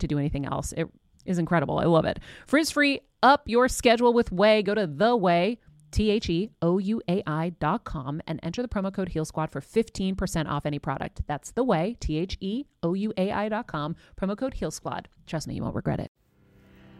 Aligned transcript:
to 0.00 0.06
do 0.06 0.18
anything 0.18 0.46
else. 0.46 0.72
It 0.72 0.88
is 1.24 1.38
incredible. 1.38 1.78
I 1.78 1.84
love 1.84 2.04
it. 2.04 2.18
Frizz 2.46 2.70
free, 2.70 3.00
up 3.22 3.42
your 3.46 3.68
schedule 3.68 4.12
with 4.12 4.30
Ouai. 4.30 4.64
Go 4.64 4.74
to 4.74 4.86
the 4.86 5.16
Ouai. 5.16 5.58
T 5.90 6.10
H 6.10 6.30
E 6.30 6.50
O 6.62 6.78
U 6.78 7.02
A 7.08 7.22
I 7.26 7.50
dot 7.58 7.84
com 7.84 8.20
and 8.26 8.38
enter 8.42 8.62
the 8.62 8.68
promo 8.68 8.92
code 8.92 9.08
Heal 9.08 9.24
Squad 9.24 9.50
for 9.50 9.60
15% 9.60 10.48
off 10.48 10.64
any 10.64 10.78
product. 10.78 11.22
That's 11.26 11.50
the 11.50 11.64
Ouai, 11.64 11.98
T 11.98 12.16
H 12.16 12.36
E 12.40 12.64
O 12.82 12.94
U 12.94 13.12
A 13.16 13.32
I 13.32 13.48
dot 13.48 13.66
com, 13.66 13.96
promo 14.16 14.36
code 14.36 14.54
Heal 14.54 14.70
Squad. 14.70 15.08
Trust 15.26 15.48
me, 15.48 15.54
you 15.54 15.62
won't 15.62 15.74
regret 15.74 16.00
it. 16.00 16.10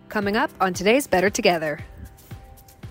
Coming 0.09 0.37
up 0.37 0.50
on 0.60 0.75
today's 0.75 1.06
Better 1.06 1.31
Together. 1.31 1.78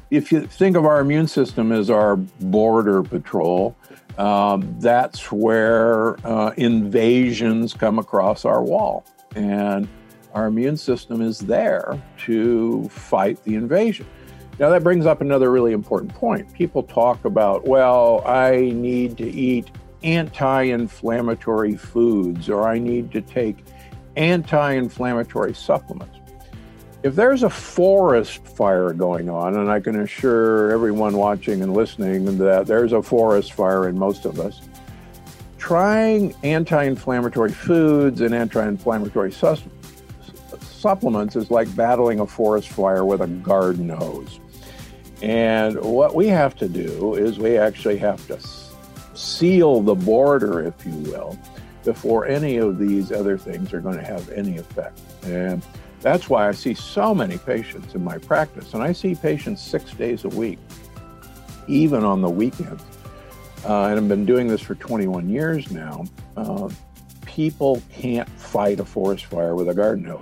If 0.10 0.32
you 0.32 0.48
think 0.48 0.76
of 0.76 0.86
our 0.86 1.02
immune 1.02 1.28
system 1.28 1.72
as 1.72 1.90
our 1.90 2.16
border 2.16 3.04
patrol, 3.04 3.76
um, 4.18 4.76
that's 4.80 5.32
where 5.32 6.16
uh, 6.26 6.52
invasions 6.58 7.74
come 7.74 8.00
across 8.00 8.44
our 8.44 8.64
wall. 8.64 9.06
And 9.36 9.88
our 10.34 10.48
immune 10.48 10.78
system 10.78 11.22
is 11.22 11.40
there 11.40 12.02
to 12.26 12.88
fight 12.90 13.44
the 13.44 13.56
invasion. 13.56 14.06
Now, 14.60 14.70
that 14.70 14.84
brings 14.84 15.06
up 15.06 15.22
another 15.22 15.52
really 15.52 15.72
important 15.72 16.14
point. 16.14 16.52
People 16.54 16.84
talk 16.84 17.24
about, 17.24 17.66
well, 17.66 18.22
I 18.26 18.72
need 18.74 19.18
to 19.18 19.30
eat 19.30 19.72
anti 20.04 20.64
inflammatory 20.64 21.76
foods 21.76 22.50
or 22.50 22.68
I 22.68 22.78
need 22.78 23.12
to 23.14 23.22
take 23.22 23.58
anti 24.18 24.74
inflammatory 24.74 25.54
supplements. 25.54 26.18
If 27.02 27.16
there's 27.16 27.44
a 27.44 27.50
forest 27.50 28.46
fire 28.46 28.92
going 28.92 29.30
on, 29.30 29.56
and 29.56 29.72
I 29.72 29.80
can 29.80 30.02
assure 30.02 30.72
everyone 30.72 31.16
watching 31.16 31.62
and 31.62 31.74
listening 31.74 32.38
that 32.40 32.68
there's 32.68 32.92
a 32.92 33.02
forest 33.02 33.54
fire 33.54 33.88
in 33.88 33.98
most 33.98 34.26
of 34.26 34.42
us, 34.42 34.62
trying 35.58 36.36
anti 36.44 36.84
inflammatory 36.84 37.54
foods 37.54 38.20
and 38.20 38.36
anti 38.36 38.68
inflammatory 38.68 39.32
sus- 39.32 39.64
supplements 40.80 41.36
is 41.36 41.52
like 41.52 41.74
battling 41.76 42.20
a 42.20 42.28
forest 42.28 42.70
fire 42.70 43.06
with 43.06 43.22
a 43.22 43.28
garden 43.28 43.90
hose. 43.90 44.40
And 45.22 45.80
what 45.82 46.16
we 46.16 46.28
have 46.28 46.56
to 46.58 46.70
do 46.70 47.16
is 47.16 47.38
we 47.38 47.58
actually 47.58 47.98
have 47.98 48.26
to 48.28 48.40
seal 49.14 49.82
the 49.82 49.96
border, 49.96 50.62
if 50.66 50.86
you 50.86 50.96
will, 51.12 51.38
before 51.84 52.26
any 52.26 52.58
of 52.58 52.80
these 52.80 53.12
other 53.12 53.38
things 53.38 53.74
are 53.74 53.82
going 53.82 53.98
to 53.98 54.06
have 54.06 54.30
any 54.30 54.58
effect. 54.58 55.02
And 55.24 55.62
that's 56.00 56.30
why 56.30 56.48
I 56.48 56.54
see 56.54 56.74
so 56.74 57.14
many 57.14 57.38
patients 57.38 57.96
in 57.96 58.04
my 58.04 58.18
practice, 58.18 58.74
and 58.74 58.82
I 58.82 58.94
see 58.94 59.16
patients 59.16 59.62
six 59.62 59.92
days 59.92 60.24
a 60.24 60.30
week, 60.30 60.60
even 61.68 62.06
on 62.06 62.22
the 62.22 62.30
weekends. 62.30 62.84
Uh, 63.66 63.88
and 63.88 64.00
I've 64.00 64.08
been 64.08 64.26
doing 64.26 64.48
this 64.48 64.62
for 64.62 64.76
21 64.76 65.30
years 65.30 65.70
now. 65.70 66.06
Uh, 66.38 66.70
people 67.26 67.82
can't 67.92 68.30
fight 68.30 68.80
a 68.80 68.86
forest 68.86 69.26
fire 69.26 69.54
with 69.56 69.68
a 69.68 69.74
garden 69.74 70.06
hose. 70.06 70.22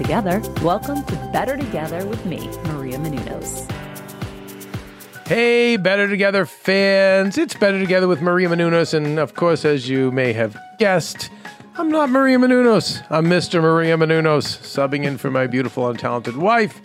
together. 0.00 0.40
Welcome 0.62 1.04
to 1.04 1.30
Better 1.30 1.58
Together 1.58 2.06
with 2.06 2.24
me, 2.24 2.48
Maria 2.64 2.96
Menounos. 2.96 3.70
Hey, 5.26 5.76
Better 5.76 6.08
Together 6.08 6.46
fans. 6.46 7.36
It's 7.36 7.54
Better 7.54 7.78
Together 7.78 8.08
with 8.08 8.22
Maria 8.22 8.48
Menounos. 8.48 8.94
And 8.94 9.18
of 9.18 9.34
course, 9.34 9.66
as 9.66 9.90
you 9.90 10.10
may 10.10 10.32
have 10.32 10.56
guessed, 10.78 11.28
I'm 11.76 11.90
not 11.90 12.08
Maria 12.08 12.38
Menounos. 12.38 13.04
I'm 13.10 13.26
Mr. 13.26 13.60
Maria 13.60 13.96
Menounos, 13.96 14.58
subbing 14.62 15.04
in 15.04 15.18
for 15.18 15.30
my 15.30 15.46
beautiful 15.46 15.88
and 15.88 15.98
talented 15.98 16.36
wife. 16.36 16.80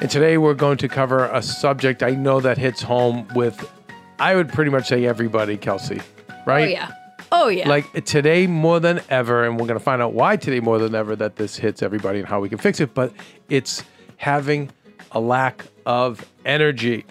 And 0.00 0.10
today 0.10 0.36
we're 0.36 0.54
going 0.54 0.78
to 0.78 0.88
cover 0.88 1.26
a 1.26 1.42
subject 1.42 2.02
I 2.02 2.10
know 2.10 2.40
that 2.40 2.58
hits 2.58 2.82
home 2.82 3.28
with, 3.36 3.70
I 4.18 4.34
would 4.34 4.48
pretty 4.48 4.72
much 4.72 4.88
say 4.88 5.06
everybody, 5.06 5.56
Kelsey, 5.56 6.00
right? 6.44 6.68
Oh, 6.68 6.72
yeah. 6.72 6.92
Oh, 7.36 7.48
yeah. 7.48 7.68
Like 7.68 8.04
today 8.04 8.46
more 8.46 8.80
than 8.80 9.00
ever, 9.10 9.44
and 9.44 9.58
we're 9.58 9.66
going 9.66 9.78
to 9.78 9.84
find 9.84 10.00
out 10.00 10.12
why 10.12 10.36
today 10.36 10.60
more 10.60 10.78
than 10.78 10.94
ever 10.94 11.16
that 11.16 11.36
this 11.36 11.56
hits 11.56 11.82
everybody 11.82 12.18
and 12.20 12.28
how 12.28 12.40
we 12.40 12.48
can 12.48 12.58
fix 12.58 12.80
it, 12.80 12.94
but 12.94 13.12
it's 13.48 13.82
having 14.16 14.70
a 15.12 15.20
lack 15.20 15.66
of 15.84 16.24
energy. 16.44 17.04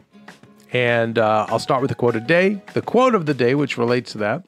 And 0.71 1.19
uh, 1.19 1.45
I'll 1.49 1.59
start 1.59 1.81
with 1.81 1.89
the 1.89 1.95
quote 1.95 2.15
of 2.15 2.21
the 2.23 2.27
day. 2.27 2.61
The 2.73 2.81
quote 2.81 3.15
of 3.15 3.25
the 3.25 3.33
day, 3.33 3.53
which 3.53 3.77
relates 3.77 4.13
to 4.13 4.17
that 4.19 4.43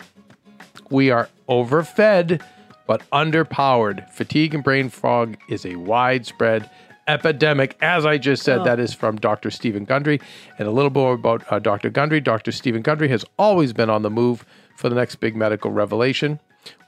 we 0.89 1.10
are 1.12 1.30
overfed 1.50 2.42
but 2.88 3.01
underpowered. 3.12 4.10
Fatigue 4.12 4.54
and 4.54 4.63
brain 4.63 4.89
fog 4.89 5.36
is 5.50 5.66
a 5.66 5.75
widespread 5.75 6.69
epidemic. 7.07 7.75
As 7.81 8.06
I 8.06 8.18
just 8.18 8.44
said, 8.44 8.60
Oh. 8.60 8.63
that 8.66 8.80
is 8.80 8.94
from 8.94 9.16
Dr. 9.18 9.50
Stephen 9.51 9.86
Gundry. 9.86 10.19
And 10.60 10.68
a 10.68 10.72
little 10.72 10.92
more 10.92 11.13
about 11.13 11.44
uh, 11.51 11.60
Dr. 11.60 11.89
Gundry. 11.89 12.22
Dr. 12.22 12.51
Stephen 12.51 12.81
Gundry 12.81 13.07
has 13.10 13.25
always 13.39 13.74
been 13.74 13.89
on 13.89 14.01
the 14.04 14.10
move 14.12 14.45
for 14.75 14.89
the 14.89 14.95
next 14.95 15.16
big 15.16 15.36
medical 15.36 15.72
revelation, 15.72 16.39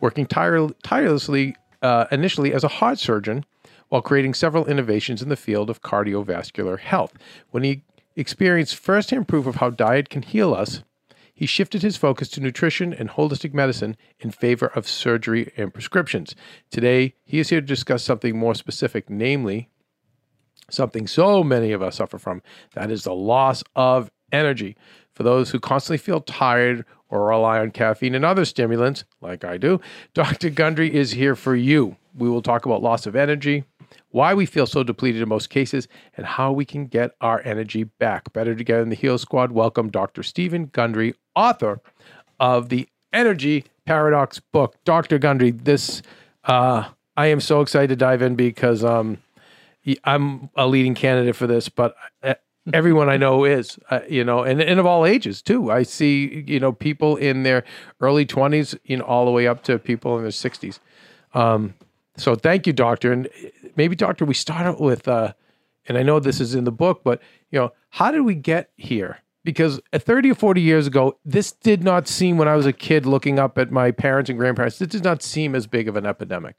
working 0.02 0.26
tire- 0.26 0.70
tirelessly 0.84 1.56
uh, 1.82 2.06
initially 2.12 2.54
as 2.54 2.64
a 2.64 2.68
heart 2.68 3.00
surgeon 3.00 3.46
while 3.90 4.02
creating 4.02 4.34
several 4.34 4.66
innovations 4.66 5.22
in 5.22 5.30
the 5.30 5.36
field 5.36 5.70
of 5.70 5.82
cardiovascular 5.82 6.80
health. 6.80 7.14
When 7.52 7.64
he 7.64 7.84
experienced 8.16 8.76
firsthand 8.76 9.28
proof 9.28 9.46
of 9.46 9.56
how 9.56 9.70
diet 9.70 10.10
can 10.10 10.24
heal 10.24 10.54
us, 10.54 10.84
he 11.34 11.46
shifted 11.46 11.84
his 11.84 11.98
focus 11.98 12.30
to 12.30 12.42
nutrition 12.42 12.94
and 12.94 13.12
holistic 13.12 13.54
medicine 13.54 13.96
in 14.20 14.32
favor 14.32 14.68
of 14.68 14.88
surgery 14.88 15.54
and 15.56 15.72
prescriptions. 15.72 16.36
Today, 16.72 17.14
he 17.26 17.38
is 17.40 17.50
here 17.50 17.62
to 17.62 17.68
discuss 17.68 18.04
something 18.04 18.36
more 18.36 18.56
specific, 18.56 19.08
namely, 19.08 19.70
something 20.70 21.06
so 21.06 21.44
many 21.44 21.72
of 21.72 21.84
us 21.84 21.98
suffer 21.98 22.18
from 22.18 22.42
that 22.74 22.90
is 22.90 23.04
the 23.04 23.14
loss 23.14 23.64
of 23.76 24.10
energy. 24.32 24.76
For 25.18 25.24
those 25.24 25.50
who 25.50 25.60
constantly 25.60 25.98
feel 25.98 26.22
tired 26.22 26.86
or 27.10 27.26
rely 27.26 27.58
on 27.58 27.72
caffeine 27.72 28.14
and 28.14 28.24
other 28.24 28.46
stimulants, 28.46 29.04
like 29.20 29.44
I 29.44 29.58
do, 29.58 29.82
Dr. 30.14 30.52
Gundry 30.52 30.94
is 30.94 31.10
here 31.10 31.36
for 31.36 31.56
you. 31.56 31.96
We 32.16 32.30
will 32.30 32.44
talk 32.44 32.68
about 32.68 32.84
loss 32.84 33.08
of 33.08 33.16
energy, 33.16 33.64
why 34.10 34.36
we 34.36 34.46
feel 34.46 34.68
so 34.68 34.84
depleted 34.84 35.24
in 35.24 35.28
most 35.28 35.50
cases, 35.50 35.88
and 36.16 36.28
how 36.28 36.52
we 36.52 36.66
can 36.66 36.86
get 36.86 37.16
our 37.20 37.42
energy 37.44 37.86
back. 37.86 38.32
Better 38.32 38.54
Together 38.54 38.84
in 38.84 38.90
the 38.90 38.96
Heal 38.96 39.18
Squad, 39.18 39.52
welcome 39.52 39.90
Dr. 39.90 40.22
Stephen 40.22 40.68
Gundry, 40.68 41.16
author 41.36 41.82
of 42.40 42.70
the 42.70 42.88
Energy 43.12 43.66
Paradox 43.88 44.40
book. 44.40 44.76
Dr. 44.86 45.18
Gundry, 45.18 45.50
this, 45.50 46.04
uh, 46.44 46.90
I 47.16 47.26
am 47.26 47.42
so 47.42 47.62
excited 47.62 47.90
to 47.90 47.96
dive 47.96 48.22
in 48.22 48.36
because 48.36 48.84
um, 48.84 49.18
I'm 50.04 50.52
a 50.56 50.68
leading 50.68 50.94
candidate 50.94 51.36
for 51.36 51.48
this, 51.48 51.70
but 51.70 51.96
uh, 52.22 52.36
everyone 52.74 53.10
I 53.10 53.18
know 53.18 53.46
is, 53.46 53.80
uh, 53.90 54.02
you 54.10 54.24
know, 54.24 54.44
and, 54.44 54.62
and 54.62 54.80
of 54.80 54.86
all 54.86 55.06
ages 55.06 55.42
too. 55.42 55.72
I 55.72 55.84
see, 55.84 56.44
you 56.48 56.60
know, 56.60 56.72
people 56.72 57.16
in 57.16 57.44
their 57.44 57.64
early 58.02 58.26
20s, 58.26 58.78
you 58.84 58.98
know, 58.98 59.04
all 59.06 59.26
the 59.26 59.32
way 59.32 59.48
up 59.48 59.64
to 59.64 59.80
people 59.80 60.18
in 60.18 60.24
their 60.24 60.32
60s. 60.32 60.80
Um, 61.34 61.76
so 62.18 62.36
thank 62.36 62.68
you, 62.68 62.74
doctor. 62.74 63.12
And 63.12 63.30
maybe, 63.76 63.96
doctor, 63.96 64.26
we 64.26 64.34
start 64.34 64.66
out 64.66 64.82
with, 64.82 65.08
uh, 65.08 65.34
and 65.88 65.98
I 65.98 66.04
know 66.04 66.20
this 66.20 66.40
is 66.42 66.56
in 66.56 66.64
the 66.64 66.72
book, 66.72 67.02
but 67.04 67.22
you 67.52 67.60
know, 67.60 67.74
how 67.90 68.12
did 68.12 68.22
we 68.22 68.36
get 68.36 68.72
here? 68.76 69.20
Because 69.44 69.80
30 69.94 70.32
or 70.32 70.36
40 70.36 70.60
years 70.60 70.88
ago, 70.88 71.18
this 71.24 71.54
did 71.54 71.84
not 71.84 72.08
seem 72.08 72.38
when 72.38 72.50
I 72.50 72.56
was 72.56 72.66
a 72.66 72.74
kid 72.74 73.06
looking 73.06 73.40
up 73.40 73.58
at 73.58 73.72
my 73.72 73.92
parents 73.92 74.30
and 74.30 74.38
grandparents, 74.38 74.78
this 74.80 74.90
did 74.90 75.06
not 75.06 75.24
seem 75.24 75.56
as 75.56 75.68
big 75.68 75.88
of 75.88 75.96
an 75.96 76.06
epidemic. 76.06 76.58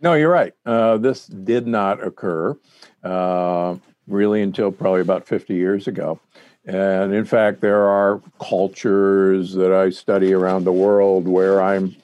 No, 0.00 0.14
you're 0.14 0.30
right. 0.30 0.52
Uh, 0.64 0.98
this 0.98 1.26
did 1.26 1.66
not 1.66 2.04
occur 2.04 2.56
uh, 3.02 3.76
really 4.12 4.42
until 4.42 4.70
probably 4.70 5.00
about 5.00 5.26
50 5.26 5.54
years 5.54 5.88
ago. 5.88 6.20
And 6.64 7.12
in 7.12 7.24
fact, 7.24 7.60
there 7.60 7.88
are 7.88 8.22
cultures 8.40 9.54
that 9.54 9.72
I 9.72 9.90
study 9.90 10.32
around 10.32 10.64
the 10.64 10.72
world 10.72 11.26
where 11.26 11.60
I'm 11.60 11.96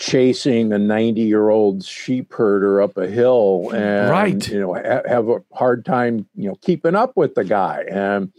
chasing 0.00 0.72
a 0.72 0.78
90 0.78 1.20
year 1.20 1.50
old 1.50 1.84
sheep 1.84 2.32
herder 2.32 2.80
up 2.80 2.96
a 2.96 3.06
hill 3.06 3.70
and 3.74 4.10
right. 4.10 4.48
you 4.48 4.58
know 4.58 4.72
ha- 4.72 5.02
have 5.06 5.28
a 5.28 5.42
hard 5.52 5.84
time 5.84 6.26
you 6.34 6.48
know 6.48 6.54
keeping 6.62 6.94
up 6.94 7.14
with 7.18 7.34
the 7.34 7.44
guy 7.44 7.84
and 7.90 8.32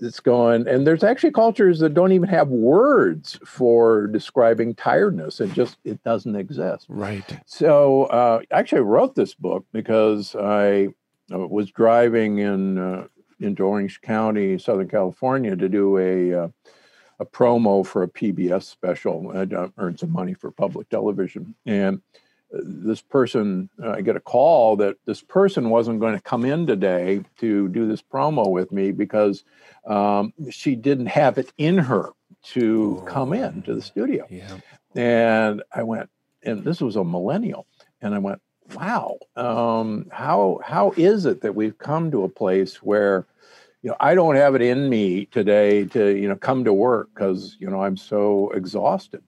it's 0.00 0.20
going 0.20 0.68
and 0.68 0.86
there's 0.86 1.02
actually 1.02 1.32
cultures 1.32 1.80
that 1.80 1.92
don't 1.92 2.12
even 2.12 2.28
have 2.28 2.46
words 2.48 3.36
for 3.44 4.06
describing 4.06 4.76
tiredness 4.76 5.40
it 5.40 5.52
just 5.52 5.76
it 5.82 6.00
doesn't 6.04 6.36
exist 6.36 6.86
right 6.88 7.36
so 7.46 8.04
uh, 8.04 8.40
actually 8.52 8.78
i 8.78 8.82
wrote 8.82 9.16
this 9.16 9.34
book 9.34 9.66
because 9.72 10.36
i 10.36 10.86
was 11.32 11.70
driving 11.70 12.38
in 12.38 12.78
uh, 12.78 13.06
into 13.40 13.64
orange 13.64 14.00
county 14.00 14.58
southern 14.58 14.88
california 14.88 15.56
to 15.56 15.68
do 15.68 15.98
a 15.98 16.44
uh, 16.44 16.48
a 17.22 17.24
promo 17.24 17.86
for 17.86 18.02
a 18.02 18.08
PBS 18.08 18.64
special. 18.64 19.32
uh, 19.34 19.68
earned 19.78 19.98
some 19.98 20.12
money 20.12 20.34
for 20.34 20.50
public 20.50 20.88
television. 20.88 21.54
And 21.64 22.02
uh, 22.52 22.58
this 22.62 23.00
person, 23.00 23.70
I 23.82 24.02
get 24.02 24.16
a 24.16 24.20
call 24.20 24.76
that 24.76 24.96
this 25.06 25.22
person 25.22 25.70
wasn't 25.70 26.00
going 26.00 26.14
to 26.14 26.20
come 26.20 26.44
in 26.44 26.66
today 26.66 27.22
to 27.38 27.68
do 27.68 27.86
this 27.86 28.02
promo 28.02 28.50
with 28.50 28.72
me 28.72 28.90
because 28.90 29.44
um, 29.86 30.34
she 30.50 30.74
didn't 30.74 31.06
have 31.06 31.38
it 31.38 31.52
in 31.56 31.78
her 31.78 32.10
to 32.42 32.98
oh, 33.00 33.04
come 33.06 33.32
in 33.32 33.62
to 33.62 33.74
the 33.74 33.82
studio. 33.82 34.26
Yeah. 34.28 34.56
And 34.96 35.62
I 35.72 35.84
went, 35.84 36.10
and 36.42 36.64
this 36.64 36.80
was 36.80 36.96
a 36.96 37.04
millennial. 37.04 37.66
And 38.00 38.14
I 38.16 38.18
went, 38.18 38.42
wow, 38.74 39.18
um, 39.36 40.06
how 40.10 40.60
how 40.64 40.92
is 40.96 41.26
it 41.26 41.40
that 41.42 41.54
we've 41.54 41.78
come 41.78 42.10
to 42.10 42.24
a 42.24 42.28
place 42.28 42.82
where 42.82 43.26
you 43.82 43.90
know, 43.90 43.96
I 43.98 44.14
don't 44.14 44.36
have 44.36 44.54
it 44.54 44.62
in 44.62 44.88
me 44.88 45.26
today 45.26 45.84
to, 45.86 46.16
you 46.16 46.28
know, 46.28 46.36
come 46.36 46.64
to 46.64 46.72
work 46.72 47.08
because, 47.12 47.56
you 47.58 47.68
know, 47.68 47.82
I'm 47.82 47.96
so 47.96 48.50
exhausted. 48.50 49.22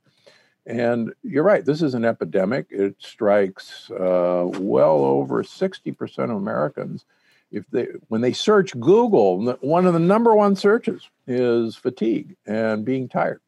And 0.65 1.13
you're 1.23 1.45
right, 1.45 1.65
this 1.65 1.83
is 1.83 1.95
an 1.95 2.05
epidemic. 2.05 2.67
It 2.71 2.95
strikes 2.99 3.91
uh, 3.91 4.47
well 4.47 5.05
over 5.05 5.43
60% 5.43 6.19
of 6.19 6.31
Americans. 6.31 7.05
If 7.51 7.69
they, 7.71 7.89
when 8.09 8.21
they 8.21 8.33
search 8.33 8.79
Google, 8.79 9.57
one 9.61 9.87
of 9.87 9.93
the 9.93 9.99
number 9.99 10.35
one 10.35 10.57
searches 10.57 11.09
is 11.27 11.77
fatigue 11.77 12.37
and 12.47 12.85
being 12.85 13.09
tired. 13.09 13.41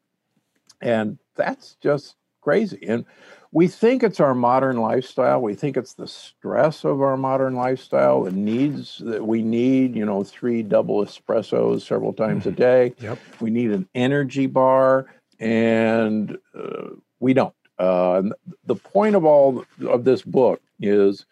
And 0.81 1.17
that's 1.35 1.75
just 1.81 2.15
crazy. 2.41 2.85
And 2.87 3.05
we 3.51 3.67
think 3.67 4.03
it's 4.03 4.19
our 4.19 4.35
modern 4.35 4.77
lifestyle. 4.77 5.41
We 5.41 5.55
think 5.55 5.77
it's 5.77 5.93
the 5.93 6.07
stress 6.07 6.83
of 6.83 7.01
our 7.01 7.17
modern 7.17 7.55
lifestyle, 7.55 8.23
the 8.23 8.31
needs 8.31 8.99
that 9.05 9.25
we 9.25 9.41
need, 9.41 9.95
you 9.95 10.05
know, 10.05 10.23
three 10.23 10.63
double 10.63 11.05
espressos 11.05 11.81
several 11.81 12.13
times 12.13 12.45
a 12.45 12.49
mm-hmm. 12.49 12.57
day. 12.57 12.93
Yep. 12.99 13.19
We 13.39 13.49
need 13.49 13.71
an 13.71 13.87
energy 13.95 14.47
bar, 14.47 15.07
and 15.39 16.37
uh, 16.57 16.89
we 17.19 17.33
don't. 17.33 17.53
Uh, 17.79 18.23
the 18.65 18.75
point 18.75 19.15
of 19.15 19.23
all 19.23 19.63
of 19.87 20.03
this 20.03 20.23
book 20.23 20.61
is 20.79 21.25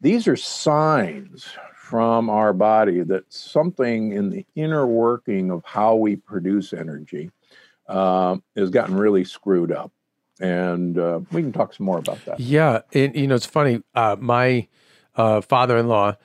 these 0.00 0.28
are 0.28 0.36
signs 0.36 1.46
from 1.74 2.28
our 2.28 2.52
body 2.52 3.00
that 3.00 3.32
something 3.32 4.12
in 4.12 4.30
the 4.30 4.44
inner 4.56 4.86
working 4.86 5.50
of 5.50 5.64
how 5.64 5.94
we 5.94 6.16
produce 6.16 6.72
energy 6.72 7.30
uh, 7.88 8.36
has 8.56 8.70
gotten 8.70 8.96
really 8.96 9.24
screwed 9.24 9.72
up 9.72 9.92
and 10.40 10.98
uh, 10.98 11.20
we 11.32 11.42
can 11.42 11.52
talk 11.52 11.74
some 11.74 11.86
more 11.86 11.98
about 11.98 12.24
that. 12.26 12.40
Yeah, 12.40 12.80
and 12.92 13.14
you 13.14 13.26
know 13.26 13.34
it's 13.34 13.46
funny. 13.46 13.82
Uh, 13.94 14.16
my 14.18 14.68
uh, 15.16 15.40
father-in-law, 15.40 16.16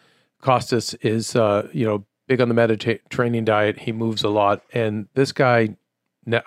Costas, 0.42 0.94
is 0.96 1.36
uh, 1.36 1.70
you 1.74 1.86
know 1.86 2.06
big 2.28 2.42
on 2.42 2.48
the 2.48 2.54
Mediterranean 2.54 3.46
diet. 3.46 3.80
He 3.80 3.92
moves 3.92 4.24
a 4.24 4.30
lot, 4.30 4.64
and 4.74 5.08
this 5.14 5.32
guy, 5.32 5.76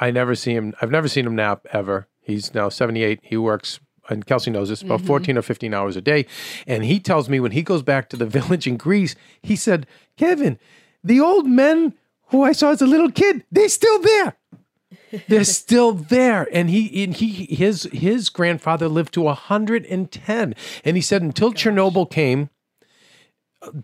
I 0.01 0.11
never 0.11 0.35
see 0.35 0.53
him. 0.55 0.75
I've 0.81 0.91
never 0.91 1.09
seen 1.09 1.27
him 1.27 1.37
nap 1.37 1.67
ever. 1.73 2.09
He's 2.21 2.55
now 2.55 2.69
seventy-eight. 2.69 3.21
He 3.23 3.37
works. 3.37 3.81
And 4.11 4.27
Kelsey 4.27 4.51
knows 4.51 4.69
this 4.69 4.83
about 4.83 4.99
mm-hmm. 4.99 5.07
14 5.07 5.39
or 5.39 5.41
15 5.41 5.73
hours 5.73 5.97
a 5.97 6.03
day. 6.03 6.27
And 6.67 6.85
he 6.85 7.01
tells 7.01 7.31
me 7.31 7.41
when 7.41 7.53
he 7.53 7.63
goes 7.63 7.83
back 7.83 8.11
to 8.11 8.19
the 8.19 8.27
village 8.39 8.67
in 8.67 8.77
Greece, 8.77 9.17
he 9.41 9.57
said, 9.57 9.87
Kevin, 10.19 10.59
the 11.03 11.21
old 11.21 11.47
men 11.47 11.95
who 12.27 12.43
I 12.43 12.53
saw 12.53 12.73
as 12.73 12.83
a 12.83 12.87
little 12.87 13.11
kid, 13.11 13.45
they're 13.51 13.71
still 13.71 13.99
there. 14.01 14.37
They're 15.29 15.45
still 15.45 15.93
there. 15.93 16.49
And 16.53 16.71
he 16.71 17.05
and 17.05 17.15
he 17.15 17.47
his 17.47 17.85
his 17.93 18.29
grandfather 18.29 18.89
lived 18.89 19.15
to 19.15 19.23
110. 19.23 20.55
And 20.85 20.97
he 20.97 21.03
said 21.03 21.23
until 21.23 21.51
Gosh. 21.51 21.65
Chernobyl 21.65 22.11
came, 22.11 22.51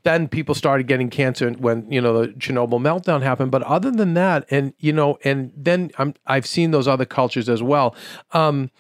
then 0.03 0.29
people 0.29 0.55
started 0.55 0.87
getting 0.87 1.11
cancer 1.11 1.51
when 1.51 1.91
you 1.91 2.01
know 2.01 2.21
the 2.21 2.29
Chernobyl 2.35 2.81
meltdown 2.81 3.23
happened. 3.23 3.51
But 3.51 3.63
other 3.63 3.91
than 3.91 4.15
that, 4.15 4.47
and 4.51 4.75
you 4.79 4.93
know, 4.93 5.19
and 5.25 5.53
then 5.57 5.91
I'm 5.99 6.15
I've 6.27 6.47
seen 6.47 6.71
those 6.71 6.89
other 6.89 7.05
cultures 7.05 7.49
as 7.49 7.63
well. 7.63 7.95
Um, 8.33 8.71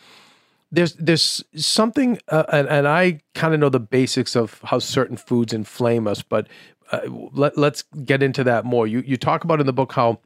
there's 0.72 0.94
there's 0.94 1.44
something, 1.56 2.20
uh, 2.28 2.44
and, 2.52 2.68
and 2.68 2.88
I 2.88 3.20
kind 3.34 3.54
of 3.54 3.60
know 3.60 3.68
the 3.68 3.80
basics 3.80 4.36
of 4.36 4.60
how 4.64 4.78
certain 4.78 5.16
foods 5.16 5.52
inflame 5.52 6.06
us, 6.06 6.22
but 6.22 6.46
uh, 6.92 7.00
let, 7.32 7.58
let's 7.58 7.82
get 8.04 8.22
into 8.22 8.44
that 8.44 8.64
more. 8.64 8.86
You 8.86 9.02
you 9.04 9.16
talk 9.16 9.44
about 9.44 9.60
in 9.60 9.66
the 9.66 9.72
book 9.72 9.92
how 9.92 10.20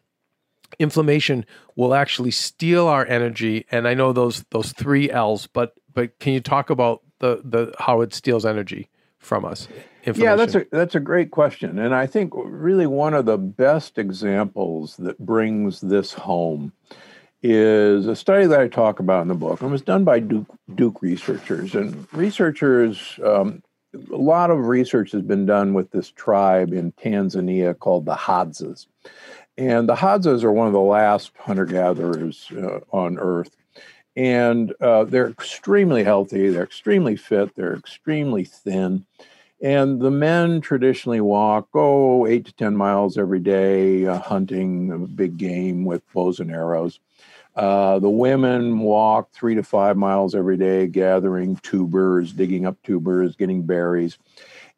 inflammation 0.79 1.45
will 1.77 1.95
actually 1.95 2.31
steal 2.31 2.87
our 2.87 3.07
energy 3.07 3.67
and 3.71 3.89
i 3.89 3.95
know 3.95 4.13
those 4.13 4.45
those 4.51 4.73
three 4.73 5.11
l's 5.11 5.47
but 5.47 5.75
but 5.93 6.19
can 6.19 6.33
you 6.33 6.41
talk 6.41 6.71
about 6.71 7.03
the 7.21 7.41
the 7.45 7.73
how 7.79 8.01
it 8.01 8.13
steals 8.13 8.45
energy 8.45 8.91
from 9.25 9.45
us? 9.45 9.69
Yeah 10.05 10.37
that's 10.37 10.55
a 10.55 10.67
that's 10.71 10.95
a 10.95 11.01
great 11.01 11.31
question 11.31 11.79
and 11.79 11.95
i 11.95 12.07
think 12.07 12.33
really 12.35 12.87
one 12.87 13.15
of 13.15 13.25
the 13.25 13.39
best 13.39 13.97
examples 13.97 14.99
that 14.99 15.19
brings 15.19 15.81
this 15.81 16.13
home 16.13 16.73
is 17.43 18.07
a 18.07 18.15
study 18.15 18.47
that 18.47 18.61
i 18.61 18.69
talk 18.69 19.01
about 19.01 19.23
in 19.23 19.29
the 19.29 19.35
book 19.35 19.63
and 19.63 19.71
was 19.73 19.81
done 19.81 20.05
by 20.05 20.19
duke, 20.19 20.47
duke 20.75 21.01
researchers 21.01 21.75
and 21.75 22.07
researchers 22.13 23.19
um, 23.25 23.63
a 24.13 24.17
lot 24.17 24.51
of 24.51 24.67
research 24.67 25.13
has 25.13 25.23
been 25.23 25.47
done 25.47 25.73
with 25.73 25.91
this 25.91 26.11
tribe 26.11 26.75
in 26.75 26.93
tanzania 26.93 27.79
called 27.79 28.05
the 28.05 28.15
hadzas 28.15 28.87
and 29.57 29.89
the 29.89 29.95
Hadzas 29.95 30.43
are 30.43 30.53
one 30.53 30.67
of 30.67 30.73
the 30.73 30.81
last 30.81 31.33
hunter 31.39 31.65
gatherers 31.65 32.51
uh, 32.57 32.81
on 32.91 33.19
Earth. 33.19 33.57
And 34.17 34.73
uh, 34.81 35.05
they're 35.05 35.29
extremely 35.29 36.05
healthy, 36.05 36.49
they're 36.49 36.63
extremely 36.63 37.17
fit, 37.17 37.55
they're 37.57 37.75
extremely 37.75 38.45
thin. 38.45 39.05
And 39.61 40.01
the 40.01 40.11
men 40.11 40.61
traditionally 40.61 41.21
walk, 41.21 41.69
oh, 41.75 42.27
eight 42.27 42.45
to 42.47 42.53
10 42.53 42.77
miles 42.77 43.17
every 43.17 43.41
day, 43.41 44.07
uh, 44.07 44.19
hunting 44.19 45.07
big 45.07 45.37
game 45.37 45.85
with 45.85 46.03
bows 46.13 46.39
and 46.39 46.51
arrows. 46.51 47.01
Uh, 47.57 47.99
the 48.01 48.11
women 48.11 48.81
walk 48.81 49.31
three 49.33 49.55
to 49.55 49.63
five 49.63 49.97
miles 49.97 50.35
every 50.35 50.57
day, 50.57 50.87
gathering 50.87 51.57
tubers, 51.57 52.33
digging 52.33 52.67
up 52.67 52.77
tubers, 52.83 53.37
getting 53.37 53.63
berries. 53.63 54.19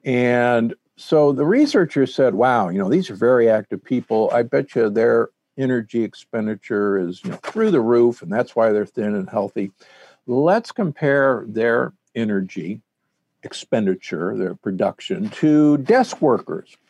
And 0.05 0.75
so 0.97 1.33
the 1.33 1.45
researchers 1.45 2.15
said, 2.15 2.35
wow, 2.35 2.69
you 2.69 2.79
know, 2.79 2.89
these 2.89 3.11
are 3.11 3.17
very 3.17 3.49
active 3.49 3.85
people. 3.85 4.31
I 4.33 4.43
bet 4.43 4.75
you 4.75 4.89
their 4.89 5.31
energy 5.59 6.03
expenditure 6.03 6.99
is 6.99 7.23
you 7.25 7.31
know, 7.31 7.37
through 7.37 7.71
the 7.71 7.81
roof, 7.81 8.23
and 8.23 8.33
that's 8.33 8.57
why 8.57 8.73
they're 8.73 8.87
thin 8.87 9.15
and 9.15 9.29
healthy. 9.29 9.73
Let's 10.27 10.73
compare 10.73 11.45
their 11.47 11.93
energy 12.15 12.81
expenditure, 13.43 14.37
their 14.37 14.55
production, 14.55 15.31
to 15.31 15.79
desk 15.79 16.21
workers 16.21 16.77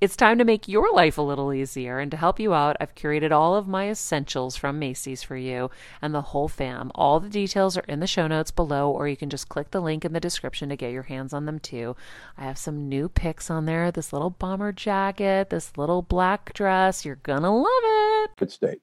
it's 0.00 0.16
time 0.16 0.38
to 0.38 0.44
make 0.44 0.66
your 0.66 0.90
life 0.94 1.18
a 1.18 1.22
little 1.22 1.52
easier. 1.52 1.98
And 1.98 2.10
to 2.10 2.16
help 2.16 2.40
you 2.40 2.54
out, 2.54 2.76
I've 2.80 2.94
curated 2.94 3.32
all 3.32 3.54
of 3.54 3.68
my 3.68 3.90
essentials 3.90 4.56
from 4.56 4.78
Macy's 4.78 5.22
for 5.22 5.36
you 5.36 5.70
and 6.00 6.14
the 6.14 6.22
whole 6.22 6.48
fam. 6.48 6.90
All 6.94 7.20
the 7.20 7.28
details 7.28 7.76
are 7.76 7.84
in 7.86 8.00
the 8.00 8.06
show 8.06 8.26
notes 8.26 8.50
below, 8.50 8.90
or 8.90 9.08
you 9.08 9.16
can 9.16 9.28
just 9.28 9.50
click 9.50 9.72
the 9.72 9.80
link 9.80 10.04
in 10.04 10.14
the 10.14 10.20
description 10.20 10.70
to 10.70 10.76
get 10.76 10.92
your 10.92 11.02
hands 11.02 11.34
on 11.34 11.44
them 11.44 11.58
too. 11.58 11.96
I 12.38 12.44
have 12.44 12.56
some 12.56 12.88
new 12.88 13.10
picks 13.10 13.50
on 13.50 13.66
there 13.66 13.90
this 13.90 14.12
little 14.12 14.30
bomber 14.30 14.72
jacket, 14.72 15.50
this 15.50 15.76
little 15.76 16.00
black 16.00 16.54
dress. 16.54 17.04
You're 17.04 17.16
going 17.16 17.42
to 17.42 17.50
love 17.50 17.66
it. 17.84 18.30
Good 18.36 18.52
States. 18.52 18.80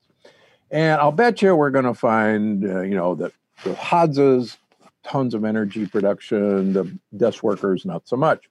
And 0.70 1.02
I'll 1.02 1.12
bet 1.12 1.42
you 1.42 1.56
we're 1.56 1.72
going 1.72 1.86
to 1.86 1.94
find, 1.94 2.64
uh, 2.64 2.82
you 2.82 2.94
know, 2.94 3.16
that 3.16 3.32
the 3.64 3.74
Hadzas, 3.74 4.58
tons 5.04 5.34
of 5.34 5.46
energy 5.46 5.88
production, 5.88 6.74
the 6.74 6.96
desk 7.16 7.42
workers, 7.42 7.86
not 7.86 8.08
so 8.08 8.18
much. 8.18 8.48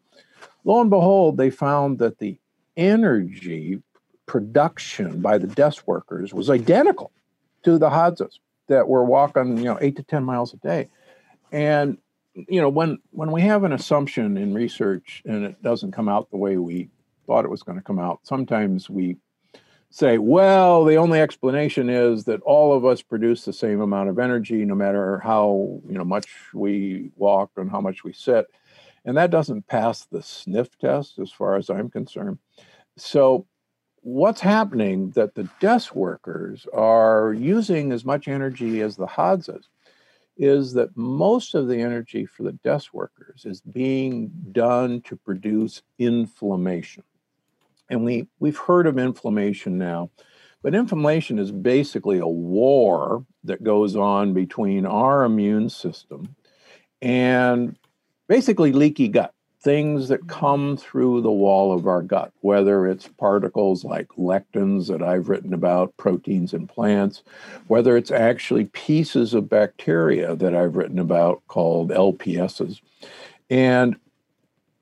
Lo 0.64 0.80
and 0.80 0.90
behold, 0.90 1.36
they 1.36 1.50
found 1.50 1.98
that 2.00 2.18
the 2.18 2.36
energy 2.76 3.82
production 4.26 5.20
by 5.20 5.38
the 5.38 5.46
desk 5.46 5.86
workers 5.86 6.34
was 6.34 6.50
identical 6.50 7.12
to 7.62 7.78
the 7.78 7.88
Hadzas 7.88 8.38
that 8.68 8.88
were 8.88 9.04
walking, 9.04 9.58
you 9.58 9.64
know, 9.64 9.78
eight 9.80 9.96
to 9.96 10.02
10 10.02 10.24
miles 10.24 10.52
a 10.52 10.56
day. 10.56 10.88
And, 11.52 11.98
you 12.34 12.60
know, 12.60 12.68
when, 12.68 12.98
when 13.10 13.30
we 13.30 13.42
have 13.42 13.64
an 13.64 13.72
assumption 13.72 14.36
in 14.36 14.52
research 14.52 15.22
and 15.24 15.44
it 15.44 15.62
doesn't 15.62 15.92
come 15.92 16.08
out 16.08 16.30
the 16.30 16.36
way 16.36 16.56
we 16.56 16.90
thought 17.26 17.44
it 17.44 17.50
was 17.50 17.62
going 17.62 17.78
to 17.78 17.84
come 17.84 17.98
out, 17.98 18.20
sometimes 18.24 18.90
we 18.90 19.16
say, 19.90 20.18
well, 20.18 20.84
the 20.84 20.96
only 20.96 21.20
explanation 21.20 21.88
is 21.88 22.24
that 22.24 22.42
all 22.42 22.76
of 22.76 22.84
us 22.84 23.02
produce 23.02 23.44
the 23.44 23.52
same 23.52 23.80
amount 23.80 24.08
of 24.08 24.18
energy, 24.18 24.64
no 24.64 24.74
matter 24.74 25.18
how, 25.20 25.80
you 25.88 25.96
know, 25.96 26.04
much 26.04 26.26
we 26.52 27.10
walk 27.16 27.50
and 27.56 27.70
how 27.70 27.80
much 27.80 28.04
we 28.04 28.12
sit. 28.12 28.46
And 29.06 29.16
that 29.16 29.30
doesn't 29.30 29.68
pass 29.68 30.04
the 30.04 30.22
sniff 30.22 30.76
test 30.78 31.18
as 31.18 31.30
far 31.30 31.56
as 31.56 31.70
I'm 31.70 31.88
concerned. 31.88 32.38
So, 32.98 33.46
what's 34.00 34.40
happening 34.40 35.10
that 35.10 35.34
the 35.34 35.48
desk 35.60 35.94
workers 35.94 36.66
are 36.72 37.32
using 37.32 37.92
as 37.92 38.04
much 38.04 38.28
energy 38.28 38.80
as 38.80 38.96
the 38.96 39.06
Hadzas 39.06 39.64
is 40.36 40.74
that 40.74 40.96
most 40.96 41.54
of 41.54 41.66
the 41.66 41.80
energy 41.80 42.26
for 42.26 42.42
the 42.42 42.52
desk 42.52 42.92
workers 42.92 43.44
is 43.44 43.60
being 43.60 44.30
done 44.52 45.00
to 45.02 45.16
produce 45.16 45.82
inflammation. 45.98 47.04
And 47.88 48.04
we, 48.04 48.26
we've 48.38 48.58
heard 48.58 48.86
of 48.86 48.98
inflammation 48.98 49.78
now, 49.78 50.10
but 50.62 50.74
inflammation 50.74 51.38
is 51.38 51.52
basically 51.52 52.18
a 52.18 52.26
war 52.26 53.24
that 53.44 53.64
goes 53.64 53.96
on 53.96 54.34
between 54.34 54.84
our 54.84 55.24
immune 55.24 55.70
system 55.70 56.36
and 57.00 57.76
basically 58.28 58.72
leaky 58.72 59.08
gut 59.08 59.32
things 59.66 60.06
that 60.06 60.20
mm-hmm. 60.20 60.28
come 60.28 60.76
through 60.76 61.20
the 61.20 61.30
wall 61.30 61.72
of 61.72 61.88
our 61.88 62.00
gut, 62.00 62.32
whether 62.40 62.86
it's 62.86 63.08
particles 63.08 63.84
like 63.84 64.06
lectins 64.10 64.86
that 64.86 65.02
I've 65.02 65.28
written 65.28 65.52
about, 65.52 65.96
proteins 65.96 66.54
in 66.54 66.68
plants, 66.68 67.24
whether 67.66 67.96
it's 67.96 68.12
actually 68.12 68.66
pieces 68.66 69.34
of 69.34 69.48
bacteria 69.48 70.36
that 70.36 70.54
I've 70.54 70.76
written 70.76 71.00
about 71.00 71.42
called 71.48 71.90
LPSs. 71.90 72.80
And 73.50 73.96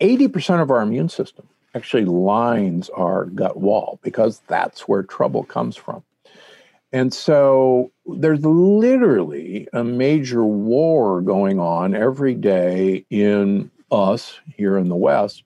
80% 0.01 0.61
of 0.61 0.71
our 0.71 0.83
immune 0.83 1.09
system 1.09 1.49
actually 1.75 2.05
lines 2.05 2.91
our 2.91 3.25
gut 3.25 3.57
wall 3.57 3.99
because 4.03 4.43
that's 4.49 4.83
where 4.83 5.03
trouble 5.03 5.45
comes 5.45 5.77
from. 5.77 6.03
And 6.95 7.13
so 7.13 7.91
there's 8.07 8.45
literally 8.45 9.67
a 9.73 9.83
major 9.83 10.45
war 10.45 11.21
going 11.23 11.59
on 11.59 11.93
every 11.93 12.35
day 12.35 13.05
in 13.11 13.69
us 13.91 14.39
here 14.55 14.79
in 14.79 14.89
the 14.89 14.95
West. 14.95 15.43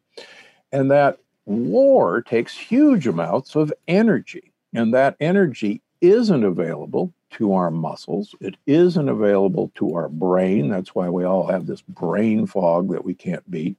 And 0.72 0.90
that 0.90 1.20
war 1.46 2.20
takes 2.20 2.54
huge 2.54 3.06
amounts 3.06 3.56
of 3.56 3.72
energy. 3.88 4.52
And 4.74 4.92
that 4.92 5.16
energy 5.20 5.80
isn't 6.02 6.44
available 6.44 7.14
to 7.30 7.54
our 7.54 7.70
muscles. 7.70 8.34
It 8.42 8.58
isn't 8.66 9.08
available 9.08 9.72
to 9.76 9.94
our 9.94 10.10
brain. 10.10 10.68
That's 10.68 10.94
why 10.94 11.08
we 11.08 11.24
all 11.24 11.46
have 11.46 11.64
this 11.64 11.80
brain 11.80 12.44
fog 12.46 12.90
that 12.90 13.06
we 13.06 13.14
can't 13.14 13.50
beat. 13.50 13.78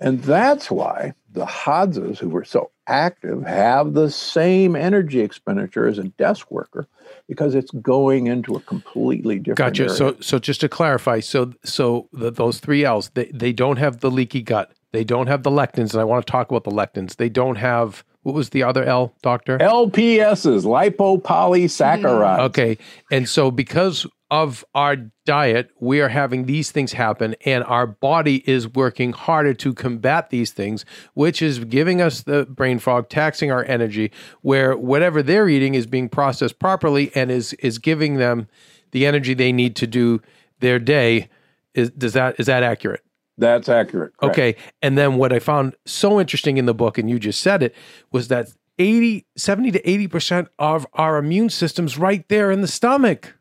And 0.00 0.20
that's 0.24 0.68
why 0.68 1.14
the 1.30 1.46
Hadzas, 1.46 2.18
who 2.18 2.28
were 2.28 2.44
so 2.44 2.71
active, 2.86 3.42
have 3.44 3.94
the 3.94 4.10
same 4.10 4.76
energy 4.76 5.20
expenditure 5.20 5.86
as 5.86 5.98
a 5.98 6.04
desk 6.04 6.50
worker 6.50 6.88
because 7.28 7.54
it's 7.54 7.70
going 7.70 8.26
into 8.26 8.54
a 8.54 8.60
completely 8.60 9.38
different. 9.38 9.58
Gotcha. 9.58 9.84
Area. 9.84 9.94
So, 9.94 10.16
so 10.20 10.38
just 10.38 10.60
to 10.62 10.68
clarify, 10.68 11.20
so 11.20 11.52
so 11.64 12.08
the, 12.12 12.30
those 12.30 12.60
three 12.60 12.84
L's, 12.84 13.10
they 13.10 13.26
they 13.26 13.52
don't 13.52 13.78
have 13.78 14.00
the 14.00 14.10
leaky 14.10 14.42
gut. 14.42 14.72
They 14.92 15.04
don't 15.04 15.26
have 15.26 15.42
the 15.42 15.50
lectins, 15.50 15.92
and 15.92 16.00
I 16.00 16.04
want 16.04 16.26
to 16.26 16.30
talk 16.30 16.50
about 16.50 16.64
the 16.64 16.70
lectins. 16.70 17.16
They 17.16 17.28
don't 17.28 17.56
have 17.56 18.04
what 18.22 18.34
was 18.34 18.50
the 18.50 18.62
other 18.62 18.84
L, 18.84 19.14
doctor? 19.22 19.58
LPSs, 19.58 20.64
lipopolysaccharides. 20.64 22.02
Mm-hmm. 22.02 22.42
Okay, 22.42 22.78
and 23.10 23.28
so 23.28 23.50
because 23.50 24.06
of 24.32 24.64
our 24.74 24.96
diet, 25.26 25.70
we 25.78 26.00
are 26.00 26.08
having 26.08 26.46
these 26.46 26.70
things 26.70 26.94
happen, 26.94 27.36
and 27.44 27.62
our 27.64 27.86
body 27.86 28.42
is 28.48 28.66
working 28.66 29.12
harder 29.12 29.52
to 29.52 29.74
combat 29.74 30.30
these 30.30 30.52
things, 30.52 30.86
which 31.12 31.42
is 31.42 31.58
giving 31.66 32.00
us 32.00 32.22
the 32.22 32.46
brain 32.46 32.78
fog, 32.78 33.10
taxing 33.10 33.52
our 33.52 33.62
energy, 33.66 34.10
where 34.40 34.74
whatever 34.74 35.22
they're 35.22 35.50
eating 35.50 35.74
is 35.74 35.86
being 35.86 36.08
processed 36.08 36.58
properly 36.58 37.12
and 37.14 37.30
is 37.30 37.52
is 37.54 37.78
giving 37.78 38.16
them 38.16 38.48
the 38.92 39.04
energy 39.04 39.34
they 39.34 39.52
need 39.52 39.76
to 39.76 39.86
do 39.86 40.22
their 40.60 40.78
day. 40.78 41.28
Is 41.74 41.90
does 41.90 42.14
that 42.14 42.40
is 42.40 42.46
that 42.46 42.62
accurate? 42.62 43.02
That's 43.36 43.68
accurate. 43.68 44.16
Correct. 44.16 44.38
Okay. 44.38 44.56
And 44.80 44.96
then 44.96 45.16
what 45.16 45.34
I 45.34 45.40
found 45.40 45.76
so 45.84 46.18
interesting 46.18 46.56
in 46.56 46.64
the 46.64 46.74
book, 46.74 46.96
and 46.96 47.10
you 47.10 47.18
just 47.18 47.42
said 47.42 47.62
it, 47.62 47.74
was 48.10 48.28
that 48.28 48.48
80, 48.78 49.26
70 49.36 49.72
to 49.72 49.82
80% 49.82 50.48
of 50.58 50.86
our 50.94 51.18
immune 51.18 51.50
system's 51.50 51.98
right 51.98 52.26
there 52.30 52.50
in 52.50 52.62
the 52.62 52.66
stomach. 52.66 53.34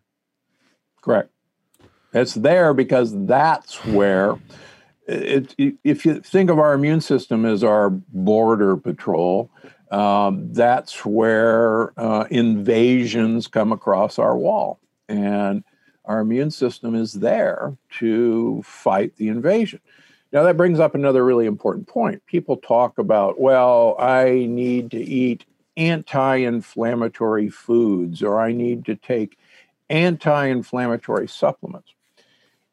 Correct. 1.02 1.30
It's 2.14 2.34
there 2.34 2.74
because 2.74 3.14
that's 3.26 3.84
where 3.86 4.38
it, 5.08 5.56
if 5.84 6.06
you 6.06 6.20
think 6.22 6.50
of 6.50 6.60
our 6.60 6.74
immune 6.74 7.02
system 7.02 7.46
as 7.46 7.64
our 7.64 7.90
border 7.90 8.78
patrol, 8.78 9.50
um, 9.92 10.54
that's 10.54 11.06
where 11.06 12.00
uh, 12.00 12.26
invasions 12.30 13.48
come 13.48 13.72
across 13.72 14.20
our 14.20 14.38
wall. 14.38 14.80
And 15.10 15.64
our 16.06 16.22
immune 16.22 16.52
system 16.52 16.96
is 16.96 17.14
there 17.14 17.76
to 18.00 18.62
fight 18.64 19.16
the 19.18 19.28
invasion. 19.28 19.80
Now, 20.32 20.44
that 20.44 20.56
brings 20.56 20.80
up 20.80 20.96
another 20.96 21.26
really 21.26 21.46
important 21.46 21.88
point. 21.88 22.26
People 22.26 22.56
talk 22.56 22.98
about, 22.98 23.40
well, 23.40 23.98
I 24.00 24.46
need 24.48 24.92
to 24.92 25.02
eat 25.02 25.46
anti 25.76 26.38
inflammatory 26.38 27.50
foods 27.50 28.24
or 28.24 28.40
I 28.40 28.54
need 28.54 28.86
to 28.86 28.96
take 28.96 29.38
anti 29.92 30.48
inflammatory 30.48 31.28
supplements. 31.28 31.94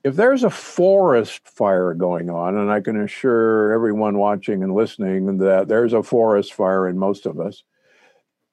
If 0.04 0.14
there's 0.14 0.44
a 0.44 0.50
forest 0.50 1.46
fire 1.46 1.92
going 1.92 2.30
on, 2.30 2.56
and 2.56 2.70
I 2.70 2.80
can 2.80 3.00
assure 3.00 3.72
everyone 3.72 4.16
watching 4.16 4.62
and 4.62 4.72
listening 4.72 5.38
that 5.38 5.68
there's 5.68 5.92
a 5.92 6.04
forest 6.04 6.54
fire 6.54 6.88
in 6.88 6.96
most 6.96 7.26
of 7.26 7.40
us, 7.40 7.64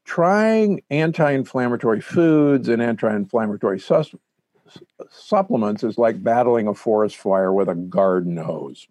trying 0.03 0.81
anti 0.89 1.31
inflammatory 1.31 2.01
foods 2.01 2.67
and 2.67 2.81
anti 2.81 3.15
inflammatory 3.15 3.79
supplements 5.12 5.84
is 5.84 5.98
like 5.98 6.24
battling 6.24 6.67
a 6.67 6.74
forest 6.74 7.17
fire 7.17 7.53
with 7.53 7.69
a 7.69 7.75
garden 7.75 8.36
hose. 8.36 8.88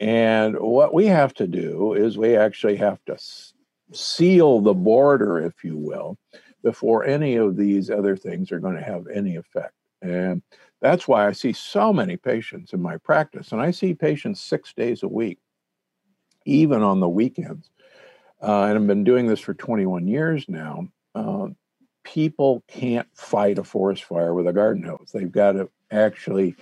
And 0.00 0.58
what 0.58 0.94
we 0.94 1.06
have 1.06 1.34
to 1.34 1.46
do 1.46 1.92
is 1.92 2.18
we 2.18 2.36
actually 2.36 2.76
have 2.76 2.98
to 3.06 3.16
seal 3.92 4.60
the 4.60 4.74
border, 4.74 5.38
if 5.38 5.62
you 5.62 5.76
will, 5.76 6.18
before 6.66 7.04
any 7.04 7.36
of 7.36 7.56
these 7.56 7.90
other 7.90 8.16
things 8.16 8.50
are 8.50 8.58
going 8.58 8.74
to 8.74 8.82
have 8.82 9.06
any 9.06 9.36
effect. 9.36 9.72
And 10.02 10.42
that's 10.80 11.06
why 11.06 11.28
I 11.28 11.30
see 11.30 11.52
so 11.52 11.92
many 11.92 12.16
patients 12.16 12.72
in 12.72 12.82
my 12.82 12.96
practice. 12.96 13.52
And 13.52 13.60
I 13.60 13.70
see 13.70 13.94
patients 13.94 14.40
six 14.40 14.74
days 14.74 15.04
a 15.04 15.08
week, 15.08 15.38
even 16.44 16.82
on 16.82 16.98
the 16.98 17.08
weekends. 17.08 17.70
Uh, 18.42 18.64
and 18.64 18.76
I've 18.76 18.86
been 18.88 19.04
doing 19.04 19.28
this 19.28 19.38
for 19.38 19.54
21 19.54 20.08
years 20.08 20.44
now. 20.48 20.88
Uh, 21.14 21.50
people 22.02 22.64
can't 22.66 23.06
fight 23.14 23.58
a 23.58 23.64
forest 23.64 24.02
fire 24.02 24.34
with 24.34 24.48
a 24.48 24.52
garden 24.52 24.82
hose. 24.82 25.12
They've 25.14 25.30
got 25.30 25.52
to 25.52 25.70
actually 25.92 26.56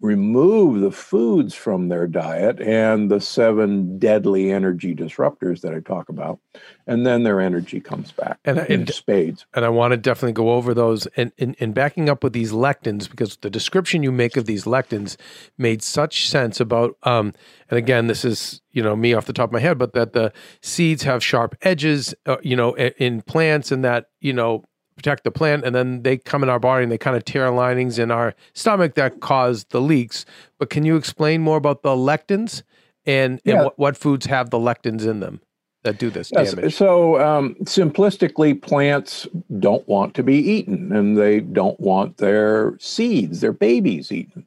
remove 0.00 0.80
the 0.80 0.90
foods 0.90 1.54
from 1.54 1.88
their 1.88 2.06
diet 2.06 2.60
and 2.60 3.10
the 3.10 3.20
seven 3.20 3.98
deadly 3.98 4.50
energy 4.50 4.94
disruptors 4.94 5.60
that 5.62 5.72
I 5.72 5.80
talk 5.80 6.08
about, 6.08 6.38
and 6.86 7.06
then 7.06 7.22
their 7.22 7.40
energy 7.40 7.80
comes 7.80 8.12
back 8.12 8.38
and, 8.44 8.58
in 8.58 8.80
and, 8.80 8.90
spades. 8.90 9.46
And 9.54 9.64
I 9.64 9.70
want 9.70 9.92
to 9.92 9.96
definitely 9.96 10.32
go 10.32 10.52
over 10.52 10.74
those 10.74 11.06
and, 11.16 11.32
and, 11.38 11.56
and 11.58 11.74
backing 11.74 12.08
up 12.08 12.22
with 12.22 12.32
these 12.32 12.52
lectins 12.52 13.08
because 13.08 13.36
the 13.38 13.50
description 13.50 14.02
you 14.02 14.12
make 14.12 14.36
of 14.36 14.46
these 14.46 14.64
lectins 14.64 15.16
made 15.56 15.82
such 15.82 16.28
sense 16.28 16.60
about. 16.60 16.96
Um, 17.04 17.32
and 17.70 17.78
again, 17.78 18.06
this 18.06 18.24
is 18.24 18.60
you 18.72 18.82
know 18.82 18.94
me 18.96 19.14
off 19.14 19.26
the 19.26 19.32
top 19.32 19.48
of 19.48 19.52
my 19.52 19.60
head, 19.60 19.78
but 19.78 19.94
that 19.94 20.12
the 20.12 20.32
seeds 20.60 21.04
have 21.04 21.24
sharp 21.24 21.56
edges, 21.62 22.14
uh, 22.26 22.36
you 22.42 22.56
know, 22.56 22.76
in 22.76 23.22
plants, 23.22 23.72
and 23.72 23.84
that 23.84 24.10
you 24.20 24.32
know 24.32 24.64
protect 24.96 25.24
the 25.24 25.30
plant, 25.30 25.64
and 25.64 25.74
then 25.74 26.02
they 26.02 26.16
come 26.16 26.42
in 26.42 26.48
our 26.48 26.58
body 26.58 26.82
and 26.82 26.92
they 26.92 26.98
kind 26.98 27.16
of 27.16 27.24
tear 27.24 27.50
linings 27.50 27.98
in 27.98 28.10
our 28.10 28.34
stomach 28.52 28.94
that 28.94 29.20
cause 29.20 29.64
the 29.70 29.80
leaks. 29.80 30.24
But 30.58 30.70
can 30.70 30.84
you 30.84 30.96
explain 30.96 31.40
more 31.40 31.56
about 31.56 31.82
the 31.82 31.90
lectins 31.90 32.62
and, 33.06 33.40
yeah. 33.44 33.54
and 33.54 33.64
what, 33.64 33.78
what, 33.78 33.96
foods 33.96 34.26
have 34.26 34.50
the 34.50 34.58
lectins 34.58 35.06
in 35.06 35.20
them 35.20 35.40
that 35.82 35.98
do 35.98 36.10
this 36.10 36.30
yes. 36.32 36.54
damage? 36.54 36.74
So, 36.74 37.20
um, 37.20 37.54
simplistically, 37.62 38.60
plants 38.60 39.26
don't 39.58 39.86
want 39.88 40.14
to 40.14 40.22
be 40.22 40.36
eaten 40.36 40.92
and 40.92 41.16
they 41.16 41.40
don't 41.40 41.78
want 41.80 42.18
their 42.18 42.76
seeds, 42.78 43.40
their 43.40 43.52
babies 43.52 44.12
eaten. 44.12 44.46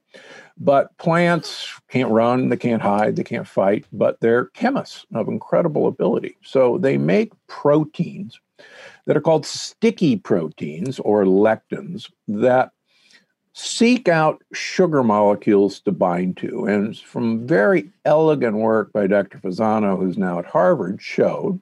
But 0.59 0.97
plants 0.97 1.71
can't 1.87 2.09
run, 2.09 2.49
they 2.49 2.57
can't 2.57 2.81
hide, 2.81 3.15
they 3.15 3.23
can't 3.23 3.47
fight, 3.47 3.85
but 3.93 4.19
they're 4.21 4.45
chemists 4.45 5.05
of 5.13 5.27
incredible 5.27 5.87
ability. 5.87 6.35
So 6.41 6.79
they 6.79 6.97
make 6.97 7.31
proteins 7.45 8.39
that 9.05 9.17
are 9.17 9.21
called 9.21 9.45
sticky 9.45 10.17
proteins 10.17 10.99
or 10.99 11.25
lectins 11.25 12.11
that 12.27 12.71
seek 13.53 14.07
out 14.07 14.43
sugar 14.53 15.01
molecules 15.01 15.79
to 15.79 15.91
bind 15.91 16.37
to. 16.37 16.65
And 16.65 16.95
from 16.97 17.47
very 17.47 17.89
elegant 18.05 18.57
work 18.57 18.93
by 18.93 19.07
Dr. 19.07 19.39
Fasano, 19.39 19.97
who's 19.97 20.17
now 20.17 20.37
at 20.37 20.45
Harvard, 20.45 21.01
showed 21.01 21.59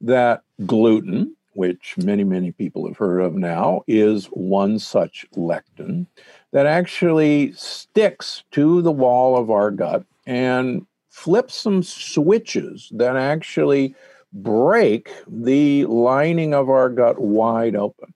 that 0.00 0.42
gluten, 0.64 1.34
which 1.54 1.96
many, 1.98 2.22
many 2.22 2.52
people 2.52 2.86
have 2.86 2.96
heard 2.96 3.20
of 3.20 3.34
now, 3.34 3.82
is 3.88 4.26
one 4.26 4.78
such 4.78 5.26
lectin 5.34 6.06
that 6.52 6.66
actually 6.66 7.52
sticks 7.52 8.44
to 8.52 8.80
the 8.82 8.92
wall 8.92 9.36
of 9.36 9.50
our 9.50 9.72
gut 9.72 10.04
and 10.26 10.86
flips 11.08 11.54
some 11.54 11.82
switches 11.82 12.90
that 12.92 13.16
actually 13.16 13.94
break 14.34 15.10
the 15.28 15.86
lining 15.86 16.52
of 16.52 16.68
our 16.68 16.90
gut 16.90 17.20
wide 17.20 17.76
open. 17.76 18.12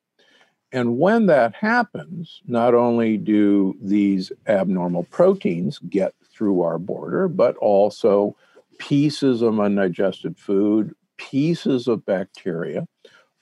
And 0.72 0.98
when 0.98 1.26
that 1.26 1.54
happens, 1.54 2.42
not 2.46 2.74
only 2.74 3.16
do 3.16 3.74
these 3.80 4.30
abnormal 4.46 5.04
proteins 5.04 5.78
get 5.88 6.14
through 6.30 6.60
our 6.60 6.78
border, 6.78 7.28
but 7.28 7.56
also 7.56 8.36
pieces 8.78 9.40
of 9.40 9.58
undigested 9.58 10.36
food, 10.38 10.94
pieces 11.16 11.88
of 11.88 12.04
bacteria, 12.04 12.86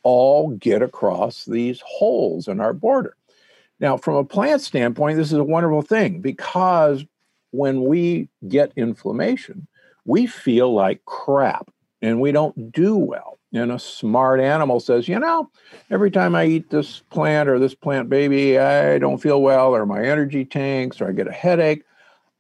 all 0.03 0.51
get 0.51 0.83
across 0.83 1.47
these 1.47 1.83
holes 1.85 2.47
in 2.47 2.61
our 2.61 2.73
border. 2.73 3.17
Now, 3.81 3.97
from 3.97 4.15
a 4.15 4.25
plant 4.25 4.63
standpoint, 4.63 5.17
this 5.17 5.33
is 5.33 5.39
a 5.39 5.45
wonderful 5.45 5.83
thing 5.83 6.21
because 6.21 7.05
when 7.51 7.85
we 7.85 8.29
get 8.47 8.73
inflammation, 8.77 9.67
we 10.05 10.27
feel 10.27 10.73
like 10.73 11.05
crap 11.07 11.71
and 12.07 12.21
we 12.21 12.31
don't 12.33 12.73
do 12.73 12.97
well. 12.97 13.39
And 13.53 13.73
a 13.73 13.79
smart 13.79 14.41
animal 14.41 14.81
says, 14.81 15.09
you 15.09 15.19
know, 15.19 15.51
every 15.91 16.11
time 16.11 16.35
I 16.35 16.45
eat 16.45 16.71
this 16.71 17.01
plant 17.11 17.49
or 17.49 17.59
this 17.59 17.75
plant 17.75 18.09
baby, 18.09 18.59
I 18.59 18.99
don't 18.99 19.19
feel 19.19 19.41
well, 19.41 19.75
or 19.75 19.87
my 19.87 20.05
energy 20.05 20.45
tanks, 20.45 21.01
or 21.01 21.09
I 21.09 21.13
get 21.13 21.27
a 21.27 21.33
headache. 21.33 21.85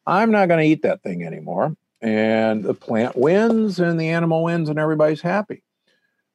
I'm 0.06 0.30
not 0.30 0.46
going 0.48 0.60
to 0.60 0.66
eat 0.66 0.82
that 0.82 1.02
thing 1.02 1.24
anymore. 1.24 1.76
And 2.00 2.62
the 2.62 2.74
plant 2.74 3.16
wins, 3.16 3.80
and 3.80 3.98
the 3.98 4.10
animal 4.10 4.44
wins, 4.44 4.68
and 4.68 4.78
everybody's 4.78 5.22
happy. 5.22 5.62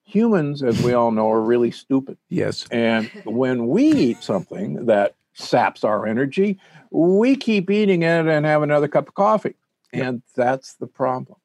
Humans, 0.03 0.63
as 0.63 0.81
we 0.81 0.93
all 0.93 1.11
know, 1.11 1.29
are 1.31 1.41
really 1.41 1.71
stupid. 1.71 2.17
Yes. 2.27 2.67
And 2.71 3.09
when 3.23 3.67
we 3.67 3.85
eat 3.91 4.23
something 4.23 4.87
that 4.87 5.15
saps 5.33 5.83
our 5.83 6.05
energy, 6.05 6.59
we 6.89 7.35
keep 7.35 7.69
eating 7.69 8.01
it 8.01 8.27
and 8.27 8.45
have 8.45 8.63
another 8.63 8.87
cup 8.87 9.07
of 9.07 9.13
coffee. 9.13 9.55
And 9.93 10.21
that's 10.35 10.73
the 10.73 10.87
problem. 10.87 11.37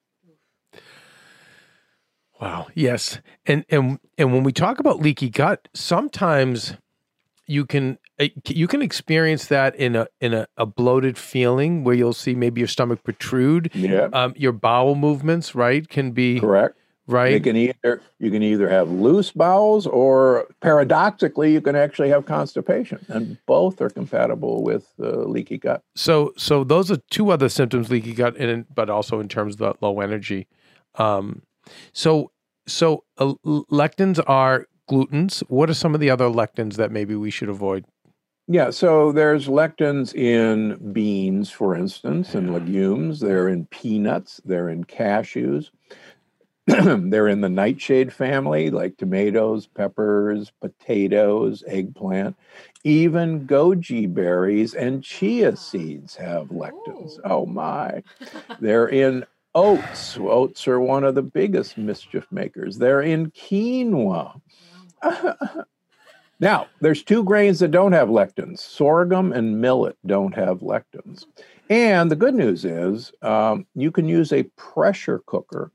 Wow. 2.40 2.68
Yes. 2.74 3.20
And 3.46 3.64
and 3.68 3.98
and 4.18 4.32
when 4.32 4.42
we 4.42 4.52
talk 4.52 4.78
about 4.78 5.00
leaky 5.00 5.30
gut, 5.30 5.68
sometimes 5.74 6.74
you 7.46 7.64
can 7.64 7.98
eh, 8.18 8.28
you 8.48 8.66
can 8.66 8.82
experience 8.82 9.46
that 9.46 9.74
in 9.76 9.96
a 9.96 10.06
in 10.20 10.34
a, 10.34 10.46
a 10.56 10.66
bloated 10.66 11.16
feeling 11.16 11.84
where 11.84 11.94
you'll 11.94 12.12
see 12.12 12.34
maybe 12.34 12.60
your 12.60 12.68
stomach 12.68 13.02
protrude. 13.02 13.70
Yeah. 13.74 14.08
Um, 14.12 14.34
your 14.36 14.52
bowel 14.52 14.94
movements, 14.94 15.54
right, 15.54 15.88
can 15.88 16.12
be 16.12 16.40
correct. 16.40 16.76
Right. 17.08 17.34
You 17.34 17.40
can 17.40 17.56
either 17.56 18.02
you 18.18 18.32
can 18.32 18.42
either 18.42 18.68
have 18.68 18.90
loose 18.90 19.30
bowels 19.30 19.86
or 19.86 20.48
paradoxically 20.60 21.52
you 21.52 21.60
can 21.60 21.76
actually 21.76 22.08
have 22.08 22.26
constipation, 22.26 23.06
and 23.08 23.38
both 23.46 23.80
are 23.80 23.90
compatible 23.90 24.64
with 24.64 24.92
uh, 25.00 25.18
leaky 25.18 25.56
gut. 25.56 25.82
So 25.94 26.32
so 26.36 26.64
those 26.64 26.90
are 26.90 26.98
two 27.10 27.30
other 27.30 27.48
symptoms: 27.48 27.90
leaky 27.90 28.12
gut, 28.12 28.36
and 28.36 28.66
but 28.74 28.90
also 28.90 29.20
in 29.20 29.28
terms 29.28 29.54
of 29.54 29.58
the 29.58 29.74
low 29.80 30.00
energy. 30.00 30.48
Um, 30.96 31.42
so, 31.92 32.30
so 32.66 33.04
uh, 33.18 33.34
lectins 33.44 34.22
are 34.26 34.66
glutens. 34.90 35.42
What 35.48 35.70
are 35.70 35.74
some 35.74 35.94
of 35.94 36.00
the 36.00 36.10
other 36.10 36.28
lectins 36.28 36.74
that 36.74 36.90
maybe 36.90 37.14
we 37.14 37.30
should 37.30 37.48
avoid? 37.48 37.84
Yeah, 38.48 38.70
so 38.70 39.10
there's 39.10 39.48
lectins 39.48 40.14
in 40.14 40.92
beans, 40.92 41.50
for 41.50 41.74
instance, 41.74 42.34
and 42.34 42.52
legumes. 42.52 43.18
They're 43.18 43.48
in 43.48 43.66
peanuts. 43.66 44.40
They're 44.44 44.68
in 44.68 44.84
cashews. 44.84 45.70
they're 46.66 47.28
in 47.28 47.40
the 47.40 47.48
nightshade 47.48 48.12
family, 48.12 48.70
like 48.70 48.96
tomatoes, 48.96 49.66
peppers, 49.66 50.52
potatoes, 50.60 51.64
eggplant. 51.66 52.36
Even 52.84 53.46
goji 53.46 54.12
berries 54.12 54.74
and 54.74 55.02
chia 55.02 55.56
seeds 55.56 56.14
have 56.16 56.48
lectins. 56.48 57.18
Oh 57.24 57.46
my. 57.46 58.02
They're 58.60 58.88
in 58.88 59.26
oats. 59.56 60.18
Oats 60.20 60.68
are 60.68 60.78
one 60.78 61.02
of 61.02 61.14
the 61.14 61.22
biggest 61.22 61.78
mischief 61.78 62.26
makers. 62.30 62.76
They're 62.76 63.00
in 63.00 63.30
quinoa. 63.30 64.40
now, 66.40 66.66
there's 66.80 67.02
two 67.02 67.24
grains 67.24 67.58
that 67.60 67.70
don't 67.70 67.92
have 67.92 68.08
lectins 68.08 68.58
sorghum 68.60 69.32
and 69.32 69.60
millet 69.60 69.96
don't 70.04 70.34
have 70.34 70.60
lectins. 70.60 71.24
And 71.70 72.10
the 72.10 72.16
good 72.16 72.34
news 72.34 72.64
is 72.64 73.10
um, 73.22 73.66
you 73.74 73.90
can 73.90 74.06
use 74.06 74.32
a 74.32 74.44
pressure 74.56 75.22
cooker 75.26 75.72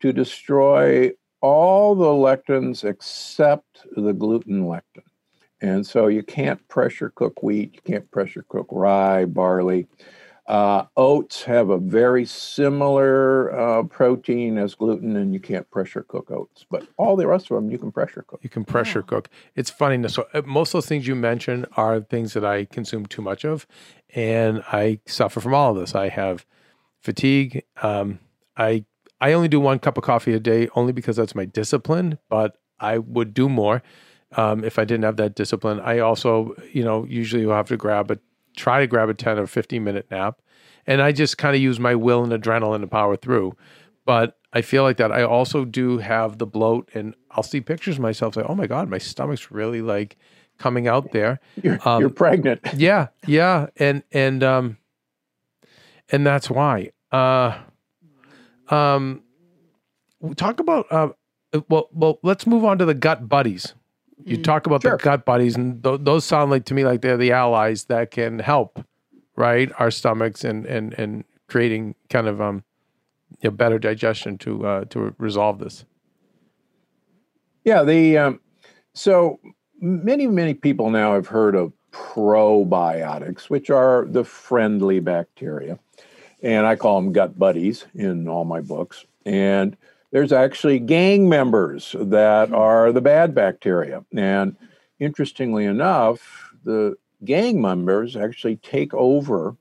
to 0.00 0.12
destroy 0.12 1.12
all 1.40 1.94
the 1.94 2.04
lectins 2.04 2.84
except 2.84 3.86
the 3.96 4.12
gluten 4.12 4.64
lectin. 4.64 5.04
And 5.62 5.86
so 5.86 6.08
you 6.08 6.22
can't 6.22 6.66
pressure 6.68 7.12
cook 7.14 7.42
wheat, 7.42 7.74
you 7.74 7.80
can't 7.84 8.10
pressure 8.10 8.44
cook 8.48 8.66
rye, 8.70 9.24
barley. 9.24 9.86
Uh, 10.50 10.84
oats 10.96 11.44
have 11.44 11.70
a 11.70 11.78
very 11.78 12.24
similar 12.24 13.56
uh, 13.56 13.84
protein 13.84 14.58
as 14.58 14.74
gluten, 14.74 15.14
and 15.14 15.32
you 15.32 15.38
can't 15.38 15.70
pressure 15.70 16.02
cook 16.02 16.28
oats. 16.32 16.66
But 16.68 16.88
all 16.96 17.14
the 17.14 17.28
rest 17.28 17.52
of 17.52 17.54
them, 17.54 17.70
you 17.70 17.78
can 17.78 17.92
pressure 17.92 18.24
cook. 18.26 18.40
You 18.42 18.50
can 18.50 18.64
pressure 18.64 19.00
cook. 19.00 19.30
It's 19.54 19.70
funny. 19.70 20.08
So 20.08 20.26
uh, 20.34 20.42
most 20.44 20.70
of 20.70 20.72
those 20.72 20.86
things 20.86 21.06
you 21.06 21.14
mentioned 21.14 21.66
are 21.76 22.00
things 22.00 22.32
that 22.32 22.44
I 22.44 22.64
consume 22.64 23.06
too 23.06 23.22
much 23.22 23.44
of, 23.44 23.64
and 24.12 24.64
I 24.72 24.98
suffer 25.06 25.38
from 25.38 25.54
all 25.54 25.70
of 25.70 25.76
this. 25.78 25.94
I 25.94 26.08
have 26.08 26.44
fatigue. 26.98 27.62
Um, 27.80 28.18
I 28.56 28.84
I 29.20 29.34
only 29.34 29.46
do 29.46 29.60
one 29.60 29.78
cup 29.78 29.98
of 29.98 30.02
coffee 30.02 30.34
a 30.34 30.40
day, 30.40 30.68
only 30.74 30.92
because 30.92 31.14
that's 31.14 31.36
my 31.36 31.44
discipline. 31.44 32.18
But 32.28 32.56
I 32.80 32.98
would 32.98 33.34
do 33.34 33.48
more 33.48 33.84
um, 34.36 34.64
if 34.64 34.80
I 34.80 34.84
didn't 34.84 35.04
have 35.04 35.16
that 35.18 35.36
discipline. 35.36 35.78
I 35.78 36.00
also, 36.00 36.56
you 36.72 36.82
know, 36.82 37.04
usually 37.04 37.46
will 37.46 37.54
have 37.54 37.68
to 37.68 37.76
grab 37.76 38.10
a 38.10 38.18
try 38.56 38.80
to 38.80 38.86
grab 38.86 39.08
a 39.08 39.14
10 39.14 39.38
or 39.38 39.46
15 39.46 39.82
minute 39.82 40.06
nap. 40.10 40.40
And 40.86 41.02
I 41.02 41.12
just 41.12 41.38
kind 41.38 41.54
of 41.54 41.62
use 41.62 41.78
my 41.78 41.94
will 41.94 42.24
and 42.24 42.32
adrenaline 42.32 42.80
to 42.80 42.86
power 42.86 43.16
through. 43.16 43.56
But 44.06 44.38
I 44.52 44.62
feel 44.62 44.82
like 44.82 44.96
that. 44.96 45.12
I 45.12 45.22
also 45.22 45.64
do 45.64 45.98
have 45.98 46.38
the 46.38 46.46
bloat, 46.46 46.90
and 46.94 47.14
I'll 47.30 47.42
see 47.44 47.60
pictures 47.60 47.96
of 47.96 48.02
myself 48.02 48.34
say, 48.34 48.42
oh 48.42 48.54
my 48.54 48.66
God, 48.66 48.88
my 48.88 48.98
stomach's 48.98 49.50
really 49.50 49.82
like 49.82 50.16
coming 50.58 50.88
out 50.88 51.12
there. 51.12 51.38
You're, 51.62 51.78
Um, 51.86 52.00
you're 52.00 52.10
pregnant. 52.10 52.60
Yeah, 52.74 53.08
yeah, 53.26 53.68
and 53.76 54.02
and 54.10 54.42
um, 54.42 54.78
and 56.10 56.26
that's 56.26 56.50
why. 56.50 56.90
Uh, 57.12 57.58
um, 58.68 59.22
talk 60.36 60.60
about 60.60 60.86
uh, 60.90 61.10
well, 61.68 61.88
well, 61.92 62.18
let's 62.22 62.46
move 62.46 62.64
on 62.64 62.78
to 62.78 62.84
the 62.84 62.94
gut 62.94 63.28
buddies. 63.28 63.74
You 64.24 64.36
talk 64.42 64.66
about 64.66 64.82
Sure. 64.82 64.96
the 64.96 65.02
gut 65.02 65.24
buddies, 65.24 65.56
and 65.56 65.82
th- 65.82 66.00
those 66.02 66.24
sound 66.24 66.50
like 66.50 66.64
to 66.66 66.74
me 66.74 66.84
like 66.84 67.00
they're 67.00 67.16
the 67.16 67.32
allies 67.32 67.84
that 67.86 68.10
can 68.10 68.38
help, 68.38 68.84
right? 69.36 69.70
Our 69.78 69.90
stomachs 69.90 70.44
and 70.44 70.66
and 70.66 70.94
and 70.94 71.24
creating 71.48 71.94
kind 72.08 72.26
of 72.28 72.40
um, 72.40 72.62
you 73.42 73.50
know, 73.50 73.56
better 73.56 73.78
digestion 73.78 74.38
to 74.38 74.66
uh, 74.66 74.84
to 74.86 75.14
resolve 75.18 75.58
this. 75.58 75.84
Yeah, 77.64 77.82
the 77.82 78.18
um, 78.18 78.40
so 78.94 79.40
many 79.80 80.26
many 80.26 80.54
people 80.54 80.90
now 80.90 81.14
have 81.14 81.26
heard 81.26 81.54
of 81.54 81.72
probiotics, 81.92 83.44
which 83.50 83.70
are 83.70 84.06
the 84.08 84.24
friendly 84.24 85.00
bacteria, 85.00 85.78
and 86.42 86.66
I 86.66 86.76
call 86.76 87.00
them 87.00 87.12
gut 87.12 87.38
buddies 87.38 87.86
in 87.94 88.28
all 88.28 88.44
my 88.44 88.60
books. 88.60 89.04
And 89.26 89.76
there's 90.10 90.32
actually 90.32 90.78
gang 90.78 91.28
members 91.28 91.94
that 91.98 92.52
are 92.52 92.92
the 92.92 93.00
bad 93.00 93.34
bacteria. 93.34 94.04
And 94.14 94.56
interestingly 94.98 95.64
enough, 95.64 96.52
the 96.64 96.96
gang 97.24 97.60
members 97.60 98.16
actually 98.16 98.56
take 98.56 98.92
over 98.94 99.56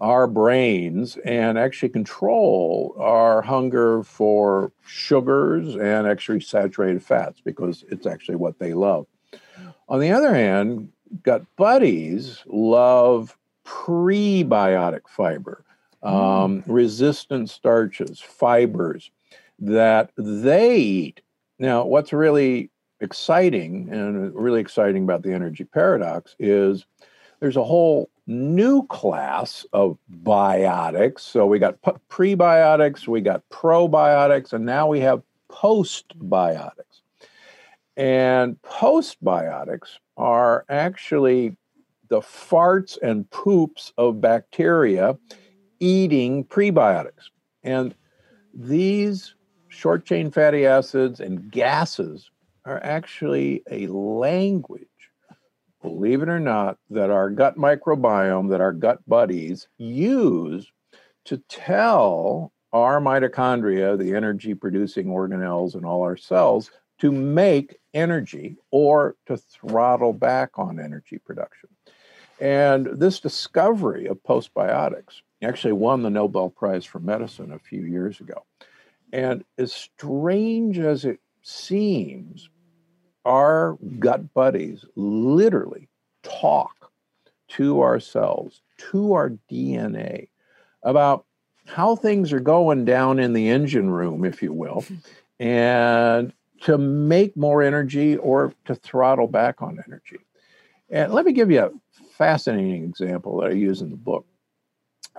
our 0.00 0.26
brains 0.26 1.16
and 1.24 1.58
actually 1.58 1.88
control 1.88 2.94
our 2.98 3.42
hunger 3.42 4.02
for 4.02 4.72
sugars 4.84 5.76
and 5.76 6.06
actually 6.06 6.40
saturated 6.40 7.02
fats 7.02 7.40
because 7.40 7.84
it's 7.88 8.06
actually 8.06 8.36
what 8.36 8.58
they 8.58 8.74
love. 8.74 9.06
On 9.88 10.00
the 10.00 10.10
other 10.10 10.34
hand, 10.34 10.90
gut 11.22 11.44
buddies 11.56 12.42
love 12.46 13.36
prebiotic 13.64 15.02
fiber, 15.08 15.64
um, 16.02 16.64
resistant 16.66 17.48
starches, 17.48 18.18
fibers 18.18 19.10
that 19.62 20.10
they 20.16 20.76
eat. 20.76 21.20
Now, 21.58 21.84
what's 21.84 22.12
really 22.12 22.70
exciting 23.00 23.88
and 23.90 24.34
really 24.34 24.60
exciting 24.60 25.04
about 25.04 25.22
the 25.22 25.32
energy 25.32 25.64
paradox 25.64 26.34
is 26.38 26.84
there's 27.40 27.56
a 27.56 27.64
whole 27.64 28.10
new 28.26 28.86
class 28.86 29.64
of 29.72 29.98
biotics. 30.22 31.20
So 31.20 31.46
we 31.46 31.58
got 31.58 31.80
prebiotics, 32.08 33.06
we 33.06 33.20
got 33.20 33.48
probiotics, 33.50 34.52
and 34.52 34.66
now 34.66 34.88
we 34.88 35.00
have 35.00 35.22
postbiotics. 35.50 37.02
And 37.96 38.60
postbiotics 38.62 39.98
are 40.16 40.64
actually 40.68 41.56
the 42.08 42.20
farts 42.20 42.98
and 43.00 43.28
poops 43.30 43.92
of 43.96 44.20
bacteria 44.20 45.16
eating 45.78 46.44
prebiotics. 46.44 47.30
And 47.62 47.94
these 48.54 49.34
short 49.72 50.04
chain 50.04 50.30
fatty 50.30 50.66
acids 50.66 51.20
and 51.20 51.50
gases 51.50 52.30
are 52.64 52.80
actually 52.84 53.62
a 53.70 53.86
language 53.88 54.86
believe 55.82 56.22
it 56.22 56.28
or 56.28 56.40
not, 56.40 56.78
that 56.90 57.10
our 57.10 57.28
gut 57.28 57.56
microbiome, 57.56 58.48
that 58.50 58.60
our 58.60 58.72
gut 58.72 59.00
buddies 59.06 59.68
use 59.76 60.70
to 61.24 61.38
tell 61.48 62.52
our 62.72 63.00
mitochondria, 63.00 63.98
the 63.98 64.14
energy 64.14 64.54
producing 64.54 65.06
organelles 65.08 65.74
in 65.74 65.84
all 65.84 66.02
our 66.02 66.16
cells, 66.16 66.70
to 66.98 67.12
make 67.12 67.78
energy 67.92 68.56
or 68.70 69.16
to 69.26 69.36
throttle 69.36 70.12
back 70.12 70.58
on 70.58 70.80
energy 70.80 71.18
production. 71.18 71.68
And 72.40 72.86
this 72.86 73.20
discovery 73.20 74.06
of 74.06 74.22
postbiotics 74.22 75.20
actually 75.42 75.74
won 75.74 76.02
the 76.02 76.10
Nobel 76.10 76.48
Prize 76.48 76.84
for 76.84 77.00
Medicine 77.00 77.52
a 77.52 77.58
few 77.58 77.82
years 77.82 78.20
ago. 78.20 78.44
And 79.12 79.44
as 79.58 79.72
strange 79.72 80.78
as 80.78 81.04
it 81.04 81.20
seems, 81.42 82.48
our 83.24 83.78
gut 83.98 84.32
buddies 84.32 84.84
literally 84.96 85.88
talk 86.22 86.90
to 87.48 87.82
ourselves, 87.82 88.62
to 88.90 89.12
our 89.12 89.32
DNA 89.50 90.28
about 90.82 91.26
how 91.66 91.94
things 91.94 92.32
are 92.32 92.40
going 92.40 92.84
down 92.84 93.18
in 93.18 93.34
the 93.34 93.48
engine 93.48 93.90
room, 93.90 94.24
if 94.24 94.42
you 94.42 94.52
will, 94.52 94.84
and 95.38 96.32
to 96.62 96.78
make 96.78 97.36
more 97.36 97.62
energy 97.62 98.16
or 98.16 98.54
to 98.64 98.74
throttle 98.74 99.28
back 99.28 99.60
on 99.60 99.78
energy. 99.86 100.18
And 100.88 101.12
let 101.12 101.24
me 101.24 101.32
give 101.32 101.50
you 101.50 101.60
a 101.60 101.70
fascinating 102.16 102.84
example 102.84 103.40
that 103.40 103.50
I 103.50 103.54
use 103.54 103.82
in 103.82 103.90
the 103.90 103.96
book. 103.96 104.26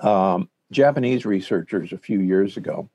Um, 0.01 0.49
Japanese 0.71 1.25
researchers 1.25 1.93
a 1.93 1.97
few 1.97 2.19
years 2.19 2.57
ago 2.57 2.89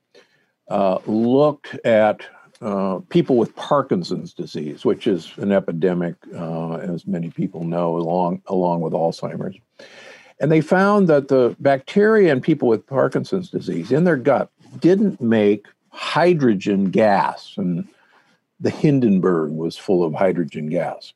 uh, 0.70 0.98
looked 1.06 1.74
at 1.84 2.22
uh, 2.60 2.98
people 3.08 3.36
with 3.36 3.54
Parkinson's 3.54 4.34
disease, 4.34 4.84
which 4.84 5.06
is 5.06 5.32
an 5.36 5.52
epidemic, 5.52 6.16
uh, 6.34 6.74
as 6.74 7.06
many 7.06 7.30
people 7.30 7.64
know, 7.64 7.96
along 7.96 8.42
along 8.46 8.80
with 8.80 8.92
Alzheimer's. 8.92 9.56
And 10.40 10.52
they 10.52 10.60
found 10.60 11.08
that 11.08 11.28
the 11.28 11.56
bacteria 11.58 12.32
in 12.32 12.40
people 12.40 12.68
with 12.68 12.86
Parkinson's 12.86 13.50
disease 13.50 13.92
in 13.92 14.04
their 14.04 14.16
gut 14.16 14.50
didn't 14.78 15.20
make 15.20 15.66
hydrogen 15.90 16.90
gas, 16.90 17.54
and 17.56 17.86
the 18.60 18.70
Hindenburg 18.70 19.52
was 19.52 19.76
full 19.76 20.04
of 20.04 20.14
hydrogen 20.14 20.68
gas. 20.68 21.12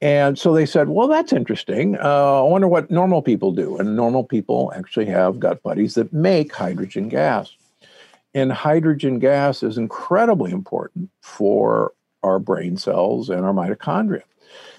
And 0.00 0.38
so 0.38 0.52
they 0.52 0.66
said, 0.66 0.90
well, 0.90 1.08
that's 1.08 1.32
interesting. 1.32 1.96
Uh, 1.96 2.40
I 2.40 2.42
wonder 2.42 2.68
what 2.68 2.90
normal 2.90 3.22
people 3.22 3.52
do. 3.52 3.78
And 3.78 3.96
normal 3.96 4.22
people 4.22 4.70
actually 4.76 5.06
have 5.06 5.40
gut 5.40 5.62
buddies 5.62 5.94
that 5.94 6.12
make 6.12 6.52
hydrogen 6.52 7.08
gas. 7.08 7.56
And 8.34 8.52
hydrogen 8.52 9.18
gas 9.18 9.62
is 9.62 9.78
incredibly 9.78 10.50
important 10.50 11.10
for 11.20 11.92
our 12.22 12.38
brain 12.38 12.76
cells 12.76 13.30
and 13.30 13.44
our 13.44 13.52
mitochondria. 13.52 14.22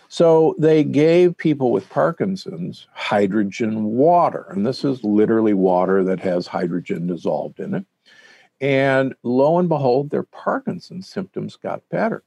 So 0.08 0.56
they 0.58 0.84
gave 0.84 1.38
people 1.38 1.72
with 1.72 1.90
Parkinson's 1.90 2.88
hydrogen 2.94 3.86
water. 3.86 4.46
And 4.50 4.66
this 4.66 4.84
is 4.84 5.04
literally 5.04 5.54
water 5.54 6.04
that 6.04 6.20
has 6.20 6.48
hydrogen 6.48 7.08
dissolved 7.08 7.60
in 7.60 7.74
it. 7.74 7.86
And 8.62 9.16
lo 9.24 9.60
and 9.60 9.68
behold, 9.68 10.10
their 10.10 10.24
Parkinson's 10.24 11.08
symptoms 11.08 11.56
got 11.56 11.88
better 11.90 12.24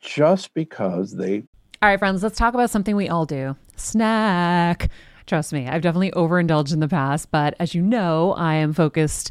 just 0.00 0.54
because 0.54 1.16
they 1.16 1.44
All 1.82 1.88
right, 1.88 1.98
friends, 1.98 2.22
let's 2.22 2.38
talk 2.38 2.54
about 2.54 2.70
something 2.70 2.96
we 2.96 3.08
all 3.08 3.26
do 3.26 3.56
snack. 3.76 4.90
Trust 5.26 5.52
me, 5.52 5.68
I've 5.68 5.82
definitely 5.82 6.12
overindulged 6.12 6.72
in 6.72 6.80
the 6.80 6.88
past, 6.88 7.30
but 7.30 7.54
as 7.60 7.74
you 7.74 7.82
know, 7.82 8.32
I 8.32 8.54
am 8.54 8.72
focused 8.72 9.30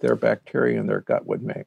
their 0.00 0.16
bacteria 0.16 0.78
in 0.78 0.86
their 0.86 1.00
gut 1.00 1.26
would 1.26 1.42
make. 1.42 1.66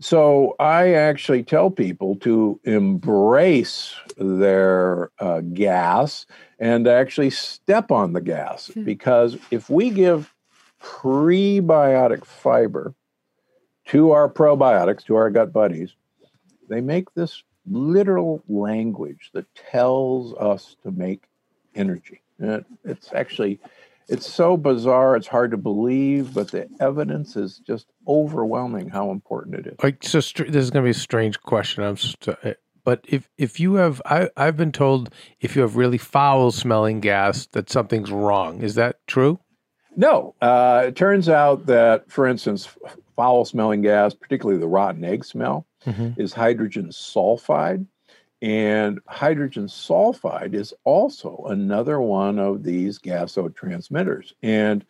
So 0.00 0.56
I 0.58 0.94
actually 0.94 1.44
tell 1.44 1.70
people 1.70 2.16
to 2.16 2.58
embrace 2.64 3.94
their 4.16 5.10
uh, 5.20 5.42
gas 5.42 6.26
and 6.58 6.88
actually 6.88 7.30
step 7.30 7.92
on 7.92 8.12
the 8.12 8.20
gas 8.20 8.70
because 8.84 9.36
if 9.50 9.70
we 9.70 9.90
give 9.90 10.34
prebiotic 10.82 12.24
fiber 12.24 12.94
to 13.86 14.10
our 14.10 14.28
probiotics, 14.28 15.04
to 15.04 15.14
our 15.14 15.30
gut 15.30 15.52
buddies, 15.52 15.94
they 16.68 16.80
make 16.80 17.12
this 17.14 17.44
literal 17.70 18.42
language 18.48 19.30
that 19.34 19.46
tells 19.54 20.34
us 20.34 20.76
to 20.82 20.90
make 20.90 21.24
energy. 21.76 22.22
It- 22.40 22.66
it's 22.84 23.12
actually 23.12 23.60
It's 24.08 24.30
so 24.30 24.56
bizarre, 24.56 25.16
it's 25.16 25.26
hard 25.28 25.50
to 25.52 25.56
believe, 25.56 26.34
but 26.34 26.50
the 26.50 26.68
evidence 26.80 27.36
is 27.36 27.58
just 27.66 27.86
overwhelming 28.06 28.88
how 28.88 29.10
important 29.10 29.54
it 29.54 29.66
is. 29.66 29.76
Like, 29.82 30.02
so 30.02 30.20
str- 30.20 30.44
this 30.44 30.62
is 30.64 30.70
going 30.70 30.82
to 30.84 30.86
be 30.86 30.90
a 30.90 30.94
strange 30.94 31.40
question. 31.40 31.82
I'm, 31.84 31.96
st- 31.96 32.36
uh, 32.44 32.54
but 32.84 33.04
if 33.08 33.28
if 33.38 33.60
you 33.60 33.74
have, 33.74 34.02
I 34.04 34.28
I've 34.36 34.56
been 34.56 34.72
told 34.72 35.10
if 35.40 35.54
you 35.54 35.62
have 35.62 35.76
really 35.76 35.98
foul 35.98 36.50
smelling 36.50 37.00
gas 37.00 37.46
that 37.52 37.70
something's 37.70 38.10
wrong. 38.10 38.60
Is 38.60 38.74
that 38.74 38.96
true? 39.06 39.38
No, 39.94 40.34
uh, 40.40 40.84
it 40.88 40.96
turns 40.96 41.28
out 41.28 41.66
that, 41.66 42.10
for 42.10 42.26
instance, 42.26 42.68
foul 43.14 43.44
smelling 43.44 43.82
gas, 43.82 44.14
particularly 44.14 44.58
the 44.58 44.66
rotten 44.66 45.04
egg 45.04 45.24
smell, 45.24 45.66
Mhm. 45.86 46.18
is 46.18 46.32
hydrogen 46.32 46.88
sulfide. 46.88 47.86
And 48.42 49.00
hydrogen 49.06 49.68
sulfide 49.68 50.52
is 50.52 50.74
also 50.82 51.46
another 51.48 52.00
one 52.00 52.40
of 52.40 52.64
these 52.64 52.98
gasotransmitters. 52.98 54.32
And 54.42 54.84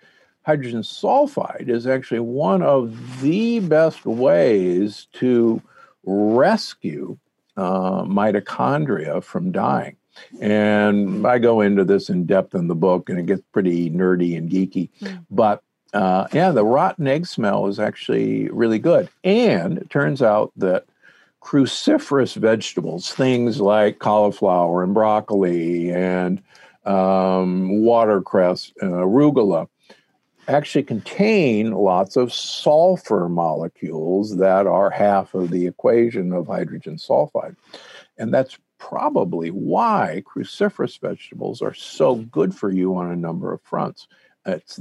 hydrogen 0.45 0.81
sulfide 0.81 1.69
is 1.69 1.87
actually 1.87 2.21
one 2.21 2.63
of 2.63 3.21
the 3.21 3.61
best 3.61 4.07
ways 4.07 5.07
to 5.15 5.61
rescue 6.05 7.19
uh, 7.59 8.05
mitochondria 8.05 9.23
from 9.23 9.53
dying. 9.53 9.97
And 10.41 11.27
I 11.27 11.39
go 11.39 11.61
into 11.61 11.85
this 11.85 12.09
in 12.09 12.25
depth 12.25 12.55
in 12.55 12.69
the 12.69 12.75
book, 12.75 13.11
and 13.11 13.19
it 13.19 13.27
gets 13.27 13.43
pretty 13.53 13.91
nerdy 13.91 14.37
and 14.37 14.51
geeky. 14.51 14.89
But 15.31 15.63
uh, 15.93 16.27
yeah, 16.33 16.51
the 16.51 16.65
rotten 16.65 17.07
egg 17.07 17.27
smell 17.27 17.67
is 17.67 17.79
actually 17.79 18.49
really 18.49 18.79
good. 18.79 19.11
And 19.25 19.77
it 19.77 19.91
turns 19.91 20.23
out 20.23 20.53
that 20.57 20.87
cruciferous 21.43 22.37
vegetables, 22.37 23.13
things 23.13 23.61
like 23.61 23.99
cauliflower 23.99 24.83
and 24.83 24.95
broccoli 24.95 25.93
and 25.93 26.43
um, 26.85 27.81
watercress, 27.83 28.73
uh, 28.81 28.87
arugula, 28.87 29.69
actually 30.49 30.83
contain 30.83 31.73
lots 31.73 32.17
of 32.17 32.33
sulfur 32.33 33.29
molecules 33.29 34.37
that 34.37 34.67
are 34.67 34.91
half 34.91 35.35
of 35.35 35.51
the 35.51 35.67
equation 35.67 36.33
of 36.33 36.47
hydrogen 36.47 36.97
sulfide. 36.97 37.57
And 38.19 38.33
that's 38.33 38.59
probably 38.79 39.51
why 39.51 40.23
cruciferous 40.27 41.01
vegetables 41.01 41.63
are 41.63 41.75
so 41.75 42.17
good 42.17 42.55
for 42.55 42.71
you 42.71 42.97
on 42.97 43.11
a 43.11 43.17
number 43.17 43.53
of 43.53 43.63
fronts. 43.63 44.09
It 44.45 44.79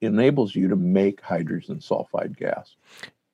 enables 0.00 0.54
you 0.54 0.68
to 0.68 0.76
make 0.76 1.20
hydrogen 1.20 1.78
sulfide 1.78 2.36
gas. 2.36 2.76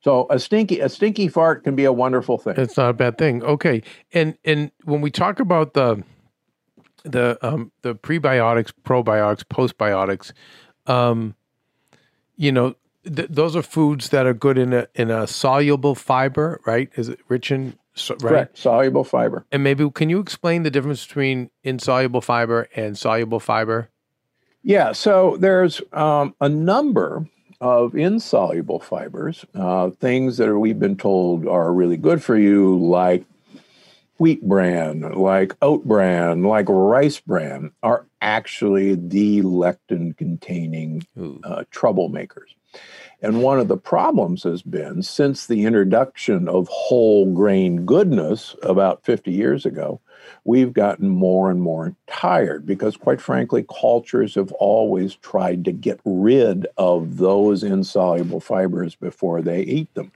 So 0.03 0.27
a 0.31 0.39
stinky 0.39 0.81
a 0.81 0.89
stinky 0.89 1.29
fart 1.29 1.65
can 1.65 1.77
be 1.77 1.85
a 1.85 1.93
wonderful 1.93 2.39
thing. 2.39 2.55
It's 2.57 2.77
not 2.77 2.91
a 2.91 2.95
bad 2.95 3.19
thing. 3.19 3.43
Okay, 3.43 3.83
and 4.13 4.37
and 4.45 4.71
when 4.85 5.01
we 5.01 5.11
talk 5.11 5.41
about 5.41 5.75
the 5.75 6.03
the 7.05 7.39
um 7.43 7.71
the 7.83 7.95
prebiotics, 7.95 8.73
probiotics, 8.85 9.45
postbiotics, 9.45 10.33
um, 10.87 11.35
you 12.37 12.51
know, 12.51 12.75
th- 13.05 13.29
those 13.31 13.55
are 13.55 13.63
foods 13.63 14.09
that 14.09 14.27
are 14.27 14.35
good 14.35 14.57
in 14.57 14.73
a 14.73 14.89
in 14.95 15.11
a 15.11 15.27
soluble 15.27 15.95
fiber, 15.95 16.61
right? 16.67 16.89
Is 16.97 17.11
it 17.11 17.19
rich 17.29 17.51
in 17.51 17.77
so- 17.95 18.15
right? 18.15 18.31
Correct. 18.31 18.59
Soluble 18.59 19.05
fiber. 19.05 19.45
And 19.53 19.63
maybe 19.63 19.89
can 19.91 20.09
you 20.09 20.21
explain 20.21 20.63
the 20.63 20.71
difference 20.71 21.07
between 21.07 21.51
insoluble 21.63 22.23
fiber 22.23 22.69
and 22.75 22.97
soluble 22.97 23.41
fiber? 23.41 23.91
Yeah, 24.63 24.93
so 24.93 25.37
there's 25.39 25.81
um, 25.93 26.35
a 26.41 26.49
number 26.49 27.27
of 27.61 27.95
insoluble 27.95 28.81
fibers, 28.81 29.45
uh, 29.55 29.91
things 29.91 30.39
that 30.39 30.59
we've 30.59 30.79
been 30.79 30.97
told 30.97 31.47
are 31.47 31.73
really 31.73 31.97
good 31.97 32.23
for 32.23 32.37
you, 32.37 32.79
like 32.79 33.25
wheat 34.19 34.43
bran, 34.43 35.01
like 35.13 35.55
oat 35.63 35.85
bran, 35.85 36.43
like 36.43 36.67
rice 36.69 37.21
bran, 37.21 37.73
are 37.83 38.07
actually 38.21 38.95
the 38.95 39.43
lectin 39.43 40.17
containing 40.17 41.03
uh, 41.19 41.65
troublemakers. 41.73 42.55
And 43.23 43.43
one 43.43 43.59
of 43.59 43.69
the 43.69 43.77
problems 43.77 44.43
has 44.45 44.63
been 44.63 45.03
since 45.03 45.47
the 45.47 45.65
introduction 45.65 46.49
of 46.49 46.69
whole 46.69 47.33
grain 47.33 47.85
goodness 47.85 48.57
about 48.63 49.05
50 49.05 49.31
years 49.31 49.67
ago, 49.67 50.01
we've 50.45 50.73
gotten 50.73 51.09
more 51.09 51.51
and 51.51 51.61
more 51.61 51.95
tired 52.07 52.67
because, 52.67 52.97
quite 52.97 53.21
frankly, 53.21 53.65
cultures 53.81 54.35
have 54.35 54.53
always 54.53 55.15
tried 55.17 55.65
to 55.65 55.73
get 55.73 56.01
rid 56.05 56.67
of 56.77 57.17
those 57.19 57.63
insoluble 57.63 58.41
fibers 58.41 58.95
before 58.95 59.43
they 59.43 59.63
eat 59.63 59.93
them. 59.95 60.13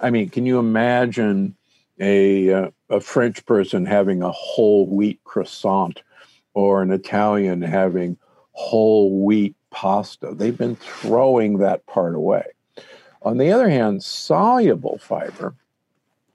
I 0.00 0.10
mean, 0.10 0.28
can 0.28 0.46
you 0.46 0.58
imagine 0.58 1.56
a, 1.98 2.52
uh, 2.52 2.70
a 2.90 3.00
French 3.00 3.44
person 3.46 3.86
having 3.86 4.22
a 4.22 4.32
whole 4.32 4.86
wheat 4.86 5.20
croissant 5.24 6.02
or 6.54 6.82
an 6.82 6.90
Italian 6.90 7.62
having 7.62 8.16
whole 8.52 9.24
wheat 9.24 9.54
pasta? 9.70 10.34
They've 10.34 10.56
been 10.56 10.76
throwing 10.76 11.58
that 11.58 11.86
part 11.86 12.14
away. 12.14 12.44
On 13.24 13.38
the 13.38 13.52
other 13.52 13.68
hand, 13.68 14.02
soluble 14.02 14.98
fiber, 14.98 15.54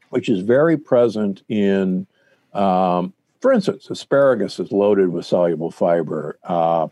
which 0.10 0.30
is 0.30 0.40
very 0.40 0.78
present 0.78 1.44
in 1.50 2.08
um, 2.54 3.14
for 3.48 3.54
instance, 3.54 3.90
asparagus 3.90 4.60
is 4.60 4.74
loaded 4.74 5.08
with 5.14 5.26
soluble 5.26 5.72
fiber. 5.72 6.38
Uh, 6.44 6.90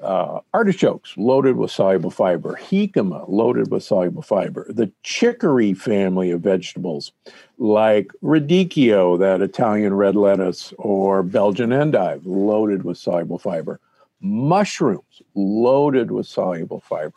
uh, 0.00 0.38
artichokes 0.54 1.16
loaded 1.16 1.56
with 1.56 1.72
soluble 1.72 2.12
fiber. 2.12 2.56
Jicama 2.62 3.28
loaded 3.28 3.72
with 3.72 3.82
soluble 3.82 4.22
fiber. 4.22 4.66
The 4.68 4.92
chicory 5.02 5.74
family 5.74 6.30
of 6.30 6.42
vegetables, 6.42 7.10
like 7.58 8.12
radicchio, 8.22 9.18
that 9.18 9.42
Italian 9.42 9.94
red 9.94 10.14
lettuce, 10.14 10.72
or 10.78 11.24
Belgian 11.24 11.72
endive, 11.72 12.24
loaded 12.24 12.84
with 12.84 12.96
soluble 12.96 13.40
fiber. 13.40 13.80
Mushrooms 14.20 15.22
loaded 15.34 16.12
with 16.12 16.28
soluble 16.28 16.78
fiber. 16.78 17.14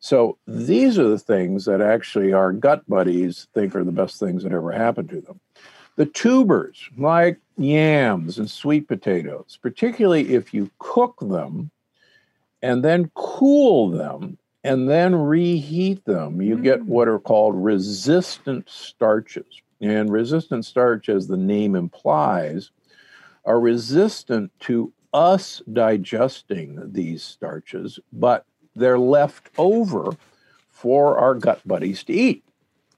So 0.00 0.38
these 0.46 0.98
are 0.98 1.10
the 1.10 1.18
things 1.18 1.66
that 1.66 1.82
actually 1.82 2.32
our 2.32 2.54
gut 2.54 2.88
buddies 2.88 3.48
think 3.52 3.76
are 3.76 3.84
the 3.84 3.92
best 3.92 4.18
things 4.18 4.44
that 4.44 4.52
ever 4.52 4.72
happened 4.72 5.10
to 5.10 5.20
them. 5.20 5.40
The 5.96 6.06
tubers, 6.06 6.88
like 6.96 7.38
yams 7.58 8.38
and 8.38 8.50
sweet 8.50 8.88
potatoes, 8.88 9.58
particularly 9.60 10.34
if 10.34 10.54
you 10.54 10.70
cook 10.78 11.18
them 11.20 11.70
and 12.62 12.84
then 12.84 13.10
cool 13.14 13.90
them 13.90 14.38
and 14.64 14.88
then 14.88 15.14
reheat 15.14 16.04
them, 16.04 16.42
you 16.42 16.56
get 16.56 16.80
mm. 16.80 16.86
what 16.86 17.08
are 17.08 17.18
called 17.18 17.54
resistant 17.56 18.68
starches. 18.68 19.62
And 19.80 20.10
resistant 20.10 20.64
starch, 20.64 21.08
as 21.08 21.28
the 21.28 21.36
name 21.36 21.76
implies, 21.76 22.70
are 23.44 23.60
resistant 23.60 24.50
to 24.60 24.92
us 25.12 25.62
digesting 25.72 26.80
these 26.92 27.22
starches, 27.22 27.98
but 28.12 28.44
they're 28.74 28.98
left 28.98 29.50
over 29.56 30.16
for 30.68 31.18
our 31.18 31.34
gut 31.34 31.60
buddies 31.66 32.02
to 32.04 32.12
eat. 32.12 32.44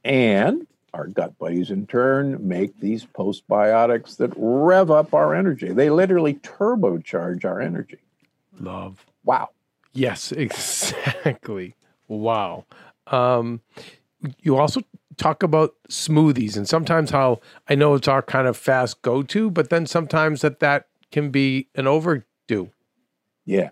And 0.04 0.66
our 0.94 1.06
gut 1.06 1.38
buddies, 1.38 1.70
in 1.70 1.86
turn, 1.86 2.36
make 2.46 2.78
these 2.80 3.04
postbiotics 3.04 4.16
that 4.16 4.32
rev 4.36 4.90
up 4.90 5.14
our 5.14 5.34
energy. 5.34 5.72
They 5.72 5.90
literally 5.90 6.34
turbocharge 6.34 7.44
our 7.44 7.60
energy. 7.60 7.98
Love. 8.58 9.04
Wow. 9.24 9.50
Yes, 9.92 10.32
exactly. 10.32 11.74
Wow. 12.08 12.64
Um, 13.06 13.60
you 14.42 14.56
also 14.56 14.82
talk 15.16 15.42
about 15.42 15.74
smoothies 15.88 16.56
and 16.56 16.68
sometimes 16.68 17.10
how 17.10 17.40
I 17.68 17.74
know 17.74 17.94
it's 17.94 18.08
our 18.08 18.22
kind 18.22 18.46
of 18.46 18.56
fast 18.56 19.02
go 19.02 19.22
to, 19.22 19.50
but 19.50 19.70
then 19.70 19.86
sometimes 19.86 20.40
that 20.40 20.60
that 20.60 20.88
can 21.12 21.30
be 21.30 21.68
an 21.74 21.86
overdo. 21.86 22.70
Yeah. 23.44 23.70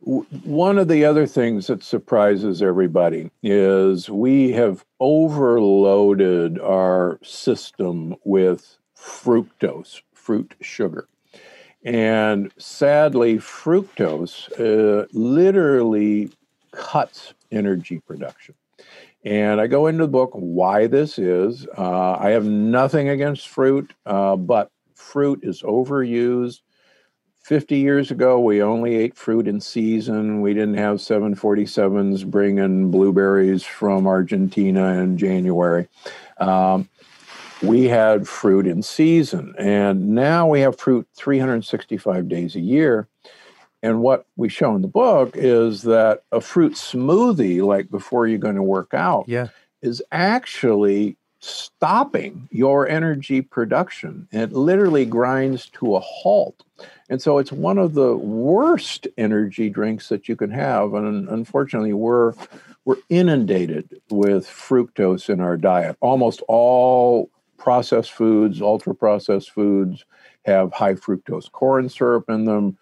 One 0.00 0.78
of 0.78 0.88
the 0.88 1.04
other 1.04 1.26
things 1.26 1.66
that 1.66 1.82
surprises 1.82 2.62
everybody 2.62 3.30
is 3.42 4.08
we 4.08 4.52
have 4.52 4.84
overloaded 5.00 6.58
our 6.60 7.18
system 7.22 8.14
with 8.24 8.78
fructose, 8.96 10.02
fruit 10.14 10.54
sugar. 10.60 11.08
And 11.84 12.52
sadly, 12.58 13.38
fructose 13.38 14.50
uh, 14.58 15.06
literally 15.12 16.30
cuts 16.72 17.34
energy 17.50 18.00
production. 18.00 18.54
And 19.24 19.60
I 19.60 19.66
go 19.66 19.88
into 19.88 20.04
the 20.04 20.08
book 20.08 20.30
why 20.32 20.86
this 20.86 21.18
is. 21.18 21.66
Uh, 21.76 22.12
I 22.12 22.30
have 22.30 22.44
nothing 22.46 23.08
against 23.08 23.48
fruit, 23.48 23.92
uh, 24.06 24.36
but 24.36 24.70
fruit 24.94 25.40
is 25.42 25.62
overused. 25.62 26.60
50 27.48 27.78
years 27.78 28.10
ago, 28.10 28.38
we 28.38 28.62
only 28.62 28.94
ate 28.96 29.16
fruit 29.16 29.48
in 29.48 29.58
season. 29.58 30.42
We 30.42 30.52
didn't 30.52 30.76
have 30.76 30.98
747s 30.98 32.26
bringing 32.30 32.90
blueberries 32.90 33.64
from 33.64 34.06
Argentina 34.06 35.00
in 35.00 35.16
January. 35.16 35.88
Um, 36.36 36.90
we 37.62 37.84
had 37.84 38.28
fruit 38.28 38.66
in 38.66 38.82
season, 38.82 39.54
and 39.58 40.10
now 40.10 40.46
we 40.46 40.60
have 40.60 40.78
fruit 40.78 41.08
365 41.16 42.28
days 42.28 42.54
a 42.54 42.60
year. 42.60 43.08
And 43.82 44.02
what 44.02 44.26
we 44.36 44.50
show 44.50 44.76
in 44.76 44.82
the 44.82 44.86
book 44.86 45.30
is 45.32 45.84
that 45.84 46.24
a 46.30 46.42
fruit 46.42 46.74
smoothie, 46.74 47.64
like 47.64 47.90
before 47.90 48.26
you're 48.26 48.36
going 48.36 48.56
to 48.56 48.62
work 48.62 48.92
out, 48.92 49.24
Yeah. 49.26 49.48
is 49.80 50.02
actually 50.12 51.16
stopping 51.40 52.48
your 52.50 52.88
energy 52.88 53.40
production. 53.40 54.28
It 54.32 54.52
literally 54.52 55.04
grinds 55.04 55.68
to 55.70 55.96
a 55.96 56.00
halt. 56.00 56.64
And 57.08 57.22
so 57.22 57.38
it's 57.38 57.52
one 57.52 57.78
of 57.78 57.94
the 57.94 58.16
worst 58.16 59.06
energy 59.16 59.70
drinks 59.70 60.08
that 60.08 60.28
you 60.28 60.36
can 60.36 60.50
have. 60.50 60.94
And 60.94 61.28
unfortunately, 61.28 61.92
we're 61.92 62.34
we're 62.84 62.96
inundated 63.10 64.00
with 64.08 64.46
fructose 64.46 65.28
in 65.28 65.40
our 65.40 65.58
diet. 65.58 65.96
Almost 66.00 66.42
all 66.48 67.30
processed 67.58 68.12
foods, 68.12 68.62
ultra 68.62 68.94
processed 68.94 69.50
foods, 69.50 70.06
have 70.46 70.72
high 70.72 70.94
fructose 70.94 71.52
corn 71.52 71.88
syrup 71.90 72.24
in 72.30 72.44
them. 72.44 72.78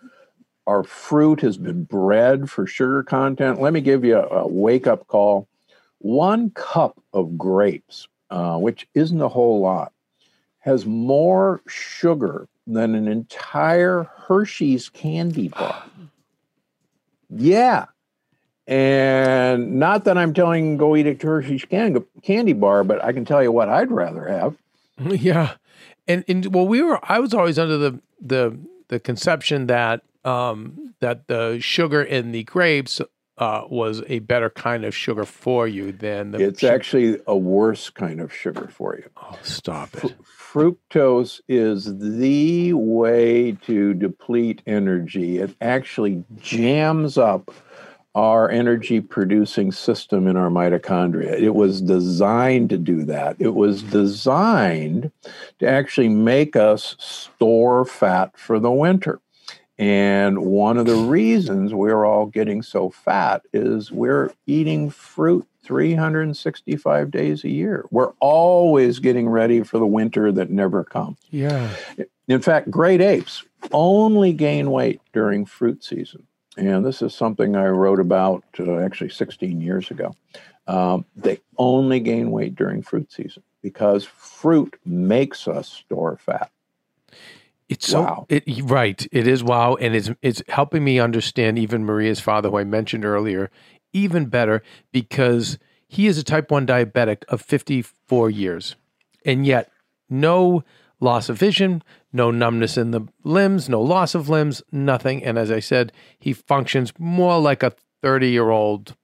Our 0.67 0.85
fruit 0.85 1.41
has 1.41 1.57
been 1.57 1.85
bred 1.85 2.49
for 2.51 2.67
sugar 2.67 3.03
content. 3.03 3.61
Let 3.61 3.73
me 3.73 3.81
give 3.81 4.05
you 4.05 4.17
a, 4.17 4.43
a 4.43 4.47
wake 4.47 4.87
up 4.87 5.07
call. 5.09 5.49
One 5.99 6.51
cup 6.51 7.03
of 7.13 7.37
grapes, 7.37 8.07
uh, 8.31 8.59
which 8.59 8.89
isn't 8.95 9.21
a 9.21 9.29
whole 9.29 9.61
lot, 9.61 9.93
has 10.59 10.85
more 10.87 11.61
sugar 11.67 12.49
than 12.67 12.95
an 12.95 13.09
entire 13.09 14.11
Hershey's 14.17 14.89
candy 14.89 15.49
bar. 15.49 15.85
Yeah. 17.31 17.87
And 18.67 19.79
not 19.79 20.05
that 20.05 20.19
I'm 20.19 20.35
telling 20.35 20.77
go 20.77 20.97
eat 20.97 21.07
a 21.07 21.15
Hershey's 21.15 21.65
candy 21.65 22.53
bar, 22.53 22.83
but 22.83 23.03
I 23.05 23.13
can 23.13 23.25
tell 23.25 23.43
you 23.43 23.53
what 23.53 23.69
I'd 23.69 23.91
rather 23.91 24.27
have. 24.29 24.57
Yeah. 24.99 25.53
And, 26.09 26.25
and 26.27 26.55
well, 26.55 26.67
we 26.67 26.81
were, 26.81 26.99
I 27.03 27.19
was 27.19 27.35
always 27.35 27.59
under 27.59 27.77
the, 27.77 28.01
the, 28.19 28.59
the 28.89 28.99
conception 28.99 29.67
that, 29.67 30.03
um, 30.25 30.95
that 31.01 31.29
the 31.29 31.59
sugar 31.61 32.03
in 32.03 32.33
the 32.33 32.45
grapes 32.45 33.01
uh, 33.39 33.65
was 33.69 34.03
a 34.09 34.21
better 34.21 34.51
kind 34.51 34.85
of 34.85 34.95
sugar 34.95 35.25
for 35.25 35.69
you 35.69 35.93
than 35.93 36.31
the. 36.31 36.39
It's 36.39 36.61
sugar. 36.61 36.75
actually 36.75 37.21
a 37.27 37.37
worse 37.37 37.91
kind 37.91 38.21
of 38.21 38.33
sugar 38.33 38.69
for 38.69 38.97
you. 38.97 39.09
Oh, 39.17 39.39
stop 39.43 39.95
it. 39.97 40.15
fructose 40.25 41.41
is 41.49 41.99
the 41.99 42.73
way 42.73 43.53
to 43.67 43.95
deplete 43.95 44.63
energy. 44.67 45.39
It 45.39 45.55
actually 45.61 46.25
jams 46.39 47.19
up 47.19 47.51
our 48.15 48.51
energy 48.51 48.99
producing 48.99 49.71
system 49.71 50.27
in 50.27 50.39
our 50.39 50.49
mitochondria. 50.49 51.39
It 51.39 51.55
was 51.55 51.83
designed 51.83 52.71
to 52.71 52.79
do 52.79 53.05
that. 53.05 53.37
It 53.39 53.55
was 53.55 53.83
designed 53.83 55.13
to 55.59 55.69
actually 55.69 56.09
make 56.09 56.57
us 56.57 56.97
store 56.99 57.85
fat 57.85 58.35
for 58.39 58.59
the 58.59 58.71
winter. 58.71 59.21
And 59.79 60.39
one 60.39 60.79
of 60.79 60.87
the 60.87 60.97
reasons 60.97 61.75
we're 61.75 62.05
all 62.05 62.27
getting 62.27 62.63
so 62.63 62.89
fat 62.89 63.43
is 63.53 63.93
we're 63.93 64.33
eating 64.47 64.89
fruit 64.89 65.47
365 65.65 67.11
days 67.11 67.45
a 67.45 67.51
year. 67.51 67.85
We're 67.91 68.13
always 68.21 69.01
getting 69.01 69.29
ready 69.29 69.63
for 69.63 69.79
the 69.79 69.87
winter 69.87 70.33
that 70.33 70.49
never 70.49 70.85
comes. 70.85 71.19
Yeah. 71.31 71.69
In 72.29 72.41
fact, 72.41 72.71
great 72.71 73.01
apes 73.01 73.45
only 73.73 74.33
gain 74.33 74.71
weight 74.71 75.01
during 75.13 75.45
fruit 75.45 75.85
season. 75.85 76.27
And 76.57 76.85
this 76.85 77.03
is 77.03 77.15
something 77.15 77.55
I 77.55 77.67
wrote 77.67 78.01
about 78.01 78.45
uh, 78.59 78.79
actually 78.79 79.11
16 79.11 79.61
years 79.61 79.91
ago. 79.91 80.15
Um, 80.67 81.05
they 81.15 81.41
only 81.59 82.01
gain 82.01 82.31
weight 82.31 82.57
during 82.57 82.83
fruit 82.83 83.13
season 83.13 83.43
because 83.63 84.05
fruit 84.05 84.79
makes 84.85 85.47
us 85.47 85.69
store 85.69 86.17
fat. 86.17 86.51
It's 87.69 87.89
so 87.89 88.03
Wow. 88.03 88.27
it 88.29 88.45
right. 88.63 89.07
It 89.11 89.27
is 89.27 89.43
wow, 89.43 89.75
and 89.75 89.95
it's 89.95 90.11
it's 90.23 90.43
helping 90.49 90.85
me 90.85 91.01
understand 91.01 91.59
even 91.59 91.85
Maria's 91.85 92.21
father, 92.21 92.51
who 92.51 92.59
I 92.59 92.65
mentioned 92.65 93.05
earlier, 93.05 93.51
even 93.93 94.27
better 94.27 94.63
because 94.93 95.59
he 95.89 96.07
is 96.07 96.19
a 96.19 96.25
type 96.25 96.51
one 96.51 96.67
diabetic 96.67 97.25
of 97.29 97.41
fifty 97.43 97.83
four 97.83 98.31
years, 98.31 98.77
and 99.25 99.45
yet 99.45 99.71
no 100.09 100.63
loss 101.01 101.29
of 101.29 101.39
vision, 101.39 101.83
no 102.13 102.31
numbness 102.31 102.77
in 102.77 102.93
the 102.93 103.03
limbs, 103.25 103.69
no 103.69 103.83
loss 103.83 104.15
of 104.15 104.29
limbs, 104.29 104.63
nothing. 104.71 105.25
And 105.25 105.37
as 105.37 105.51
I 105.51 105.61
said, 105.61 105.93
he 106.19 106.33
functions 106.33 106.93
more 106.99 107.41
like 107.41 107.65
a 107.65 107.75
thirty 108.01 108.31
year 108.31 108.51
old 108.51 108.95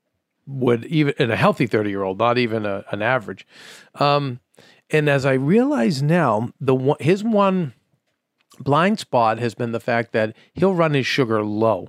would, 0.46 0.84
even 0.84 1.14
in 1.18 1.32
a 1.32 1.36
healthy 1.36 1.66
thirty 1.66 1.90
year 1.90 2.02
old, 2.04 2.18
not 2.18 2.38
even 2.38 2.64
a, 2.64 2.84
an 2.92 3.02
average. 3.02 3.44
Um, 3.96 4.38
and 4.88 5.08
as 5.08 5.26
I 5.26 5.32
realize 5.32 6.00
now, 6.00 6.52
the 6.60 6.74
one, 6.76 6.98
his 7.00 7.24
one 7.24 7.72
blind 8.58 8.98
spot 8.98 9.38
has 9.38 9.54
been 9.54 9.72
the 9.72 9.80
fact 9.80 10.12
that 10.12 10.34
he'll 10.54 10.74
run 10.74 10.94
his 10.94 11.06
sugar 11.06 11.42
low 11.42 11.88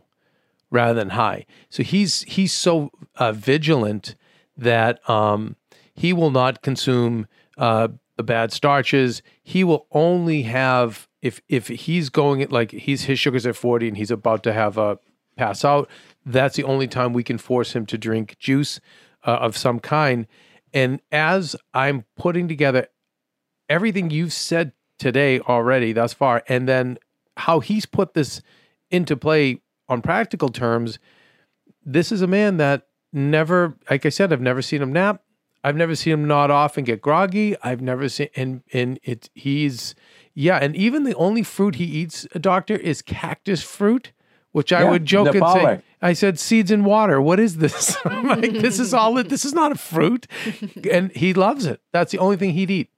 rather 0.71 0.93
than 0.93 1.12
high. 1.12 1.45
So 1.69 1.84
he's 1.84 2.23
he's 2.23 2.54
so 2.54 2.91
uh, 3.15 3.32
vigilant 3.32 4.15
that 4.58 5.08
um, 5.10 5.56
he 5.93 6.13
will 6.13 6.32
not 6.32 6.62
consume 6.62 7.28
uh, 7.58 7.89
the 8.17 8.23
bad 8.23 8.52
starches. 8.52 9.21
He 9.43 9.63
will 9.63 9.88
only 9.91 10.43
have 10.43 11.08
if 11.21 11.41
if 11.47 11.67
he's 11.67 12.10
going 12.10 12.41
at 12.41 12.52
like 12.52 12.71
he's 12.71 13.04
his 13.04 13.19
sugar's 13.19 13.45
at 13.45 13.56
forty 13.56 13.88
and 13.88 13.97
he's 13.97 14.12
about 14.12 14.43
to 14.43 14.54
have 14.54 14.78
a 14.78 14.97
pass 15.38 15.63
out. 15.63 15.89
That's 16.26 16.56
the 16.56 16.63
only 16.63 16.88
time 16.88 17.13
we 17.13 17.23
can 17.23 17.38
force 17.38 17.76
him 17.76 17.86
to 17.88 17.97
drink 17.97 18.38
juice 18.39 18.80
uh, 19.26 19.32
of 19.32 19.58
some 19.58 19.80
kind. 19.80 20.28
And 20.73 21.02
as 21.12 21.56
I'm 21.73 22.06
putting 22.17 22.47
together 22.47 22.88
everything 23.69 24.10
you've 24.10 24.34
said 24.34 24.73
today 25.04 25.39
already 25.42 25.94
thus 25.94 26.13
far, 26.13 26.44
and 26.48 26.68
then 26.68 26.98
how 27.38 27.60
he's 27.60 27.86
put 27.86 28.13
this 28.13 28.42
into 28.89 29.16
play 29.18 29.62
on 29.89 30.02
practical 30.02 30.50
terms. 30.50 30.98
This 31.86 32.12
is 32.12 32.22
a 32.22 32.28
man 32.28 32.58
that 32.58 32.88
never, 33.12 33.76
like 33.89 34.06
I 34.06 34.10
said, 34.10 34.32
I've 34.32 34.42
never 34.42 34.62
seen 34.62 34.82
him 34.82 34.94
nap. 34.94 35.22
I've 35.63 35.76
never 35.76 35.96
seen 35.96 36.13
him 36.13 36.26
nod 36.28 36.52
off 36.52 36.78
and 36.78 36.86
get 36.86 37.02
groggy. 37.02 37.56
I've 37.62 37.82
never 37.82 38.10
seen, 38.10 38.30
and 38.36 38.63
and 38.74 39.00
it 39.04 39.30
he's 39.34 39.94
yeah, 40.34 40.58
and 40.58 40.76
even 40.76 41.04
the 41.04 41.16
only 41.16 41.44
fruit 41.44 41.76
he 41.76 41.86
eats, 41.86 42.26
uh, 42.36 42.39
doctor, 42.39 42.76
is 42.76 43.02
cactus 43.02 43.62
fruit, 43.63 44.12
which 44.52 44.74
I 44.74 44.82
would 44.92 45.06
joke 45.06 45.28
and 45.36 45.44
say, 45.54 45.63
I 46.02 46.13
said 46.13 46.38
seeds 46.39 46.70
and 46.72 46.86
water. 46.86 47.22
What 47.22 47.39
is 47.39 47.58
this? 47.58 47.96
Like, 48.06 48.54
this 48.54 48.80
is 48.80 48.94
all. 48.94 49.18
it- 49.18 49.30
This 49.30 49.46
is 49.46 49.54
not 49.54 49.72
a 49.72 49.76
fruit, 49.76 50.28
and 50.92 51.12
he 51.12 51.34
loves 51.34 51.66
it. 51.66 51.82
That's 51.92 52.12
the 52.12 52.20
only 52.20 52.36
thing 52.38 52.52
he'd 52.52 52.72
eat. 52.72 52.89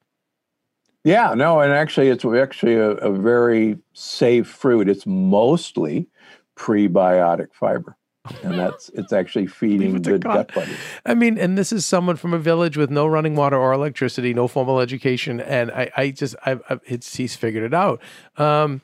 Yeah, 1.05 1.35
no, 1.35 1.59
and 1.59 1.71
actually, 1.71 2.09
it's 2.09 2.25
actually 2.25 2.73
a, 2.73 2.89
a 2.93 3.11
very 3.11 3.77
safe 3.93 4.47
fruit. 4.47 4.89
It's 4.89 5.05
mostly 5.05 6.07
prebiotic 6.55 7.53
fiber, 7.53 7.95
and 8.41 8.57
that's 8.57 8.89
it's 8.89 9.13
actually 9.13 9.45
feeding 9.45 9.97
it 9.97 10.01
good 10.01 10.23
gut 10.23 10.51
buddies. 10.51 10.79
I 11.05 11.13
mean, 11.13 11.37
and 11.37 11.59
this 11.59 11.71
is 11.71 11.85
someone 11.85 12.15
from 12.15 12.33
a 12.33 12.39
village 12.39 12.75
with 12.75 12.89
no 12.89 13.05
running 13.05 13.35
water 13.35 13.55
or 13.55 13.71
electricity, 13.71 14.33
no 14.33 14.47
formal 14.47 14.79
education, 14.79 15.39
and 15.39 15.69
I, 15.69 15.91
I 15.95 16.09
just, 16.09 16.35
I, 16.43 16.59
I 16.71 16.79
it's 16.85 17.15
he's 17.15 17.35
figured 17.35 17.63
it 17.63 17.73
out. 17.75 18.01
Um, 18.37 18.81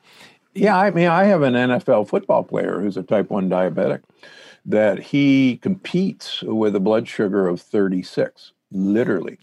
Yeah, 0.54 0.78
I 0.78 0.92
mean, 0.92 1.08
I 1.08 1.24
have 1.24 1.42
an 1.42 1.56
NFL 1.56 2.08
football 2.08 2.44
player 2.44 2.82
who's 2.82 2.98
a 2.98 3.04
type 3.04 3.32
1 3.32 3.50
diabetic 3.50 4.04
that 4.66 5.00
he 5.00 5.58
competes 5.58 6.44
with 6.44 6.76
a 6.76 6.80
blood 6.80 7.08
sugar 7.08 7.48
of 7.48 7.60
36, 7.60 8.52
literally. 8.72 9.40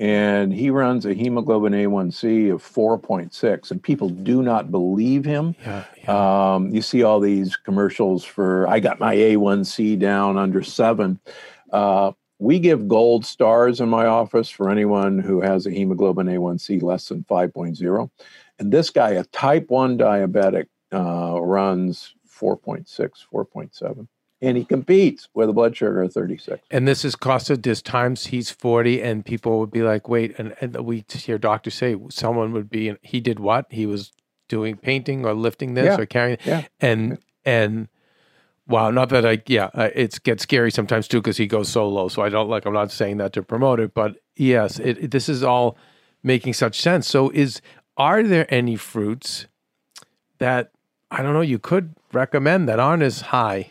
And 0.00 0.52
he 0.52 0.70
runs 0.70 1.06
a 1.06 1.14
hemoglobin 1.14 1.72
A1C 1.72 2.52
of 2.52 2.62
4.6, 2.62 3.70
and 3.70 3.82
people 3.82 4.08
do 4.08 4.42
not 4.42 4.70
believe 4.70 5.24
him. 5.24 5.54
yeah, 5.64 5.84
Um, 6.54 6.74
you 6.74 6.82
see 6.82 7.02
all 7.02 7.20
these 7.20 7.56
commercials 7.56 8.24
for, 8.24 8.66
I 8.68 8.80
got 8.80 8.98
my 9.00 9.14
A1C 9.14 9.98
down 9.98 10.36
under 10.38 10.62
seven. 10.62 11.20
Uh, 11.72 12.12
we 12.38 12.58
give 12.60 12.86
gold 12.88 13.26
stars 13.26 13.80
in 13.80 13.88
my 13.88 14.06
office 14.06 14.48
for 14.48 14.70
anyone 14.70 15.18
who 15.18 15.40
has 15.40 15.66
a 15.66 15.70
hemoglobin 15.70 16.26
A1C 16.28 16.82
less 16.82 17.08
than 17.08 17.24
5.0. 17.24 18.10
And 18.58 18.72
this 18.72 18.90
guy, 18.90 19.10
a 19.10 19.24
type 19.24 19.70
1 19.70 19.98
diabetic, 19.98 20.66
uh, 20.92 21.40
runs 21.40 22.14
4.6, 22.40 23.10
4.7. 23.32 24.08
And 24.40 24.56
he 24.56 24.64
competes 24.64 25.28
with 25.34 25.48
a 25.48 25.52
blood 25.52 25.76
sugar 25.76 26.00
of 26.02 26.12
36. 26.12 26.60
and 26.70 26.86
this 26.86 27.04
is 27.04 27.16
Costa 27.16 27.56
There's 27.56 27.82
times 27.82 28.26
he's 28.26 28.50
forty, 28.50 29.02
and 29.02 29.24
people 29.24 29.58
would 29.58 29.72
be 29.72 29.82
like, 29.82 30.08
"Wait," 30.08 30.34
and, 30.38 30.54
and 30.60 30.76
we 30.86 31.04
hear 31.08 31.38
doctors 31.38 31.74
say 31.74 31.96
someone 32.10 32.52
would 32.52 32.70
be, 32.70 32.94
he 33.02 33.20
did 33.20 33.40
what? 33.40 33.66
He 33.70 33.84
was 33.84 34.12
doing 34.48 34.76
painting 34.76 35.26
or 35.26 35.34
lifting 35.34 35.74
this 35.74 35.86
Yeah, 35.86 36.00
or 36.00 36.06
carrying, 36.06 36.38
yeah. 36.44 36.64
and 36.80 37.18
and. 37.44 37.88
Wow, 38.68 38.90
not 38.90 39.08
that 39.08 39.24
I, 39.24 39.42
yeah, 39.46 39.70
uh, 39.72 39.88
it 39.94 40.22
gets 40.24 40.42
scary 40.42 40.70
sometimes 40.70 41.08
too 41.08 41.22
because 41.22 41.38
he 41.38 41.46
goes 41.46 41.70
so 41.70 41.88
low. 41.88 42.08
So 42.08 42.20
I 42.20 42.28
don't 42.28 42.50
like. 42.50 42.66
I'm 42.66 42.74
not 42.74 42.92
saying 42.92 43.16
that 43.16 43.32
to 43.32 43.42
promote 43.42 43.80
it, 43.80 43.94
but 43.94 44.16
yes, 44.36 44.78
it, 44.78 44.98
it- 45.04 45.10
this 45.10 45.26
is 45.30 45.42
all 45.42 45.78
making 46.22 46.52
such 46.52 46.78
sense. 46.78 47.08
So, 47.08 47.30
is 47.30 47.62
are 47.96 48.22
there 48.22 48.46
any 48.52 48.76
fruits 48.76 49.46
that 50.36 50.70
I 51.10 51.22
don't 51.22 51.32
know 51.32 51.40
you 51.40 51.58
could 51.58 51.94
recommend 52.12 52.68
that 52.68 52.78
aren't 52.78 53.02
as 53.02 53.22
high? 53.22 53.70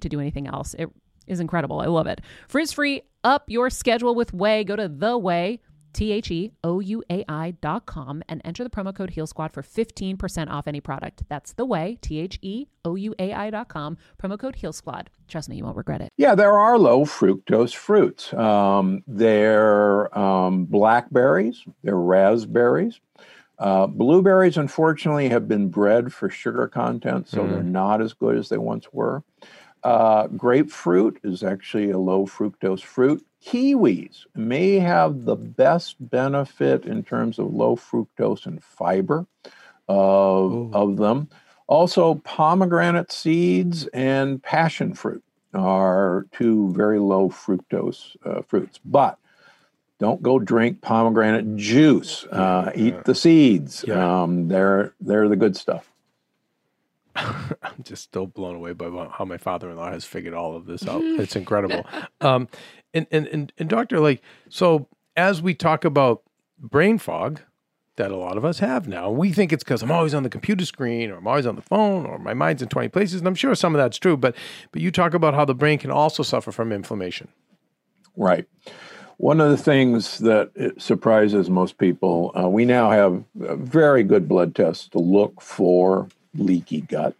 to 0.01 0.09
do 0.09 0.19
anything 0.19 0.47
else. 0.47 0.73
It 0.75 0.89
is 1.27 1.39
incredible. 1.39 1.79
I 1.79 1.87
love 1.87 2.07
it. 2.07 2.21
Frizz 2.47 2.73
free, 2.73 3.03
up 3.23 3.45
your 3.47 3.69
schedule 3.69 4.15
with 4.15 4.31
Ouai. 4.31 4.65
Go 4.65 4.75
to 4.75 4.87
the 4.87 5.19
Ouai. 5.19 5.59
T 5.93 6.11
H 6.11 6.31
E 6.31 6.51
O 6.63 6.79
U 6.79 7.03
A 7.09 7.25
I 7.27 7.51
dot 7.51 7.85
com 7.85 8.23
and 8.29 8.41
enter 8.45 8.63
the 8.63 8.69
promo 8.69 8.95
code 8.95 9.11
Heal 9.11 9.27
Squad 9.27 9.51
for 9.53 9.61
15% 9.61 10.49
off 10.49 10.67
any 10.67 10.79
product. 10.79 11.23
That's 11.27 11.53
the 11.53 11.65
Ouai, 11.65 11.99
T 12.01 12.19
H 12.19 12.39
E 12.41 12.67
O 12.85 12.95
U 12.95 13.13
A 13.19 13.33
I 13.33 13.49
dot 13.49 13.67
com, 13.67 13.97
promo 14.21 14.39
code 14.39 14.55
Heal 14.55 14.73
Squad. 14.73 15.09
Trust 15.27 15.49
me, 15.49 15.57
you 15.57 15.63
won't 15.63 15.77
regret 15.77 16.01
it. 16.01 16.09
Yeah, 16.17 16.35
there 16.35 16.57
are 16.57 16.77
low 16.77 17.05
fructose 17.05 17.75
fruits. 17.75 18.33
Um, 18.33 19.03
they're 19.07 20.17
um, 20.17 20.65
blackberries, 20.65 21.63
they're 21.83 21.97
raspberries. 21.97 22.99
Uh, 23.59 23.85
blueberries, 23.85 24.57
unfortunately, 24.57 25.29
have 25.29 25.47
been 25.47 25.69
bred 25.69 26.11
for 26.11 26.31
sugar 26.31 26.67
content, 26.67 27.27
so 27.27 27.45
they're 27.45 27.61
not 27.61 28.01
as 28.01 28.11
good 28.11 28.35
as 28.35 28.49
they 28.49 28.57
once 28.57 28.91
were. 28.91 29.23
Uh, 29.83 30.27
grapefruit 30.27 31.19
is 31.23 31.43
actually 31.43 31.89
a 31.89 31.97
low 31.97 32.25
fructose 32.25 32.83
fruit. 32.83 33.25
Kiwis 33.43 34.25
may 34.35 34.79
have 34.79 35.25
the 35.25 35.35
best 35.35 35.95
benefit 35.99 36.85
in 36.85 37.03
terms 37.03 37.39
of 37.39 37.53
low 37.53 37.75
fructose 37.75 38.45
and 38.45 38.63
fiber 38.63 39.25
of, 39.87 40.75
of 40.75 40.97
them. 40.97 41.29
Also, 41.67 42.15
pomegranate 42.15 43.11
seeds 43.11 43.87
and 43.87 44.43
passion 44.43 44.93
fruit 44.93 45.23
are 45.53 46.27
two 46.31 46.71
very 46.73 46.99
low 46.99 47.29
fructose 47.29 48.15
uh, 48.25 48.41
fruits. 48.41 48.79
But 48.85 49.17
don't 49.99 50.21
go 50.21 50.39
drink 50.39 50.81
pomegranate 50.81 51.55
juice. 51.55 52.25
Uh, 52.25 52.71
eat 52.75 53.03
the 53.05 53.15
seeds. 53.15 53.85
Yeah. 53.87 54.23
Um, 54.23 54.47
they're 54.47 54.93
they're 54.99 55.29
the 55.29 55.35
good 55.35 55.55
stuff. 55.55 55.90
I'm 57.15 57.83
just 57.83 58.03
still 58.03 58.27
blown 58.27 58.55
away 58.55 58.73
by 58.73 58.89
how 59.11 59.25
my 59.25 59.37
father-in-law 59.37 59.91
has 59.91 60.05
figured 60.05 60.33
all 60.33 60.55
of 60.55 60.65
this 60.65 60.87
out. 60.87 61.01
It's 61.21 61.35
incredible. 61.35 61.85
Um, 62.19 62.47
and, 62.93 63.07
and 63.11 63.27
and 63.27 63.53
and 63.57 63.69
doctor, 63.69 63.99
like, 63.99 64.21
so 64.49 64.87
as 65.15 65.41
we 65.41 65.53
talk 65.53 65.85
about 65.85 66.23
brain 66.57 66.97
fog 66.97 67.41
that 67.97 68.11
a 68.11 68.15
lot 68.15 68.37
of 68.37 68.45
us 68.45 68.59
have 68.59 68.87
now, 68.87 69.11
we 69.11 69.31
think 69.31 69.51
it's 69.51 69.63
because 69.63 69.83
I'm 69.83 69.91
always 69.91 70.13
on 70.13 70.23
the 70.23 70.29
computer 70.29 70.65
screen 70.65 71.11
or 71.11 71.17
I'm 71.17 71.27
always 71.27 71.45
on 71.45 71.55
the 71.55 71.61
phone 71.61 72.05
or 72.05 72.17
my 72.17 72.33
mind's 72.33 72.61
in 72.61 72.69
20 72.69 72.87
places, 72.89 73.19
and 73.19 73.27
I'm 73.27 73.35
sure 73.35 73.53
some 73.55 73.75
of 73.75 73.79
that's 73.79 73.97
true. 73.97 74.17
But 74.17 74.35
but 74.71 74.81
you 74.81 74.91
talk 74.91 75.13
about 75.13 75.33
how 75.33 75.45
the 75.45 75.55
brain 75.55 75.77
can 75.77 75.91
also 75.91 76.23
suffer 76.23 76.51
from 76.51 76.71
inflammation. 76.71 77.27
Right. 78.15 78.45
One 79.17 79.39
of 79.39 79.51
the 79.51 79.57
things 79.57 80.17
that 80.19 80.49
it 80.55 80.81
surprises 80.81 81.49
most 81.49 81.77
people, 81.77 82.31
uh, 82.35 82.49
we 82.49 82.65
now 82.65 82.89
have 82.89 83.23
uh, 83.47 83.55
very 83.55 84.03
good 84.03 84.27
blood 84.27 84.55
tests 84.55 84.87
to 84.89 84.99
look 84.99 85.41
for 85.41 86.07
leaky 86.35 86.81
gut. 86.81 87.15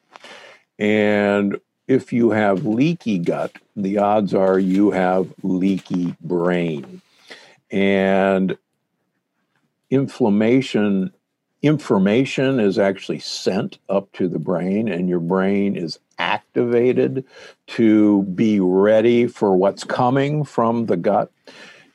And 0.79 1.59
if 1.87 2.13
you 2.13 2.31
have 2.31 2.65
leaky 2.65 3.19
gut, 3.19 3.51
the 3.75 3.97
odds 3.97 4.33
are 4.33 4.57
you 4.57 4.91
have 4.91 5.33
leaky 5.43 6.15
brain. 6.21 7.01
And 7.69 8.57
inflammation, 9.89 11.13
information 11.61 12.59
is 12.59 12.79
actually 12.79 13.19
sent 13.19 13.77
up 13.89 14.11
to 14.13 14.27
the 14.27 14.39
brain, 14.39 14.87
and 14.87 15.07
your 15.09 15.19
brain 15.19 15.75
is 15.75 15.99
activated 16.17 17.25
to 17.67 18.23
be 18.23 18.59
ready 18.59 19.27
for 19.27 19.55
what's 19.55 19.83
coming 19.83 20.43
from 20.43 20.85
the 20.85 20.97
gut. 20.97 21.31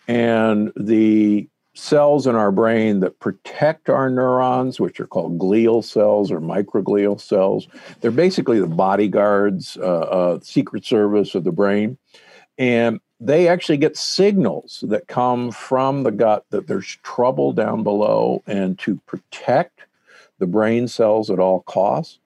And 0.09 0.73
the 0.77 1.49
cells 1.77 2.27
in 2.27 2.35
our 2.35 2.51
brain 2.51 3.01
that 3.01 3.21
protect 3.21 3.89
our 3.89 4.09
neurons, 4.09 4.81
which 4.81 4.99
are 4.99 5.07
called 5.07 5.39
glial 5.39 5.85
cells 5.85 6.31
or 6.31 6.41
microglial 6.41 7.21
cells, 7.21 7.69
they're 8.01 8.11
basically 8.11 8.61
the 8.61 8.67
bodyguards, 8.67 9.77
uh, 9.79 9.83
uh, 9.83 10.41
secret 10.41 10.85
service 10.85 11.35
of 11.35 11.45
the 11.45 11.53
brain. 11.53 11.99
And 12.59 13.01
they 13.21 13.49
actually 13.49 13.79
get 13.79 13.97
signals 13.97 14.85
that 14.89 15.09
come 15.09 15.51
from 15.51 16.03
the 16.03 16.11
gut 16.11 16.45
that 16.51 16.67
there's 16.67 16.99
trouble 17.03 17.53
down 17.53 17.83
below 17.83 18.43
and 18.47 18.79
to 18.81 18.97
protect 19.07 19.81
the 20.39 20.47
brain 20.47 20.89
cells 20.89 21.31
at 21.31 21.39
all 21.39 21.61
costs. 21.61 22.19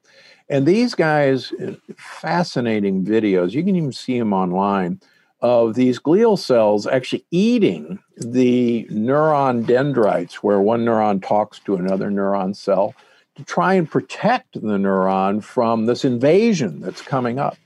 And 0.49 0.67
these 0.67 0.95
guys, 0.95 1.53
uh, 1.53 1.75
fascinating 1.97 3.05
videos, 3.05 3.53
you 3.53 3.63
can 3.63 3.77
even 3.77 3.93
see 3.93 4.19
them 4.19 4.33
online 4.33 5.01
of 5.43 5.75
these 5.75 5.99
glial 5.99 6.39
cells 6.39 6.87
actually 6.87 7.25
eating 7.31 7.99
the 8.17 8.87
neuron 8.91 9.67
dendrites, 9.67 10.43
where 10.43 10.61
one 10.61 10.85
neuron 10.85 11.23
talks 11.23 11.59
to 11.61 11.77
another 11.77 12.11
neuron 12.11 12.55
cell, 12.55 12.95
to 13.37 13.45
try 13.45 13.75
and 13.75 13.91
protect 13.91 14.55
the 14.55 14.77
neuron 14.77 15.43
from 15.43 15.87
this 15.87 16.05
invasion 16.05 16.81
that's 16.81 17.01
coming 17.01 17.39
up. 17.39 17.57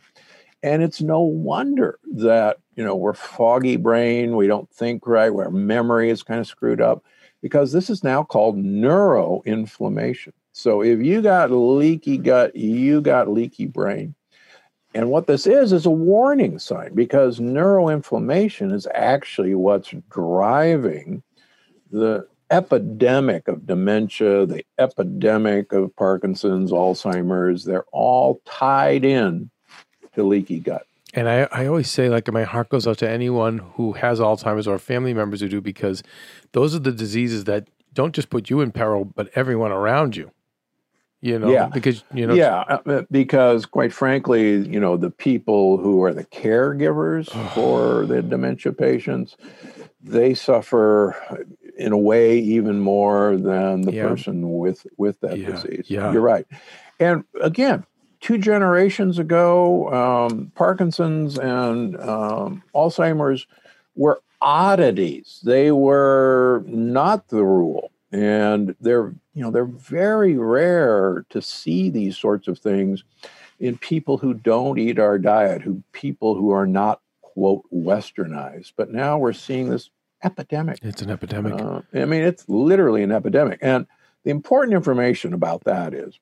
And 0.63 0.83
it's 0.83 1.01
no 1.03 1.21
wonder 1.21 1.99
that, 2.13 2.59
you 2.77 2.85
know, 2.85 2.97
we're 2.97 3.13
foggy 3.13 3.77
brain, 3.77 4.37
we 4.37 4.47
don't 4.47 4.71
think 4.71 5.07
right, 5.07 5.31
our 5.31 5.51
memory 5.51 6.11
is 6.11 6.23
kind 6.23 6.41
of 6.41 6.47
screwed 6.47 6.81
up, 6.81 7.05
because 7.43 7.73
this 7.73 7.91
is 7.91 8.05
now 8.05 8.23
called 8.23 8.57
neuroinflammation. 8.57 10.33
So 10.53 10.83
if 10.83 11.01
you 11.01 11.21
got 11.21 11.51
leaky 11.51 12.17
gut, 12.19 12.55
you 12.55 13.01
got 13.01 13.29
leaky 13.29 13.67
brain. 13.67 14.15
And 14.95 15.11
what 15.11 15.27
this 15.27 15.47
is, 15.47 15.73
is 15.73 15.87
a 15.87 15.91
warning 15.91 16.59
sign 16.61 16.95
because 16.95 17.41
neuroinflammation 17.41 18.73
is 18.73 18.87
actually 18.95 19.55
what's 19.57 19.93
driving 20.09 21.23
the 21.91 22.27
epidemic 22.51 23.49
of 23.49 23.67
dementia, 23.67 24.47
the 24.47 24.65
epidemic 24.79 25.73
of 25.73 25.95
Parkinson's, 25.97 26.71
Alzheimer's. 26.71 27.65
They're 27.65 27.87
all 27.93 28.41
tied 28.45 29.05
in 29.05 29.51
to 30.15 30.23
leaky 30.23 30.61
gut. 30.61 30.87
And 31.13 31.29
I, 31.29 31.49
I 31.53 31.67
always 31.67 31.91
say, 31.91 32.09
like, 32.09 32.31
my 32.33 32.45
heart 32.45 32.69
goes 32.69 32.87
out 32.87 32.99
to 32.99 33.09
anyone 33.09 33.59
who 33.59 33.93
has 33.93 34.21
Alzheimer's 34.21 34.67
or 34.69 34.79
family 34.79 35.15
members 35.15 35.41
who 35.41 35.49
do, 35.49 35.61
because 35.61 36.03
those 36.53 36.75
are 36.75 36.81
the 36.81 36.93
diseases 36.93 37.45
that 37.45 37.69
don't 37.93 38.15
just 38.15 38.31
put 38.31 38.51
you 38.51 38.61
in 38.61 38.73
peril, 38.73 39.05
but 39.05 39.31
everyone 39.35 39.73
around 39.73 40.17
you. 40.17 40.31
You 41.25 41.39
know, 41.39 41.51
Yeah. 41.51 41.69
because 41.73 42.05
you 42.13 42.27
know, 42.27 42.35
yeah, 42.35 42.61
uh, 42.69 43.03
because 43.11 43.65
quite 43.65 43.95
frankly, 43.95 44.59
you 44.69 44.79
know, 44.79 44.99
the 44.99 45.11
people 45.11 45.79
who 45.79 46.03
are 46.05 46.13
the 46.13 46.25
caregivers 46.27 47.29
for 47.55 48.05
the 48.07 48.21
dementia 48.23 48.73
patients, 48.73 49.37
they 50.03 50.35
suffer 50.35 51.17
in 51.79 51.93
a 51.93 51.99
way 51.99 52.39
even 52.39 52.79
more 52.79 53.39
than 53.39 53.81
the 53.83 53.93
Yeah. 53.93 54.09
person 54.09 54.59
with 54.59 54.87
with 54.99 55.19
that 55.21 55.39
Yeah, 55.39 55.53
disease. 55.53 55.87
yeah. 55.89 56.13
You're 56.13 56.21
right. 56.21 56.47
And 57.01 57.25
again, 57.41 57.87
two 58.21 58.37
generations 58.37 59.19
ago, 59.19 59.89
um, 60.29 60.53
Parkinson's 60.55 61.39
and 61.39 61.97
um, 62.03 62.63
Alzheimer's 62.75 63.47
were 63.97 64.21
oddities. 64.43 65.41
They 65.43 65.73
were 65.73 66.63
not 66.67 67.29
the 67.29 67.45
rule, 67.45 67.91
and 68.15 68.77
they're 68.81 69.13
you 69.35 69.43
know 69.43 69.51
they're 69.51 69.65
very 69.65 70.37
rare 70.37 71.27
to 71.31 71.43
see 71.43 71.91
these 71.91 72.17
sorts 72.17 72.47
of 72.47 72.59
things 72.59 73.03
in 73.59 73.77
people 73.77 74.17
who 74.17 74.35
don't 74.35 74.79
eat 74.79 74.99
our 74.99 75.19
diet, 75.19 75.63
who 75.63 75.83
people 75.93 76.37
who 76.37 76.51
are 76.51 76.67
not 76.67 77.01
quote 77.23 77.65
westernized. 77.75 78.73
But 78.77 78.93
now 78.93 79.19
we're 79.19 79.33
seeing 79.33 79.69
this 79.69 79.91
epidemic. 80.23 80.79
it's 80.83 81.03
an 81.03 81.11
epidemic. 81.11 81.61
Uh, 81.61 81.83
I 81.93 82.05
mean, 82.05 82.23
it's 82.23 82.49
literally 82.49 83.03
an 83.03 83.11
epidemic. 83.11 83.59
And 83.61 83.87
the 84.23 84.31
important 84.31 84.75
information 84.75 85.35
about 85.35 85.65
that 85.65 85.93
is 85.93 86.19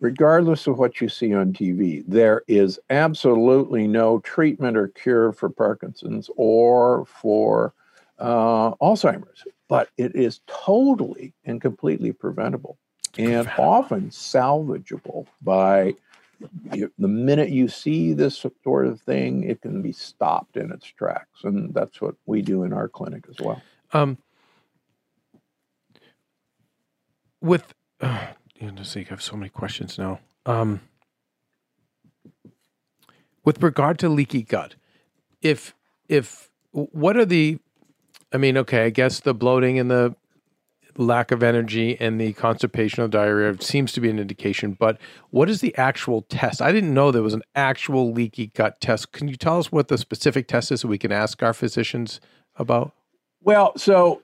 regardless 0.00 0.66
of 0.66 0.78
what 0.78 1.00
you 1.00 1.08
see 1.08 1.34
on 1.34 1.52
TV, 1.52 2.04
there 2.06 2.42
is 2.46 2.78
absolutely 2.88 3.86
no 3.86 4.20
treatment 4.20 4.76
or 4.76 4.88
cure 4.88 5.32
for 5.32 5.48
Parkinson's 5.48 6.30
or 6.36 7.04
for 7.06 7.74
uh, 8.18 8.74
Alzheimer's, 8.76 9.44
but 9.70 9.88
it 9.96 10.16
is 10.16 10.40
totally 10.48 11.32
and 11.44 11.60
completely 11.60 12.10
preventable 12.10 12.76
and 13.16 13.48
often 13.56 14.10
salvageable 14.10 15.26
by 15.42 15.94
the 16.98 17.08
minute 17.08 17.50
you 17.50 17.68
see 17.68 18.12
this 18.12 18.44
sort 18.64 18.86
of 18.88 19.00
thing, 19.00 19.44
it 19.44 19.60
can 19.60 19.80
be 19.80 19.92
stopped 19.92 20.56
in 20.56 20.72
its 20.72 20.86
tracks. 20.86 21.44
And 21.44 21.72
that's 21.72 22.00
what 22.00 22.16
we 22.26 22.42
do 22.42 22.64
in 22.64 22.72
our 22.72 22.88
clinic 22.88 23.26
as 23.30 23.36
well. 23.38 23.62
Um, 23.92 24.18
with, 27.40 27.72
uh, 28.00 28.26
I 28.60 29.06
have 29.08 29.22
so 29.22 29.36
many 29.36 29.50
questions 29.50 29.98
now. 29.98 30.18
Um, 30.46 30.80
with 33.44 33.62
regard 33.62 34.00
to 34.00 34.08
leaky 34.08 34.42
gut, 34.42 34.74
if 35.42 35.74
if 36.08 36.50
what 36.72 37.16
are 37.16 37.24
the 37.24 37.60
I 38.32 38.38
mean, 38.38 38.56
okay, 38.58 38.84
I 38.84 38.90
guess 38.90 39.20
the 39.20 39.34
bloating 39.34 39.78
and 39.78 39.90
the 39.90 40.14
lack 40.96 41.30
of 41.30 41.42
energy 41.42 41.98
and 42.00 42.20
the 42.20 42.32
constipation 42.34 43.02
of 43.02 43.10
diarrhea 43.10 43.56
seems 43.60 43.92
to 43.92 44.00
be 44.00 44.10
an 44.10 44.18
indication, 44.18 44.76
but 44.78 44.98
what 45.30 45.48
is 45.48 45.60
the 45.60 45.74
actual 45.76 46.22
test? 46.22 46.60
I 46.60 46.72
didn't 46.72 46.92
know 46.92 47.10
there 47.10 47.22
was 47.22 47.34
an 47.34 47.42
actual 47.54 48.12
leaky 48.12 48.48
gut 48.48 48.80
test. 48.80 49.12
Can 49.12 49.28
you 49.28 49.36
tell 49.36 49.58
us 49.58 49.72
what 49.72 49.88
the 49.88 49.98
specific 49.98 50.46
test 50.48 50.70
is 50.72 50.80
so 50.80 50.88
we 50.88 50.98
can 50.98 51.12
ask 51.12 51.42
our 51.42 51.54
physicians 51.54 52.20
about? 52.56 52.92
Well, 53.42 53.72
so 53.76 54.22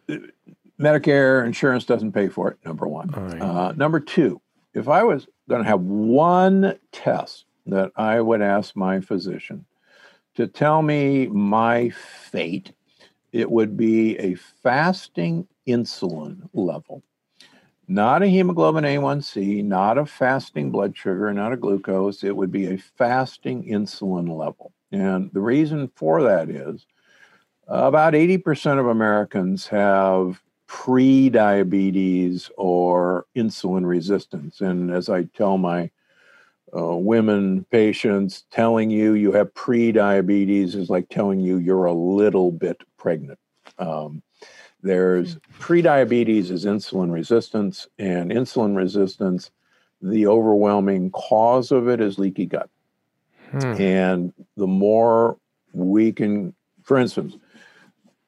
Medicare 0.81 1.45
insurance 1.47 1.85
doesn't 1.85 2.13
pay 2.13 2.29
for 2.29 2.51
it, 2.51 2.59
number 2.65 2.87
one. 2.87 3.09
right. 3.09 3.41
Uh, 3.41 3.73
number 3.73 4.01
two, 4.01 4.41
if 4.75 4.89
I 4.89 5.05
was 5.05 5.27
going 5.49 5.63
to 5.63 5.69
have 5.69 5.81
one 5.81 6.79
test 6.93 7.47
that 7.67 7.93
I 7.97 8.21
would 8.21 8.43
ask 8.43 8.77
my 8.77 9.01
physician 9.01 9.65
to 10.35 10.47
tell 10.47 10.83
me 10.83 11.27
my 11.29 11.91
fate, 11.91 12.73
it 13.37 13.51
would 13.51 13.77
be 13.77 14.19
a 14.19 14.35
fasting 14.35 15.47
insulin 15.69 16.49
level. 16.55 17.03
Not 17.87 18.23
a 18.23 18.27
hemoglobin 18.27 18.85
A1C, 18.85 19.63
not 19.63 19.99
a 19.99 20.07
fasting 20.07 20.71
blood 20.71 20.97
sugar, 20.97 21.33
not 21.35 21.53
a 21.53 21.57
glucose. 21.57 22.25
It 22.25 22.35
would 22.35 22.51
be 22.51 22.67
a 22.67 22.79
fasting 22.79 23.65
insulin 23.65 24.35
level. 24.35 24.73
And 24.91 25.31
the 25.35 25.41
reason 25.41 25.91
for 25.95 26.23
that 26.23 26.49
is 26.49 26.87
about 27.69 28.15
80% 28.15 28.81
of 28.81 28.87
Americans 28.87 29.67
have 29.67 30.41
pre 30.67 31.29
diabetes 31.29 32.51
or 32.57 33.27
insulin 33.37 33.87
resistance. 33.87 34.63
And 34.63 34.91
as 34.91 35.11
I 35.11 35.25
tell 35.25 35.59
my 35.59 35.91
uh, 36.75 36.97
women 36.97 37.65
patients, 37.71 38.45
telling 38.51 38.91
you 38.91 39.15
you 39.15 39.33
have 39.33 39.55
pre 39.55 39.93
diabetes 39.93 40.75
is 40.75 40.91
like 40.91 41.09
telling 41.09 41.41
you 41.41 41.59
you're 41.59 41.85
a 41.85 41.93
little 41.93 42.51
bit 42.51 42.81
pregnant. 42.97 43.39
Um, 43.79 44.23
there's 44.83 45.39
pre 45.59 45.83
diabetes 45.83 46.51
is 46.51 46.65
insulin 46.65 47.13
resistance, 47.13 47.87
and 47.99 48.31
insulin 48.31 48.77
resistance, 48.77 49.51
the 50.03 50.27
overwhelming 50.27 51.11
cause 51.11 51.73
of 51.73 51.89
it 51.89 52.01
is 52.01 52.19
leaky 52.19 52.47
gut. 52.47 52.69
Hmm. 53.51 53.81
And 53.81 54.33
the 54.57 54.67
more 54.67 55.39
we 55.73 56.13
can, 56.13 56.55
for 56.83 56.99
instance, 56.99 57.37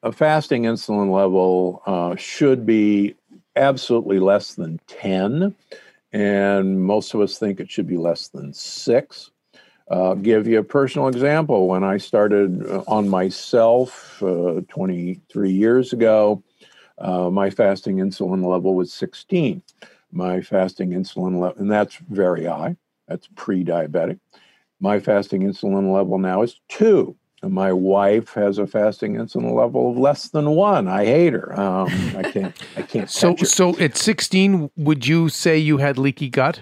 a 0.03 0.11
fasting 0.11 0.63
insulin 0.63 1.13
level 1.13 1.81
uh, 1.85 2.15
should 2.15 2.65
be 2.65 3.15
absolutely 3.55 4.19
less 4.19 4.55
than 4.55 4.79
10. 4.87 5.53
And 6.11 6.81
most 6.81 7.13
of 7.13 7.21
us 7.21 7.37
think 7.37 7.59
it 7.59 7.69
should 7.69 7.87
be 7.87 7.97
less 7.97 8.29
than 8.29 8.53
six. 8.53 9.31
Uh, 9.89 10.13
give 10.13 10.47
you 10.47 10.59
a 10.59 10.63
personal 10.63 11.07
example. 11.07 11.67
When 11.67 11.83
I 11.83 11.97
started 11.97 12.65
uh, 12.65 12.83
on 12.87 13.09
myself 13.09 14.21
uh, 14.21 14.61
23 14.69 15.51
years 15.51 15.93
ago, 15.93 16.43
uh, 16.99 17.29
my 17.29 17.49
fasting 17.49 17.97
insulin 17.97 18.45
level 18.45 18.75
was 18.75 18.93
16. 18.93 19.63
My 20.11 20.41
fasting 20.41 20.91
insulin 20.91 21.39
level, 21.39 21.55
and 21.59 21.71
that's 21.71 21.97
very 22.09 22.45
high. 22.45 22.75
That's 23.07 23.27
pre-diabetic. 23.35 24.19
My 24.79 24.99
fasting 24.99 25.41
insulin 25.41 25.93
level 25.93 26.17
now 26.19 26.43
is 26.43 26.59
two. 26.69 27.15
And 27.41 27.53
my 27.53 27.71
wife 27.71 28.33
has 28.33 28.57
a 28.57 28.67
fasting 28.67 29.15
insulin 29.15 29.53
level 29.55 29.91
of 29.91 29.97
less 29.97 30.27
than 30.29 30.51
one. 30.51 30.87
I 30.89 31.05
hate 31.05 31.31
her. 31.33 31.57
Um, 31.57 31.87
I 32.17 32.23
can't. 32.23 32.55
I 32.75 32.81
can't. 32.81 33.09
So 33.19 33.35
her. 33.37 33.45
so 33.45 33.77
at 33.79 33.95
16, 33.95 34.69
would 34.75 35.07
you 35.07 35.29
say 35.29 35.57
you 35.57 35.77
had 35.77 35.97
leaky 35.97 36.29
gut? 36.29 36.59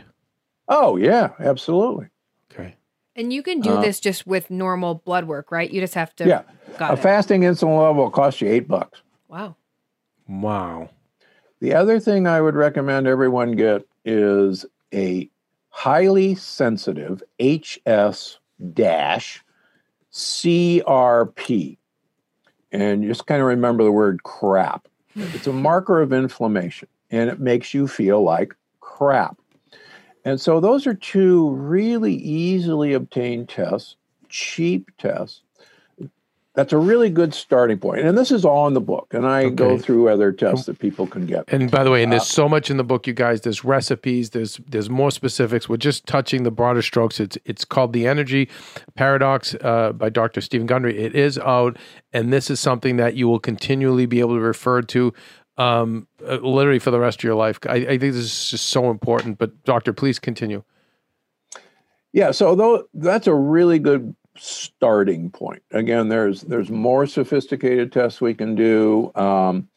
Oh 0.67 0.95
yeah, 0.97 1.29
absolutely. 1.39 2.07
Okay. 2.51 2.75
And 3.15 3.33
you 3.33 3.41
can 3.41 3.59
do 3.61 3.71
Uh, 3.71 3.81
this 3.81 3.99
just 3.99 4.27
with 4.27 4.51
normal 4.51 4.95
blood 4.95 5.25
work, 5.25 5.51
right? 5.51 5.69
You 5.71 5.81
just 5.81 5.95
have 5.95 6.15
to. 6.17 6.27
Yeah, 6.27 6.43
Got 6.77 6.91
a 6.91 6.93
it. 6.93 6.99
fasting 6.99 7.41
insulin 7.41 7.79
level 7.79 8.03
will 8.03 8.11
cost 8.11 8.39
you 8.41 8.47
eight 8.49 8.67
bucks. 8.67 9.01
wow. 9.27 9.55
Wow. 10.27 10.89
The 11.59 11.73
other 11.73 11.99
thing 11.99 12.27
I 12.27 12.39
would 12.41 12.53
recommend 12.55 13.07
everyone 13.07 13.53
get 13.53 13.83
is 14.05 14.63
a 14.93 15.27
highly 15.69 16.35
sensitive 16.35 17.23
HS 17.41 18.37
dash 18.73 19.43
CRP. 20.17 21.77
And 22.71 23.03
just 23.03 23.27
kind 23.27 23.39
of 23.39 23.47
remember 23.47 23.83
the 23.83 23.91
word 23.91 24.23
crap. 24.23 24.87
Hmm. 25.13 25.25
It's 25.33 25.47
a 25.47 25.53
marker 25.53 26.01
of 26.01 26.11
inflammation 26.11 26.87
and 27.11 27.29
it 27.29 27.39
makes 27.39 27.73
you 27.73 27.87
feel 27.87 28.23
like 28.23 28.55
crap. 28.79 29.37
And 30.25 30.41
so 30.41 30.59
those 30.59 30.87
are 30.87 30.95
two 30.95 31.51
really 31.51 32.15
easily 32.15 32.93
obtained 32.93 33.47
tests, 33.47 33.95
cheap 34.27 34.89
tests. 34.97 35.41
That's 36.57 36.73
a 36.73 36.77
really 36.79 37.11
good 37.11 37.35
starting 37.35 37.77
point. 37.77 38.01
And 38.01 38.17
this 38.17 38.31
is 38.31 38.43
all 38.43 38.65
in 38.67 38.73
the 38.73 38.81
book. 38.81 39.13
And 39.13 39.27
I 39.27 39.49
go 39.49 39.77
through 39.77 40.09
other 40.09 40.31
tests 40.31 40.65
that 40.65 40.79
people 40.79 41.05
can 41.05 41.27
get. 41.27 41.43
And 41.49 41.69
by 41.69 41.83
the 41.83 41.91
way, 41.91 42.01
and 42.01 42.11
there's 42.11 42.25
so 42.25 42.49
much 42.49 42.71
in 42.71 42.77
the 42.77 42.83
book, 42.83 43.05
you 43.05 43.13
guys. 43.13 43.41
There's 43.41 43.63
recipes. 43.63 44.31
There's 44.31 44.59
there's 44.67 44.89
more 44.89 45.11
specifics. 45.11 45.69
We're 45.69 45.77
just 45.77 46.07
touching 46.07 46.41
the 46.41 46.49
broader 46.49 46.81
strokes. 46.81 47.19
It's 47.19 47.37
it's 47.45 47.63
called 47.63 47.93
the 47.93 48.07
Energy 48.07 48.49
Paradox 48.95 49.53
uh, 49.61 49.91
by 49.91 50.09
Dr. 50.09 50.41
Steven 50.41 50.65
Gundry. 50.65 50.97
It 50.97 51.13
is 51.13 51.37
out, 51.37 51.77
and 52.11 52.33
this 52.33 52.49
is 52.49 52.59
something 52.59 52.97
that 52.97 53.13
you 53.13 53.27
will 53.27 53.39
continually 53.39 54.07
be 54.07 54.19
able 54.19 54.33
to 54.33 54.41
refer 54.41 54.81
to, 54.81 55.13
um, 55.57 56.07
uh, 56.27 56.37
literally 56.37 56.79
for 56.79 56.89
the 56.89 56.99
rest 56.99 57.19
of 57.19 57.23
your 57.23 57.35
life. 57.35 57.59
I, 57.69 57.75
I 57.75 57.97
think 57.99 58.13
this 58.13 58.15
is 58.15 58.49
just 58.49 58.65
so 58.69 58.89
important. 58.89 59.37
But 59.37 59.63
doctor, 59.63 59.93
please 59.93 60.17
continue. 60.17 60.63
Yeah, 62.13 62.31
so 62.31 62.55
though 62.55 62.87
that's 62.95 63.27
a 63.27 63.35
really 63.35 63.77
good 63.77 64.15
starting 64.39 65.29
point. 65.29 65.61
Again, 65.71 66.09
there's 66.09 66.41
there's 66.41 66.69
more 66.69 67.05
sophisticated 67.05 67.91
tests 67.91 68.21
we 68.21 68.33
can 68.33 68.55
do. 68.55 69.11
Um, 69.15 69.67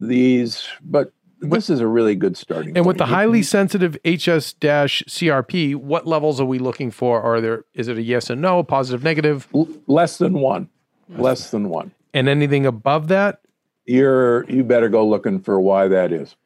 these, 0.00 0.66
but 0.82 1.12
this 1.40 1.68
is 1.70 1.80
a 1.80 1.86
really 1.86 2.14
good 2.14 2.36
starting. 2.36 2.76
And 2.76 2.86
with 2.86 2.98
point. 2.98 3.06
the 3.08 3.10
You- 3.12 3.16
highly 3.16 3.42
sensitive 3.42 3.96
HS-CRP, 4.04 5.74
what 5.76 6.06
levels 6.06 6.40
are 6.40 6.44
we 6.46 6.58
looking 6.58 6.90
for? 6.90 7.20
Are 7.22 7.40
there 7.40 7.64
is 7.74 7.88
it 7.88 7.96
a 7.98 8.02
yes 8.02 8.30
and 8.30 8.40
no, 8.42 8.62
positive, 8.62 9.02
negative, 9.04 9.46
l- 9.54 9.68
less 9.86 10.18
than 10.18 10.34
one, 10.34 10.68
less 11.08 11.50
than 11.50 11.68
one. 11.68 11.92
and 12.14 12.28
anything 12.28 12.66
above 12.66 13.08
that? 13.08 13.40
You're 13.86 14.44
you 14.50 14.62
better 14.64 14.88
go 14.88 15.06
looking 15.06 15.40
for 15.40 15.60
why 15.60 15.88
that 15.88 16.12
is. 16.12 16.36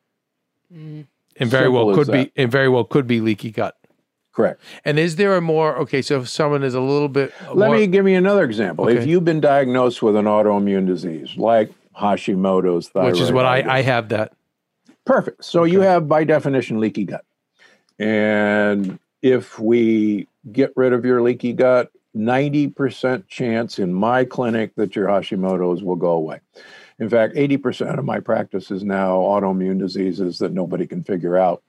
And 0.70 1.06
very 1.38 1.64
Simple 1.66 1.86
well 1.86 1.94
could 1.94 2.10
be 2.12 2.32
and 2.36 2.50
very 2.50 2.68
well 2.68 2.84
could 2.84 3.06
be 3.06 3.20
leaky 3.20 3.50
gut. 3.50 3.76
Correct. 4.34 4.60
And 4.84 4.98
is 4.98 5.16
there 5.16 5.36
a 5.36 5.40
more 5.40 5.76
okay? 5.78 6.02
So 6.02 6.20
if 6.20 6.28
someone 6.28 6.62
is 6.64 6.74
a 6.74 6.80
little 6.80 7.08
bit 7.08 7.32
Let 7.54 7.68
more- 7.68 7.76
me 7.78 7.86
give 7.86 8.04
me 8.04 8.14
another 8.14 8.44
example. 8.44 8.88
If 8.88 9.06
you've 9.06 9.24
been 9.24 9.40
diagnosed 9.40 10.02
with 10.02 10.16
an 10.16 10.24
autoimmune 10.26 10.86
disease 10.86 11.36
like 11.36 11.70
Hashimoto's 11.96 12.88
thyroid, 12.88 13.12
which 13.12 13.20
is 13.20 13.30
what 13.30 13.46
I 13.46 13.62
I 13.78 13.82
have 13.82 14.08
that. 14.08 14.32
Perfect. 15.04 15.44
So 15.44 15.64
you 15.64 15.80
have, 15.82 16.08
by 16.08 16.24
definition, 16.24 16.80
leaky 16.80 17.04
gut. 17.04 17.24
And 17.98 18.98
if 19.22 19.58
we 19.58 20.26
get 20.50 20.72
rid 20.76 20.92
of 20.92 21.04
your 21.04 21.22
leaky 21.22 21.52
gut, 21.52 21.90
90% 22.16 23.26
chance 23.28 23.78
in 23.78 23.92
my 23.92 24.24
clinic 24.24 24.72
that 24.76 24.96
your 24.96 25.08
Hashimoto's 25.08 25.82
will 25.82 25.96
go 25.96 26.10
away. 26.12 26.40
In 26.98 27.08
fact, 27.08 27.34
80% 27.34 27.98
of 27.98 28.04
my 28.04 28.20
practice 28.20 28.70
is 28.70 28.84
now 28.84 29.16
autoimmune 29.18 29.78
diseases 29.78 30.38
that 30.38 30.52
nobody 30.52 30.86
can 30.86 31.02
figure 31.04 31.36
out. 31.36 31.62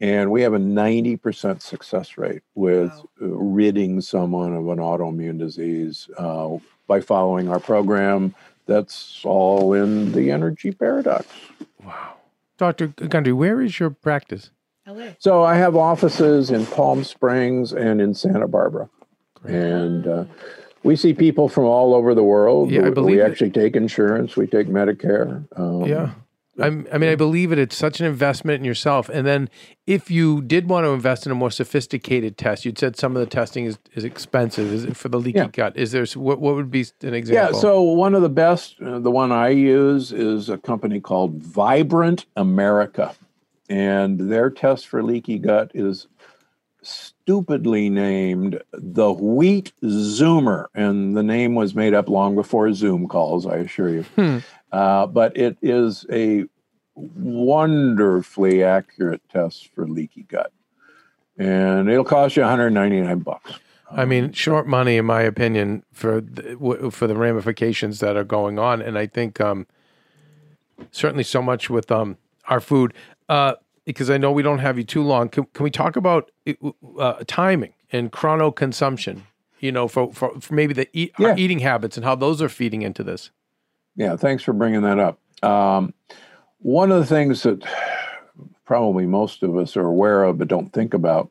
And 0.00 0.30
we 0.30 0.42
have 0.42 0.54
a 0.54 0.58
90% 0.58 1.60
success 1.60 2.16
rate 2.16 2.42
with 2.54 2.90
Wow. 2.92 3.08
uh, 3.20 3.26
ridding 3.26 4.00
someone 4.00 4.54
of 4.54 4.68
an 4.68 4.78
autoimmune 4.78 5.38
disease 5.38 6.08
uh, 6.18 6.56
by 6.86 7.00
following 7.00 7.48
our 7.48 7.58
program. 7.60 8.34
That's 8.66 9.22
all 9.24 9.72
in 9.72 10.12
the 10.12 10.30
energy 10.30 10.70
paradox. 10.72 11.26
Wow, 11.84 12.14
Doctor 12.58 12.88
Gundry, 12.88 13.32
where 13.32 13.60
is 13.60 13.80
your 13.80 13.90
practice? 13.90 14.50
LA. 14.86 15.08
So 15.18 15.42
I 15.42 15.54
have 15.56 15.74
offices 15.74 16.50
in 16.50 16.64
Palm 16.66 17.02
Springs 17.02 17.72
and 17.72 18.00
in 18.00 18.14
Santa 18.14 18.46
Barbara, 18.46 18.88
and 19.44 20.06
uh, 20.06 20.24
we 20.82 20.96
see 20.96 21.12
people 21.14 21.48
from 21.48 21.64
all 21.64 21.94
over 21.94 22.14
the 22.14 22.22
world. 22.24 22.70
Yeah, 22.70 22.82
I 22.82 22.88
we, 22.88 22.90
believe 22.94 23.16
we 23.16 23.22
it. 23.22 23.30
actually 23.30 23.50
take 23.50 23.74
insurance. 23.74 24.36
We 24.36 24.46
take 24.46 24.68
Medicare. 24.68 25.46
Um, 25.58 25.84
Yeah. 25.84 26.10
I'm, 26.60 26.86
I 26.92 26.98
mean, 26.98 27.10
I 27.10 27.14
believe 27.14 27.52
it. 27.52 27.58
It's 27.58 27.76
such 27.76 28.00
an 28.00 28.06
investment 28.06 28.58
in 28.60 28.64
yourself. 28.64 29.08
And 29.08 29.26
then, 29.26 29.48
if 29.86 30.10
you 30.10 30.42
did 30.42 30.68
want 30.68 30.84
to 30.84 30.90
invest 30.90 31.24
in 31.26 31.32
a 31.32 31.34
more 31.34 31.50
sophisticated 31.50 32.36
test, 32.36 32.64
you'd 32.64 32.78
said 32.78 32.96
some 32.96 33.16
of 33.16 33.20
the 33.20 33.26
testing 33.26 33.64
is, 33.64 33.78
is 33.94 34.04
expensive. 34.04 34.72
Is 34.72 34.84
it 34.84 34.96
for 34.96 35.08
the 35.08 35.18
leaky 35.18 35.38
Yeah. 35.38 35.48
gut? 35.52 35.76
Is 35.76 35.92
there 35.92 36.04
what 36.14 36.40
what 36.40 36.54
would 36.54 36.70
be 36.70 36.86
an 37.02 37.14
example? 37.14 37.54
Yeah. 37.54 37.60
So 37.60 37.80
one 37.82 38.14
of 38.14 38.22
the 38.22 38.28
best, 38.28 38.80
uh, 38.80 38.98
the 38.98 39.10
one 39.10 39.32
I 39.32 39.50
use 39.50 40.12
is 40.12 40.48
a 40.48 40.58
company 40.58 41.00
called 41.00 41.34
Vibrant 41.42 42.26
America, 42.36 43.14
and 43.68 44.18
their 44.30 44.50
test 44.50 44.86
for 44.88 45.02
leaky 45.02 45.38
gut 45.38 45.70
is 45.74 46.06
stupidly 47.28 47.90
named 47.90 48.58
the 48.72 49.12
Wheat 49.12 49.74
Zoomer, 49.82 50.68
and 50.74 51.14
the 51.14 51.22
name 51.22 51.54
was 51.54 51.74
made 51.74 51.92
up 51.92 52.08
long 52.08 52.34
before 52.34 52.72
Zoom 52.72 53.06
calls. 53.06 53.44
I 53.44 53.56
assure 53.56 53.90
you. 53.90 54.02
Hmm. 54.16 54.38
Uh, 54.72 55.06
but 55.06 55.36
it 55.36 55.58
is 55.60 56.06
a 56.10 56.46
wonderfully 56.94 58.64
accurate 58.64 59.20
test 59.30 59.68
for 59.74 59.86
leaky 59.86 60.22
gut, 60.22 60.54
and 61.36 61.90
it'll 61.90 62.02
cost 62.02 62.34
you 62.34 62.44
199 62.44 63.18
bucks. 63.18 63.52
I 63.90 64.06
mean, 64.06 64.32
short 64.32 64.66
money, 64.66 64.96
in 64.96 65.04
my 65.04 65.20
opinion, 65.20 65.82
for 65.92 66.22
the, 66.22 66.90
for 66.90 67.06
the 67.06 67.14
ramifications 67.14 68.00
that 68.00 68.16
are 68.16 68.24
going 68.24 68.58
on, 68.58 68.80
and 68.80 68.96
I 68.96 69.06
think 69.06 69.38
um, 69.38 69.66
certainly 70.92 71.24
so 71.24 71.42
much 71.42 71.68
with 71.68 71.92
um, 71.92 72.16
our 72.46 72.60
food. 72.60 72.94
Uh, 73.28 73.56
because 73.88 74.10
I 74.10 74.18
know 74.18 74.30
we 74.30 74.42
don't 74.42 74.58
have 74.58 74.76
you 74.76 74.84
too 74.84 75.02
long. 75.02 75.30
Can, 75.30 75.44
can 75.54 75.64
we 75.64 75.70
talk 75.70 75.96
about 75.96 76.30
uh, 76.98 77.14
timing 77.26 77.72
and 77.90 78.12
chrono 78.12 78.50
consumption? 78.50 79.24
You 79.60 79.72
know, 79.72 79.88
for, 79.88 80.12
for, 80.12 80.38
for 80.40 80.54
maybe 80.54 80.74
the 80.74 80.86
eat, 80.92 81.12
Yeah. 81.18 81.28
our 81.30 81.38
eating 81.38 81.60
habits 81.60 81.96
and 81.96 82.04
how 82.04 82.14
those 82.14 82.42
are 82.42 82.48
feeding 82.50 82.82
into 82.82 83.02
this. 83.02 83.30
Yeah, 83.96 84.14
thanks 84.16 84.42
for 84.44 84.52
bringing 84.52 84.82
that 84.82 84.98
up. 84.98 85.18
Um, 85.42 85.94
one 86.58 86.92
of 86.92 86.98
the 87.00 87.06
things 87.06 87.42
that 87.44 87.64
probably 88.66 89.06
most 89.06 89.42
of 89.42 89.56
us 89.56 89.74
are 89.76 89.86
aware 89.86 90.22
of 90.24 90.36
but 90.38 90.48
don't 90.48 90.70
think 90.72 90.92
about 90.94 91.30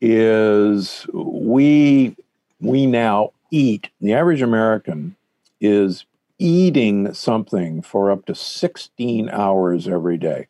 is 0.00 1.06
we 1.12 2.16
we 2.60 2.86
now 2.86 3.32
eat. 3.50 3.90
The 4.00 4.14
average 4.14 4.40
American 4.42 5.16
is 5.60 6.06
eating 6.38 7.12
something 7.14 7.82
for 7.82 8.10
up 8.10 8.26
to 8.26 8.34
16 8.34 9.28
hours 9.30 9.86
every 9.86 10.16
day, 10.16 10.48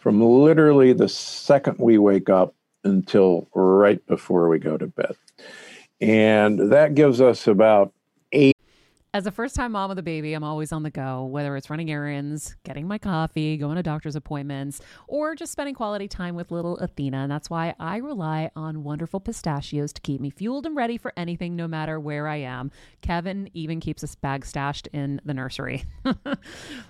from 0.00 0.22
literally 0.22 0.92
the 0.92 1.08
second 1.08 1.76
we 1.78 1.98
wake 1.98 2.28
up 2.28 2.54
until 2.84 3.48
right 3.54 4.04
before 4.06 4.48
we 4.48 4.58
go 4.58 4.76
to 4.76 4.86
bed. 4.86 5.14
And 6.00 6.72
that 6.72 6.94
gives 6.94 7.20
us 7.20 7.46
about 7.46 7.92
eight. 8.32 8.56
As 9.12 9.26
a 9.26 9.32
first 9.32 9.56
time 9.56 9.72
mom 9.72 9.88
with 9.88 9.98
a 9.98 10.04
baby, 10.04 10.34
I'm 10.34 10.44
always 10.44 10.70
on 10.70 10.84
the 10.84 10.90
go, 10.90 11.24
whether 11.24 11.56
it's 11.56 11.68
running 11.68 11.90
errands, 11.90 12.54
getting 12.62 12.86
my 12.86 12.96
coffee, 12.96 13.56
going 13.56 13.74
to 13.74 13.82
doctor's 13.82 14.14
appointments, 14.14 14.80
or 15.08 15.34
just 15.34 15.50
spending 15.50 15.74
quality 15.74 16.06
time 16.06 16.36
with 16.36 16.52
little 16.52 16.78
Athena. 16.78 17.18
And 17.18 17.30
that's 17.30 17.50
why 17.50 17.74
I 17.80 17.96
rely 17.96 18.52
on 18.54 18.84
wonderful 18.84 19.18
pistachios 19.18 19.92
to 19.94 20.00
keep 20.00 20.20
me 20.20 20.30
fueled 20.30 20.64
and 20.64 20.76
ready 20.76 20.96
for 20.96 21.12
anything, 21.16 21.56
no 21.56 21.66
matter 21.66 21.98
where 21.98 22.28
I 22.28 22.36
am. 22.36 22.70
Kevin 23.02 23.50
even 23.52 23.80
keeps 23.80 24.04
a 24.04 24.16
bag 24.18 24.46
stashed 24.46 24.86
in 24.92 25.20
the 25.24 25.34
nursery. 25.34 25.84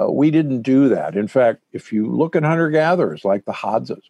uh, 0.00 0.10
we 0.10 0.30
didn't 0.30 0.62
do 0.62 0.88
that. 0.88 1.16
In 1.16 1.28
fact, 1.28 1.62
if 1.72 1.92
you 1.92 2.06
look 2.06 2.36
at 2.36 2.44
hunter 2.44 2.70
gatherers 2.70 3.24
like 3.24 3.44
the 3.44 3.52
Hadzas, 3.52 4.02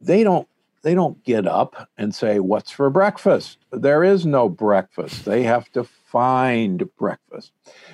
they 0.00 0.22
don't 0.22 0.48
they 0.82 0.94
don't 0.94 1.22
get 1.24 1.46
up 1.46 1.88
and 1.98 2.14
say, 2.14 2.38
"What's 2.38 2.70
for 2.70 2.90
breakfast?" 2.90 3.58
There 3.72 4.04
is 4.04 4.24
no 4.24 4.48
breakfast. 4.48 5.24
They 5.24 5.42
have 5.42 5.70
to 5.72 5.84
find 5.84 6.88
breakfast, 6.96 7.52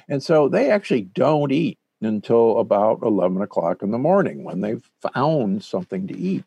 and 0.08 0.22
so 0.22 0.48
they 0.48 0.70
actually 0.70 1.02
don't 1.02 1.52
eat 1.52 1.78
until 2.00 2.58
about 2.58 3.02
eleven 3.02 3.42
o'clock 3.42 3.82
in 3.82 3.90
the 3.90 3.98
morning 3.98 4.44
when 4.44 4.60
they've 4.60 4.88
found 5.14 5.64
something 5.64 6.06
to 6.08 6.16
eat. 6.16 6.44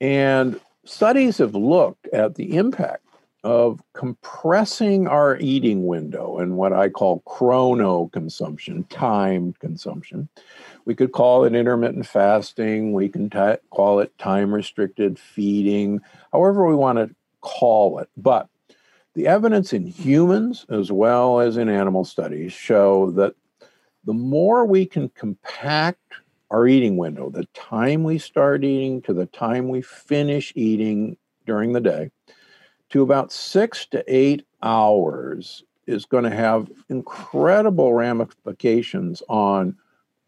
And 0.00 0.60
studies 0.84 1.38
have 1.38 1.54
looked 1.54 2.06
at 2.08 2.36
the 2.36 2.56
impact 2.56 3.04
of 3.44 3.80
compressing 3.94 5.06
our 5.06 5.38
eating 5.38 5.86
window 5.86 6.38
and 6.38 6.56
what 6.56 6.72
I 6.72 6.88
call 6.88 7.20
chrono 7.20 8.08
consumption, 8.08 8.84
timed 8.84 9.58
consumption. 9.60 10.28
We 10.84 10.94
could 10.94 11.12
call 11.12 11.44
it 11.44 11.54
intermittent 11.54 12.06
fasting. 12.06 12.92
We 12.92 13.08
can 13.08 13.30
ti 13.30 13.54
call 13.70 14.00
it 14.00 14.16
time 14.18 14.52
restricted 14.52 15.18
feeding, 15.18 16.00
however 16.32 16.66
we 16.66 16.74
want 16.74 16.98
to 16.98 17.14
call 17.40 17.98
it. 18.00 18.08
But 18.16 18.48
the 19.14 19.26
evidence 19.26 19.72
in 19.72 19.86
humans 19.86 20.66
as 20.68 20.90
well 20.90 21.40
as 21.40 21.56
in 21.56 21.68
animal 21.68 22.04
studies 22.04 22.52
show 22.52 23.10
that 23.12 23.34
the 24.04 24.12
more 24.12 24.64
we 24.64 24.86
can 24.86 25.10
compact 25.10 26.00
our 26.50 26.66
eating 26.66 26.96
window, 26.96 27.28
the 27.30 27.46
time 27.52 28.04
we 28.04 28.18
start 28.18 28.64
eating 28.64 29.02
to 29.02 29.12
the 29.12 29.26
time 29.26 29.68
we 29.68 29.82
finish 29.82 30.52
eating 30.56 31.16
during 31.46 31.72
the 31.72 31.80
day, 31.80 32.10
to 32.90 33.02
about 33.02 33.32
six 33.32 33.86
to 33.86 34.04
eight 34.06 34.44
hours 34.62 35.62
is 35.86 36.04
going 36.04 36.24
to 36.24 36.30
have 36.30 36.70
incredible 36.88 37.94
ramifications 37.94 39.22
on 39.28 39.76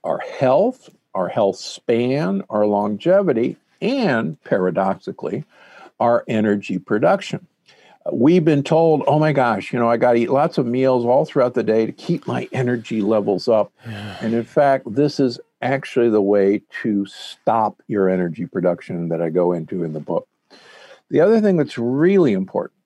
our 0.04 0.18
health, 0.18 0.88
our 1.14 1.28
health 1.28 1.56
span, 1.56 2.42
our 2.48 2.66
longevity, 2.66 3.56
and 3.82 4.42
paradoxically, 4.44 5.44
our 5.98 6.24
energy 6.28 6.78
production. 6.78 7.46
We've 8.10 8.44
been 8.44 8.62
told, 8.62 9.02
oh 9.06 9.18
my 9.18 9.32
gosh, 9.32 9.72
you 9.72 9.78
know, 9.78 9.90
I 9.90 9.98
got 9.98 10.14
to 10.14 10.20
eat 10.20 10.30
lots 10.30 10.56
of 10.56 10.64
meals 10.64 11.04
all 11.04 11.26
throughout 11.26 11.52
the 11.52 11.62
day 11.62 11.84
to 11.84 11.92
keep 11.92 12.26
my 12.26 12.48
energy 12.52 13.02
levels 13.02 13.46
up. 13.46 13.70
And 13.84 14.32
in 14.32 14.44
fact, 14.44 14.94
this 14.94 15.20
is 15.20 15.38
actually 15.60 16.08
the 16.08 16.22
way 16.22 16.62
to 16.82 17.04
stop 17.04 17.82
your 17.86 18.08
energy 18.08 18.46
production 18.46 19.10
that 19.10 19.20
I 19.20 19.28
go 19.28 19.52
into 19.52 19.84
in 19.84 19.92
the 19.92 20.00
book. 20.00 20.26
The 21.10 21.20
other 21.20 21.40
thing 21.40 21.56
that's 21.56 21.78
really 21.78 22.32
important 22.32 22.78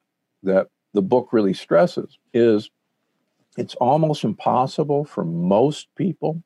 that 0.42 0.68
the 0.92 1.02
book 1.02 1.32
really 1.32 1.54
stresses 1.54 2.18
is 2.32 2.70
it's 3.56 3.74
almost 3.76 4.24
impossible 4.24 5.04
for 5.04 5.24
most 5.24 5.88
people 5.96 6.42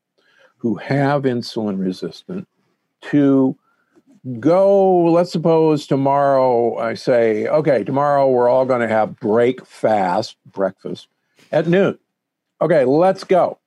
who 0.56 0.74
have 0.76 1.22
insulin 1.22 1.78
resistant 1.78 2.48
to 3.00 3.56
go 4.40 5.04
let's 5.04 5.30
suppose 5.30 5.86
tomorrow 5.86 6.76
i 6.78 6.92
say 6.92 7.46
okay 7.46 7.84
tomorrow 7.84 8.28
we're 8.28 8.48
all 8.48 8.66
going 8.66 8.80
to 8.80 8.88
have 8.88 9.18
break 9.20 9.64
fast 9.64 10.36
breakfast 10.44 11.06
at 11.52 11.66
noon. 11.66 11.98
Okay 12.60 12.84
let's 12.84 13.24
go. 13.24 13.58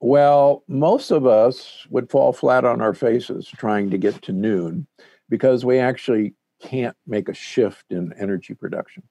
Well 0.00 0.62
most 0.68 1.10
of 1.10 1.26
us 1.26 1.86
would 1.90 2.10
fall 2.10 2.32
flat 2.32 2.64
on 2.64 2.80
our 2.80 2.94
faces 2.94 3.48
trying 3.48 3.90
to 3.90 3.98
get 3.98 4.20
to 4.22 4.32
noon 4.32 4.86
because 5.28 5.64
we 5.64 5.78
actually 5.78 6.34
can't 6.66 6.96
make 7.06 7.28
a 7.28 7.34
shift 7.34 7.84
in 7.90 8.12
energy 8.18 8.52
production. 8.52 9.04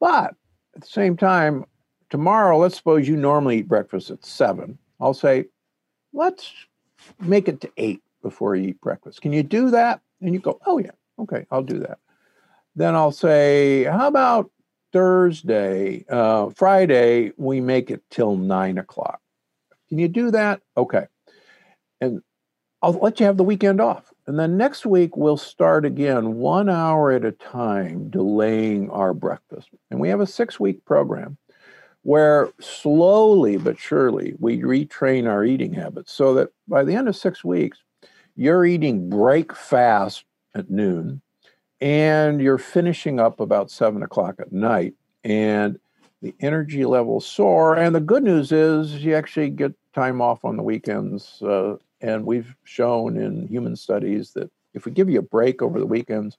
But 0.00 0.34
at 0.74 0.82
the 0.82 0.86
same 0.86 1.16
time 1.16 1.64
tomorrow 2.10 2.58
let's 2.58 2.76
suppose 2.76 3.06
you 3.06 3.16
normally 3.16 3.58
eat 3.58 3.68
breakfast 3.68 4.10
at 4.10 4.24
seven. 4.24 4.76
I'll 5.00 5.14
say 5.14 5.46
let's 6.12 6.52
make 7.20 7.48
it 7.48 7.60
to 7.60 7.70
eight 7.76 8.02
before 8.22 8.56
you 8.56 8.70
eat 8.70 8.80
breakfast. 8.80 9.22
Can 9.22 9.32
you 9.32 9.44
do 9.44 9.70
that? 9.70 10.00
And 10.20 10.34
you 10.34 10.40
go 10.40 10.58
oh 10.66 10.78
yeah 10.78 10.90
okay 11.18 11.46
i'll 11.50 11.62
do 11.62 11.78
that. 11.78 11.98
Then 12.74 12.94
i'll 12.96 13.12
say 13.12 13.84
how 13.84 14.08
about 14.08 14.50
thursday 14.92 16.04
uh, 16.08 16.50
friday 16.56 17.32
we 17.36 17.60
make 17.60 17.90
it 17.90 18.02
till 18.10 18.36
nine 18.36 18.78
o'clock? 18.78 19.20
Can 19.88 19.98
you 19.98 20.08
do 20.08 20.32
that? 20.32 20.60
Okay. 20.76 21.06
And 22.00 22.20
i'll 22.82 22.92
let 22.94 23.20
you 23.20 23.26
have 23.26 23.36
the 23.36 23.44
weekend 23.44 23.80
off 23.80 24.09
and 24.26 24.38
then 24.38 24.56
next 24.56 24.86
week 24.86 25.16
we'll 25.16 25.36
start 25.36 25.84
again 25.84 26.34
one 26.34 26.68
hour 26.68 27.10
at 27.10 27.24
a 27.24 27.32
time 27.32 28.08
delaying 28.10 28.90
our 28.90 29.14
breakfast 29.14 29.68
and 29.90 30.00
we 30.00 30.08
have 30.08 30.20
a 30.20 30.26
six 30.26 30.58
week 30.60 30.84
program 30.84 31.36
where 32.02 32.50
slowly 32.60 33.56
but 33.56 33.78
surely 33.78 34.34
we 34.38 34.58
retrain 34.58 35.28
our 35.28 35.44
eating 35.44 35.72
habits 35.72 36.12
so 36.12 36.34
that 36.34 36.50
by 36.66 36.82
the 36.82 36.94
end 36.94 37.08
of 37.08 37.16
six 37.16 37.44
weeks, 37.44 37.78
you're 38.36 38.64
eating 38.64 39.10
break 39.10 39.54
fast 39.54 40.24
at 40.54 40.70
noon 40.70 41.20
and 41.80 42.40
you're 42.40 42.58
finishing 42.58 43.20
up 43.20 43.40
about 43.40 43.70
seven 43.70 44.02
o'clock 44.02 44.36
at 44.38 44.52
night 44.52 44.94
and 45.24 45.78
the 46.22 46.34
energy 46.40 46.84
levels 46.84 47.26
soar. 47.26 47.76
And 47.76 47.94
the 47.94 48.00
good 48.00 48.22
news 48.22 48.52
is 48.52 49.04
you 49.04 49.14
actually 49.14 49.50
get 49.50 49.72
time 49.94 50.20
off 50.20 50.44
on 50.44 50.56
the 50.56 50.62
weekends. 50.62 51.42
Uh, 51.42 51.76
and 52.00 52.24
we've 52.24 52.54
shown 52.64 53.16
in 53.16 53.46
human 53.48 53.76
studies 53.76 54.32
that 54.32 54.50
if 54.74 54.84
we 54.84 54.92
give 54.92 55.10
you 55.10 55.18
a 55.18 55.22
break 55.22 55.62
over 55.62 55.78
the 55.78 55.86
weekends, 55.86 56.38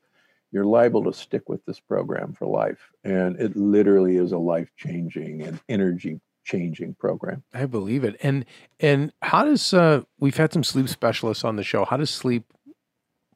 you're 0.51 0.65
liable 0.65 1.03
to 1.03 1.13
stick 1.13 1.47
with 1.47 1.65
this 1.65 1.79
program 1.79 2.33
for 2.33 2.45
life. 2.45 2.91
And 3.03 3.39
it 3.39 3.55
literally 3.55 4.17
is 4.17 4.31
a 4.31 4.37
life 4.37 4.69
changing 4.77 5.41
and 5.43 5.59
energy 5.69 6.19
changing 6.43 6.95
program. 6.95 7.43
I 7.53 7.65
believe 7.65 8.03
it. 8.03 8.17
And 8.21 8.45
and 8.79 9.13
how 9.21 9.45
does 9.45 9.73
uh 9.73 10.01
we've 10.19 10.37
had 10.37 10.51
some 10.51 10.63
sleep 10.63 10.89
specialists 10.89 11.43
on 11.43 11.55
the 11.55 11.63
show. 11.63 11.85
How 11.85 11.97
does 11.97 12.09
sleep 12.09 12.45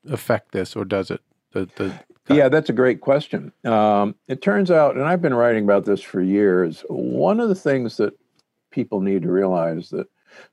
affect 0.09 0.51
this 0.51 0.76
or 0.76 0.86
does 0.86 1.11
it 1.11 1.21
The 1.51 1.69
the 1.76 1.93
Yeah, 2.34 2.49
that's 2.49 2.69
a 2.69 2.73
great 2.73 3.01
question. 3.01 3.51
Um, 3.63 4.15
it 4.28 4.41
turns 4.41 4.71
out, 4.71 4.95
and 4.95 5.05
I've 5.05 5.21
been 5.21 5.34
writing 5.34 5.63
about 5.63 5.86
this 5.86 6.01
for 6.01 6.21
years. 6.21 6.84
One 6.89 7.39
of 7.39 7.49
the 7.49 7.55
things 7.55 7.97
that 7.97 8.17
people 8.71 8.99
need 8.99 9.21
to 9.21 9.32
realize 9.32 9.91
that 9.91 10.07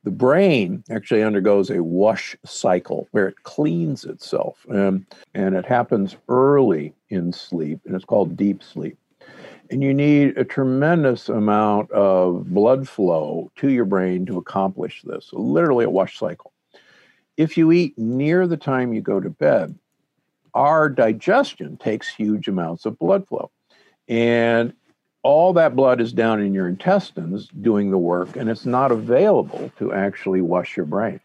the 0.05 0.11
brain 0.11 0.83
actually 0.91 1.23
undergoes 1.23 1.71
a 1.71 1.83
wash 1.83 2.37
cycle 2.45 3.09
where 3.13 3.29
it 3.29 3.43
cleans 3.43 4.05
itself, 4.05 4.67
um, 4.71 5.07
and 5.35 5.55
it 5.55 5.65
happens 5.65 6.17
early 6.29 6.95
in 7.09 7.33
sleep, 7.33 7.81
and 7.87 7.95
it's 7.95 8.05
called 8.05 8.37
deep 8.37 8.63
sleep. 8.63 8.99
And 9.71 9.83
you 9.83 9.95
need 9.95 10.37
a 10.37 10.45
tremendous 10.45 11.29
amount 11.29 11.91
of 11.93 12.53
blood 12.53 12.89
flow 12.89 13.51
to 13.57 13.71
your 13.71 13.87
brain 13.87 14.27
to 14.27 14.37
accomplish 14.39 15.03
this. 15.03 15.31
Literally 15.33 15.85
a 15.85 15.91
wash 15.91 16.19
cycle. 16.19 16.53
If 17.37 17.57
you 17.57 17.73
eat 17.73 17.97
near 17.97 18.47
the 18.47 18.59
time 18.59 18.93
you 18.93 19.01
go 19.01 19.19
to 19.19 19.31
bed, 19.31 19.79
our 20.53 20.91
digestion 20.91 21.79
takes 21.79 22.07
huge 22.07 22.49
amounts 22.49 22.85
of 22.85 22.99
blood 22.99 23.27
flow. 23.27 23.51
And 24.09 24.75
all 25.23 25.53
that 25.53 25.77
blood 25.77 26.01
is 26.01 26.13
down 26.13 26.41
in 26.41 26.53
your 26.53 26.69
intestines 26.69 27.49
doing 27.61 27.91
the 27.91 27.99
work, 27.99 28.37
and 28.37 28.51
it's 28.51 28.67
not 28.67 28.91
available 28.91 29.71
to 29.79 29.93
actually 29.93 30.41
wash 30.41 30.77
your 30.77 30.87
brain. 30.87 31.21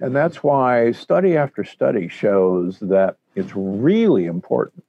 And 0.00 0.14
that's 0.14 0.42
why 0.42 0.92
study 0.92 1.36
after 1.36 1.64
study 1.64 2.08
shows 2.08 2.78
that 2.80 3.16
it's 3.34 3.52
really 3.54 4.26
important 4.26 4.84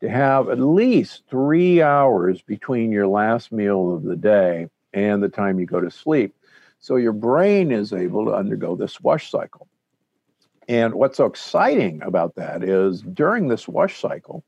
to 0.00 0.08
have 0.08 0.48
at 0.48 0.60
least 0.60 1.24
three 1.28 1.82
hours 1.82 2.40
between 2.42 2.92
your 2.92 3.08
last 3.08 3.50
meal 3.50 3.92
of 3.92 4.04
the 4.04 4.16
day 4.16 4.68
and 4.94 5.22
the 5.22 5.28
time 5.28 5.58
you 5.58 5.66
go 5.66 5.80
to 5.80 5.90
sleep. 5.90 6.34
So 6.80 6.96
your 6.96 7.12
brain 7.12 7.72
is 7.72 7.92
able 7.92 8.24
to 8.26 8.32
undergo 8.32 8.76
this 8.76 9.00
wash 9.00 9.30
cycle. 9.30 9.66
And 10.68 10.94
what's 10.94 11.16
so 11.16 11.26
exciting 11.26 12.02
about 12.02 12.36
that 12.36 12.62
is 12.62 13.02
during 13.02 13.48
this 13.48 13.66
wash 13.66 14.00
cycle, 14.00 14.44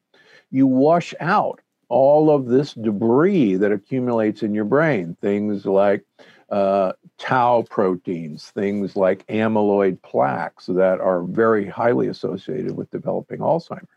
you 0.50 0.66
wash 0.66 1.14
out 1.18 1.60
all 1.90 2.30
of 2.30 2.46
this 2.46 2.72
debris 2.72 3.56
that 3.56 3.72
accumulates 3.72 4.42
in 4.42 4.54
your 4.54 4.64
brain, 4.64 5.16
things 5.20 5.66
like 5.66 6.04
uh, 6.48 6.92
tau 7.18 7.62
proteins, 7.68 8.50
things 8.50 8.96
like 8.96 9.26
amyloid 9.26 10.00
plaques 10.02 10.66
that 10.66 11.00
are 11.00 11.22
very 11.24 11.66
highly 11.66 12.06
associated 12.06 12.76
with 12.76 12.90
developing 12.90 13.40
Alzheimer's. 13.40 13.88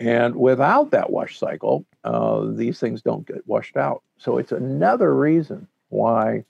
And 0.00 0.34
without 0.34 0.90
that 0.90 1.10
wash 1.10 1.38
cycle, 1.38 1.84
uh, 2.02 2.46
these 2.46 2.80
things 2.80 3.02
don't 3.02 3.26
get 3.26 3.46
washed 3.46 3.76
out. 3.76 4.02
So 4.18 4.38
it's 4.38 4.50
another 4.50 5.14
reason 5.14 5.68
why 5.90 6.44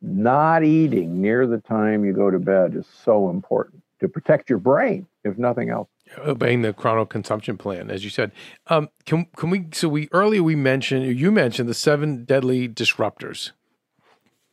not 0.00 0.64
eating 0.64 1.20
near 1.20 1.46
the 1.46 1.58
time 1.58 2.04
you 2.04 2.12
go 2.12 2.30
to 2.30 2.38
bed 2.38 2.74
is 2.74 2.86
so 2.86 3.28
important 3.28 3.79
to 4.00 4.08
protect 4.08 4.50
your 4.50 4.58
brain, 4.58 5.06
if 5.24 5.38
nothing 5.38 5.70
else 5.70 5.88
obeying 6.18 6.62
the 6.62 6.72
chrono 6.72 7.04
consumption 7.04 7.56
plan, 7.56 7.90
as 7.90 8.04
you 8.04 8.10
said. 8.10 8.32
Um, 8.66 8.88
can 9.06 9.26
can 9.36 9.50
we? 9.50 9.66
So 9.72 9.88
we 9.88 10.08
earlier 10.12 10.42
we 10.42 10.56
mentioned 10.56 11.18
you 11.18 11.30
mentioned 11.30 11.68
the 11.68 11.74
seven 11.74 12.24
deadly 12.24 12.68
disruptors. 12.68 13.52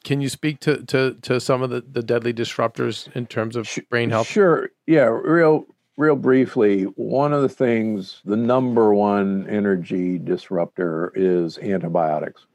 Can 0.04 0.22
you 0.22 0.30
speak 0.30 0.60
to 0.62 0.84
to, 0.86 1.16
to 1.22 1.39
some 1.39 1.62
of 1.62 1.70
the, 1.70 1.82
the 1.82 2.04
deadly 2.04 2.34
disruptors 2.34 3.14
in 3.16 3.26
terms 3.26 3.56
of 3.56 3.70
brain 3.89 4.10
health? 4.10 4.28
Sure. 4.28 4.70
Yeah. 4.86 5.06
Real 5.06 5.66
real 5.98 6.16
briefly. 6.16 6.84
One 6.84 7.34
of 7.34 7.41
the 7.41 7.50
things, 7.50 8.22
the 8.24 8.38
number 8.38 8.93
one 8.93 9.48
energy 9.50 10.20
disruptor 10.20 11.12
is 11.16 11.58
antibiotics. 11.58 12.45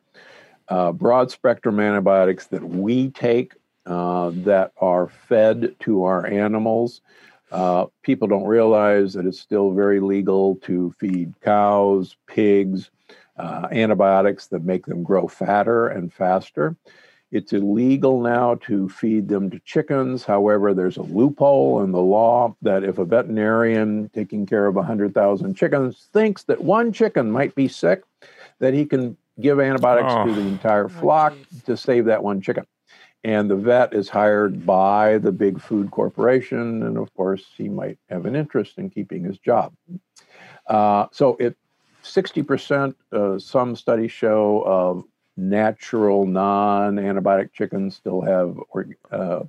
Uh, 0.68 0.93
broad 0.93 1.30
spectrum 1.30 1.80
antibiotics 1.80 2.47
that 2.47 2.62
we 2.62 3.11
take 3.11 3.55
uh, 3.87 4.30
that 4.35 4.72
are 4.80 5.09
fed 5.09 5.74
to 5.80 6.05
our 6.05 6.26
animals 6.26 7.01
uh, 7.53 7.85
people 8.03 8.26
don't 8.26 8.47
realize 8.47 9.12
that 9.12 9.26
it's 9.26 9.39
still 9.39 9.72
very 9.72 10.01
legal 10.01 10.57
to 10.57 10.91
feed 10.99 11.35
cows, 11.43 12.16
pigs, 12.26 12.91
uh, 13.37 13.68
antibiotics 13.70 14.47
that 14.47 14.64
make 14.64 14.87
them 14.87 15.03
grow 15.03 15.28
fatter 15.28 15.89
and 15.89 16.12
faster. 16.12 16.74
It's 17.30 17.53
illegal 17.53 18.22
now 18.22 18.57
to 18.66 18.89
feed 18.89 19.28
them 19.28 19.51
to 19.51 19.59
chickens. 19.61 20.24
However, 20.24 20.72
there's 20.72 20.97
a 20.97 21.03
loophole 21.03 21.83
in 21.83 21.93
the 21.93 22.01
law 22.01 22.57
that 22.62 22.85
if 22.85 22.99
a 22.99 23.05
veterinarian 23.05 24.11
taking 24.14 24.47
care 24.47 24.66
of 24.66 24.74
100,000 24.74 25.55
chickens 25.55 26.09
thinks 26.12 26.45
that 26.45 26.62
one 26.62 26.93
chicken 26.93 27.30
might 27.30 27.55
be 27.55 27.68
sick, 27.68 28.03
that 28.61 28.72
he 28.72 28.87
can 28.87 29.16
give 29.41 29.61
antibiotics 29.61 30.09
oh. 30.11 30.26
to 30.26 30.35
the 30.35 30.41
entire 30.41 30.89
flock 30.89 31.35
oh, 31.37 31.59
to 31.66 31.76
save 31.76 32.07
that 32.07 32.22
one 32.22 32.41
chicken 32.41 32.66
and 33.25 33.51
the 33.51 33.57
vet 33.57 33.95
is 33.95 34.09
hired 34.09 34.66
by 34.66 35.18
the 35.18 35.33
big 35.33 35.61
food 35.61 35.91
corporation 35.91 36.83
and 36.83 36.97
of 36.97 37.12
course 37.14 37.45
he 37.57 37.68
might 37.68 37.99
have 38.09 38.27
an 38.27 38.35
interest 38.37 38.79
in 38.79 38.91
keeping 38.91 39.25
his 39.25 39.39
job 39.39 39.73
uh, 40.68 41.07
so 41.12 41.37
it 41.39 41.57
60% 42.03 42.95
uh, 43.12 43.39
some 43.39 43.77
studies 43.77 44.11
show 44.11 44.62
of 44.66 45.05
natural 45.37 46.27
non-antibiotic 46.27 47.53
chickens 47.53 47.97
still 47.97 48.20
have 48.20 48.59
uh, 49.11 49.43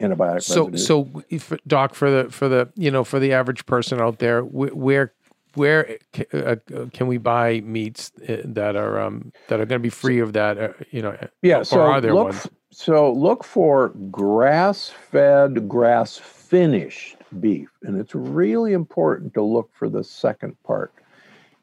antibiotic 0.00 0.42
so 0.42 0.66
residue. 0.66 0.78
so 0.78 1.22
if, 1.28 1.52
doc 1.66 1.94
for 1.94 2.10
the 2.10 2.30
for 2.30 2.48
the 2.48 2.68
you 2.74 2.90
know 2.90 3.04
for 3.04 3.20
the 3.20 3.32
average 3.32 3.64
person 3.66 4.00
out 4.00 4.18
there 4.18 4.42
where 4.42 5.12
where 5.54 5.98
uh, 6.32 6.56
can 6.92 7.06
we 7.06 7.18
buy 7.18 7.60
meats 7.60 8.12
uh, 8.28 8.38
that 8.44 8.76
are 8.76 9.00
um, 9.00 9.32
that 9.48 9.60
are 9.60 9.66
going 9.66 9.80
to 9.80 9.82
be 9.82 9.90
free 9.90 10.20
of 10.20 10.32
that? 10.34 10.58
Uh, 10.58 10.72
you 10.90 11.02
know, 11.02 11.16
yeah. 11.42 11.62
So 11.62 11.80
are 11.80 12.00
there 12.00 12.14
look, 12.14 12.28
ones? 12.28 12.48
So 12.70 13.12
look 13.12 13.42
for 13.42 13.88
grass-fed, 14.10 15.68
grass-finished 15.68 17.16
beef, 17.40 17.68
and 17.82 17.98
it's 17.98 18.14
really 18.14 18.72
important 18.72 19.34
to 19.34 19.42
look 19.42 19.70
for 19.74 19.88
the 19.88 20.04
second 20.04 20.56
part. 20.62 20.92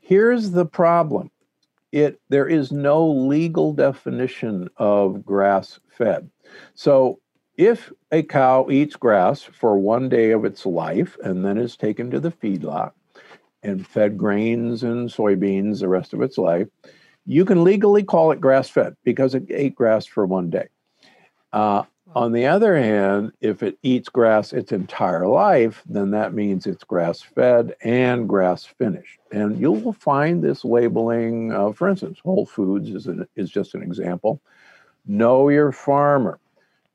Here's 0.01 0.51
the 0.51 0.65
problem: 0.65 1.31
it 1.91 2.19
there 2.29 2.47
is 2.47 2.71
no 2.71 3.07
legal 3.07 3.73
definition 3.73 4.69
of 4.77 5.25
grass-fed. 5.25 6.29
So 6.75 7.19
if 7.55 7.91
a 8.11 8.21
cow 8.21 8.67
eats 8.69 8.95
grass 8.95 9.41
for 9.41 9.77
one 9.79 10.09
day 10.09 10.31
of 10.31 10.45
its 10.45 10.65
life 10.65 11.17
and 11.23 11.43
then 11.43 11.57
is 11.57 11.75
taken 11.75 12.11
to 12.11 12.19
the 12.19 12.31
feedlot 12.31 12.91
and 13.67 13.85
fed 13.85 14.17
grains 14.17 14.83
and 14.83 15.09
soybeans 15.09 15.79
the 15.79 15.87
rest 15.87 16.13
of 16.13 16.21
its 16.21 16.37
life, 16.37 16.67
you 17.25 17.45
can 17.45 17.63
legally 17.63 18.03
call 18.03 18.31
it 18.31 18.41
grass 18.41 18.69
fed 18.69 18.95
because 19.03 19.35
it 19.35 19.43
ate 19.49 19.75
grass 19.75 20.05
for 20.05 20.25
one 20.25 20.49
day. 20.49 20.67
Uh, 21.51 21.83
on 22.15 22.31
the 22.31 22.47
other 22.47 22.77
hand, 22.77 23.33
if 23.41 23.61
it 23.61 23.77
eats 23.83 24.07
grass 24.07 24.53
its 24.53 24.71
entire 24.71 25.27
life, 25.27 25.83
then 25.85 26.11
that 26.11 26.33
means 26.33 26.65
it's 26.65 26.83
grass 26.83 27.21
fed 27.21 27.75
and 27.81 28.29
grass 28.29 28.63
finished. 28.63 29.19
And 29.31 29.59
you 29.59 29.73
will 29.73 29.93
find 29.93 30.41
this 30.41 30.63
labeling, 30.63 31.51
uh, 31.51 31.73
for 31.73 31.89
instance, 31.89 32.19
Whole 32.23 32.45
Foods 32.45 32.89
is, 32.89 33.07
an, 33.07 33.27
is 33.35 33.49
just 33.49 33.75
an 33.75 33.83
example. 33.83 34.41
Know 35.05 35.49
your 35.49 35.71
farmer. 35.73 36.39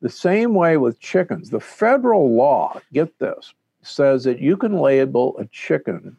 The 0.01 0.09
same 0.09 0.55
way 0.55 0.79
with 0.79 0.99
chickens. 0.99 1.51
The 1.51 1.61
federal 1.61 2.35
law, 2.35 2.81
get 2.93 3.19
this, 3.19 3.55
says 3.83 4.25
that 4.25 4.41
you 4.41 4.57
can 4.57 4.79
label 4.79 5.37
a 5.39 5.45
chicken 5.47 6.17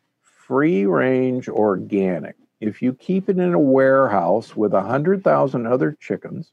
free 0.48 0.86
range 0.86 1.48
organic. 1.48 2.36
If 2.60 2.82
you 2.82 2.94
keep 2.94 3.30
it 3.30 3.38
in 3.38 3.54
a 3.54 3.60
warehouse 3.60 4.56
with 4.56 4.74
100,000 4.74 5.68
other 5.68 5.98
chickens, 6.00 6.52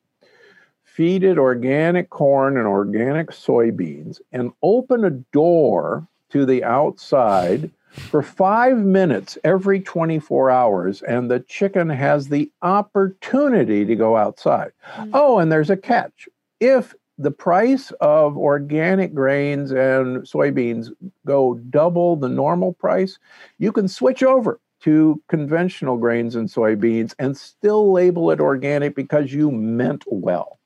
feed 0.84 1.22
it 1.22 1.38
organic 1.38 2.10
corn 2.10 2.56
and 2.56 2.66
organic 2.66 3.30
soybeans, 3.30 4.20
and 4.32 4.52
open 4.62 5.04
a 5.04 5.10
door 5.10 6.06
to 6.30 6.44
the 6.44 6.64
outside 6.64 7.70
for 7.90 8.22
five 8.22 8.78
minutes 8.78 9.36
every 9.44 9.80
24 9.80 10.50
hours, 10.50 11.02
and 11.02 11.30
the 11.30 11.40
chicken 11.40 11.88
has 11.88 12.28
the 12.28 12.50
opportunity 12.62 13.84
to 13.84 13.96
go 13.96 14.16
outside. 14.16 14.72
Mm-hmm. 14.94 15.10
Oh, 15.14 15.38
and 15.38 15.50
there's 15.50 15.70
a 15.70 15.76
catch. 15.76 16.28
If 16.60 16.94
the 17.20 17.30
price 17.30 17.92
of 18.00 18.38
organic 18.38 19.12
grains 19.12 19.72
and 19.72 20.22
soybeans 20.22 20.90
go 21.26 21.54
double 21.68 22.16
the 22.16 22.30
normal 22.30 22.72
price, 22.72 23.18
you 23.58 23.72
can 23.72 23.88
switch 23.88 24.22
over 24.22 24.58
to 24.80 25.22
conventional 25.28 25.98
grains 25.98 26.34
and 26.34 26.48
soybeans 26.48 27.14
and 27.18 27.36
still 27.36 27.92
label 27.92 28.30
it 28.30 28.40
organic 28.40 28.94
because 28.94 29.34
you 29.34 29.50
meant 29.50 30.02
well. 30.06 30.58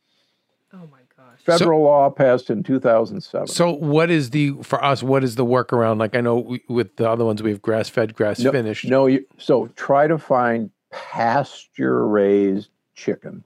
Oh 0.73 0.87
my 0.93 1.01
gosh. 1.17 1.41
Federal 1.45 1.81
so, 1.81 1.83
law 1.83 2.09
passed 2.11 2.51
in 2.51 2.63
2007. 2.63 3.49
So 3.49 3.73
what 3.73 4.09
is 4.09 4.31
the 4.31 4.53
for 4.63 4.83
us 4.85 5.03
what 5.03 5.25
is 5.25 5.35
the 5.35 5.45
workaround 5.45 5.99
like 5.99 6.15
I 6.15 6.21
know 6.21 6.37
we, 6.37 6.63
with 6.69 6.95
the 6.95 7.11
other 7.11 7.25
ones 7.25 7.43
we 7.43 7.51
have 7.51 7.63
grass 7.63 7.89
fed, 7.89 8.15
grass 8.15 8.39
no, 8.39 8.53
finished. 8.53 8.85
No, 8.85 9.07
you, 9.07 9.27
so 9.39 9.67
try 9.75 10.07
to 10.07 10.19
find 10.19 10.71
pasture 10.93 12.07
raised 12.07 12.69
chicken 12.95 13.43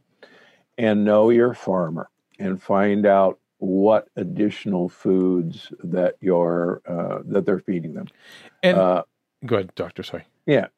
and 0.76 1.06
know 1.06 1.30
your 1.30 1.54
farmer 1.54 2.10
and 2.38 2.62
find 2.62 3.06
out 3.06 3.38
what 3.58 4.08
additional 4.16 4.88
foods 4.88 5.72
that 5.82 6.16
you're 6.20 6.80
uh, 6.86 7.18
that 7.24 7.44
they're 7.44 7.58
feeding 7.58 7.94
them. 7.94 8.06
And 8.62 8.78
uh, 8.78 9.02
go 9.44 9.56
ahead, 9.56 9.74
doctor. 9.74 10.02
Sorry. 10.02 10.24
Yeah, 10.46 10.68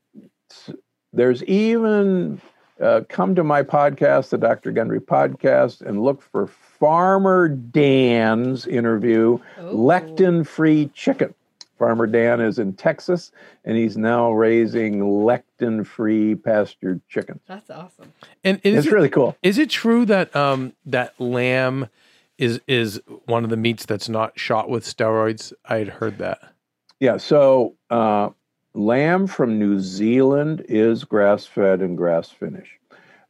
there's 1.13 1.45
even 1.45 2.41
uh, 2.81 3.03
come 3.09 3.35
to 3.35 3.45
my 3.45 3.63
podcast, 3.63 4.31
the 4.31 4.39
Dr. 4.39 4.73
Gundry 4.73 5.01
podcast, 5.01 5.83
and 5.83 6.03
look 6.03 6.23
for 6.23 6.47
Farmer 6.47 7.49
Dan's 7.49 8.67
interview, 8.67 9.39
lectin-free 9.59 10.91
chicken. 10.95 11.35
Farmer 11.81 12.07
Dan 12.07 12.43
is 12.43 12.59
in 12.59 12.75
Texas, 12.75 13.33
and 13.65 13.75
he's 13.75 13.97
now 13.97 14.31
raising 14.33 15.01
lectin-free 15.01 16.35
pastured 16.35 17.01
chickens. 17.09 17.41
That's 17.49 17.71
awesome. 17.71 18.13
And 18.45 18.61
is 18.63 18.81
It's 18.85 18.87
it, 18.89 18.93
really 18.93 19.09
cool. 19.09 19.35
is 19.43 19.57
it 19.57 19.71
true 19.71 20.05
that 20.05 20.37
um 20.37 20.75
that 20.85 21.19
lamb 21.19 21.89
is 22.37 22.61
is 22.69 23.01
one 23.25 23.45
of 23.45 23.51
the 23.51 23.57
meats 23.57 23.87
that's 23.87 24.11
not 24.11 24.39
shot 24.39 24.69
with 24.69 24.85
steroids? 24.85 25.55
I 25.65 25.77
had 25.79 25.89
heard 25.89 26.19
that. 26.19 26.53
Yeah. 27.01 27.17
So 27.17 27.77
uh, 27.89 28.29
lamb 28.75 29.27
from 29.27 29.59
New 29.59 29.81
Zealand 29.81 30.63
is 30.69 31.05
grass-fed 31.05 31.81
and 31.81 31.97
grass-finished. 31.97 32.73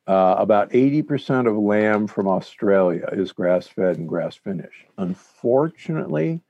Uh, 0.08 0.34
about 0.38 0.70
80% 0.70 1.46
of 1.48 1.56
lamb 1.56 2.08
from 2.08 2.26
Australia 2.26 3.08
is 3.12 3.30
grass-fed 3.30 3.96
and 3.96 4.08
grass-finished. 4.08 4.86
Unfortunately, 4.98 6.40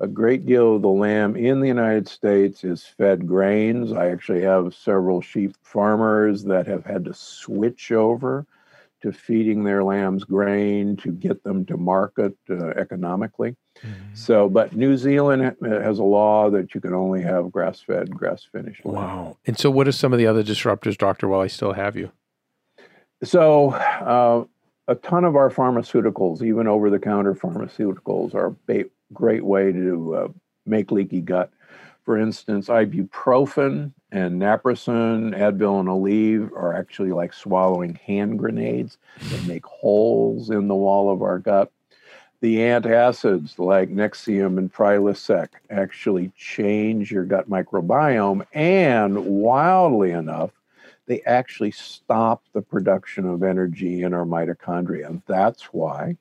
a 0.00 0.06
great 0.06 0.44
deal 0.44 0.76
of 0.76 0.82
the 0.82 0.88
lamb 0.88 1.36
in 1.36 1.60
the 1.60 1.68
United 1.68 2.08
States 2.08 2.64
is 2.64 2.84
fed 2.84 3.26
grains. 3.26 3.92
I 3.92 4.10
actually 4.10 4.42
have 4.42 4.74
several 4.74 5.20
sheep 5.20 5.54
farmers 5.62 6.44
that 6.44 6.66
have 6.66 6.84
had 6.84 7.04
to 7.04 7.14
switch 7.14 7.92
over 7.92 8.46
to 9.02 9.12
feeding 9.12 9.64
their 9.64 9.84
lambs 9.84 10.24
grain 10.24 10.96
to 10.96 11.12
get 11.12 11.44
them 11.44 11.64
to 11.66 11.76
market 11.76 12.36
uh, 12.48 12.68
economically. 12.70 13.54
So, 14.14 14.48
but 14.48 14.74
New 14.74 14.96
Zealand 14.96 15.56
has 15.62 15.98
a 15.98 16.04
law 16.04 16.48
that 16.50 16.74
you 16.74 16.80
can 16.80 16.94
only 16.94 17.20
have 17.22 17.52
grass 17.52 17.80
fed, 17.80 18.10
grass 18.10 18.46
finished. 18.50 18.84
Wow. 18.84 19.36
And 19.46 19.58
so, 19.58 19.70
what 19.70 19.86
are 19.86 19.92
some 19.92 20.12
of 20.12 20.18
the 20.18 20.26
other 20.26 20.42
disruptors, 20.42 20.96
Doctor? 20.96 21.28
While 21.28 21.40
I 21.40 21.48
still 21.48 21.72
have 21.74 21.96
you, 21.96 22.10
So, 23.22 23.72
uh, 23.72 24.44
a 24.86 24.94
ton 24.94 25.24
of 25.24 25.34
our 25.36 25.50
pharmaceuticals, 25.50 26.42
even 26.42 26.66
over 26.66 26.88
the 26.88 26.98
counter 26.98 27.34
pharmaceuticals, 27.34 28.34
are 28.34 28.54
ba- 28.66 28.84
great 29.12 29.44
way 29.44 29.72
to 29.72 30.14
uh, 30.14 30.28
make 30.66 30.90
leaky 30.90 31.20
gut. 31.20 31.52
For 32.04 32.18
instance, 32.18 32.68
ibuprofen 32.68 33.92
and 34.12 34.40
naproxen, 34.40 35.34
Advil, 35.34 35.80
and 35.80 35.88
Aleve 35.88 36.52
are 36.52 36.74
actually 36.74 37.12
like 37.12 37.32
swallowing 37.32 37.94
hand 37.94 38.38
grenades 38.38 38.98
that 39.30 39.46
make 39.46 39.64
holes 39.64 40.50
in 40.50 40.68
the 40.68 40.74
wall 40.74 41.10
of 41.10 41.22
our 41.22 41.38
gut. 41.38 41.72
The 42.40 42.58
antacids 42.58 43.58
like 43.58 43.88
Nexium 43.88 44.58
and 44.58 44.70
Prilosec 44.70 45.48
actually 45.70 46.30
change 46.36 47.10
your 47.10 47.24
gut 47.24 47.48
microbiome, 47.48 48.44
and 48.52 49.24
wildly 49.24 50.10
enough, 50.10 50.50
they 51.06 51.22
actually 51.22 51.70
stop 51.70 52.44
the 52.52 52.60
production 52.60 53.26
of 53.26 53.42
energy 53.42 54.02
in 54.02 54.12
our 54.12 54.26
mitochondria. 54.26 55.06
And 55.06 55.22
that's 55.26 55.72
why 55.72 56.18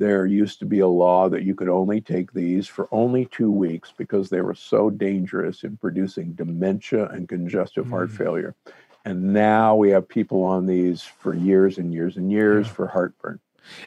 there 0.00 0.24
used 0.24 0.58
to 0.58 0.64
be 0.64 0.80
a 0.80 0.88
law 0.88 1.28
that 1.28 1.42
you 1.44 1.54
could 1.54 1.68
only 1.68 2.00
take 2.00 2.32
these 2.32 2.66
for 2.66 2.88
only 2.90 3.26
two 3.26 3.52
weeks 3.52 3.92
because 3.96 4.30
they 4.30 4.40
were 4.40 4.54
so 4.54 4.88
dangerous 4.88 5.62
in 5.62 5.76
producing 5.76 6.32
dementia 6.32 7.06
and 7.10 7.28
congestive 7.28 7.86
heart 7.88 8.08
mm. 8.08 8.16
failure. 8.16 8.56
And 9.04 9.32
now 9.32 9.76
we 9.76 9.90
have 9.90 10.08
people 10.08 10.42
on 10.42 10.66
these 10.66 11.02
for 11.02 11.34
years 11.34 11.78
and 11.78 11.92
years 11.92 12.16
and 12.16 12.32
years 12.32 12.66
for 12.66 12.86
heartburn. 12.88 13.40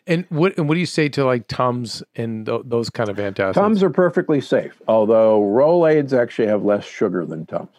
and 0.08 0.26
what 0.30 0.56
and 0.58 0.70
what 0.70 0.76
do 0.76 0.80
you 0.80 0.86
say 0.86 1.10
to 1.10 1.26
like 1.26 1.48
Tums 1.48 2.04
and 2.16 2.46
th- 2.46 2.62
those 2.66 2.92
kind 2.92 3.10
of 3.10 3.18
antacids? 3.18 3.56
Tums 3.56 3.82
are 3.82 3.90
perfectly 3.90 4.40
safe, 4.40 4.80
although 4.88 5.42
Rolaids 5.42 6.14
actually 6.18 6.48
have 6.48 6.64
less 6.64 6.86
sugar 6.86 7.26
than 7.26 7.48
Tums. 7.48 7.76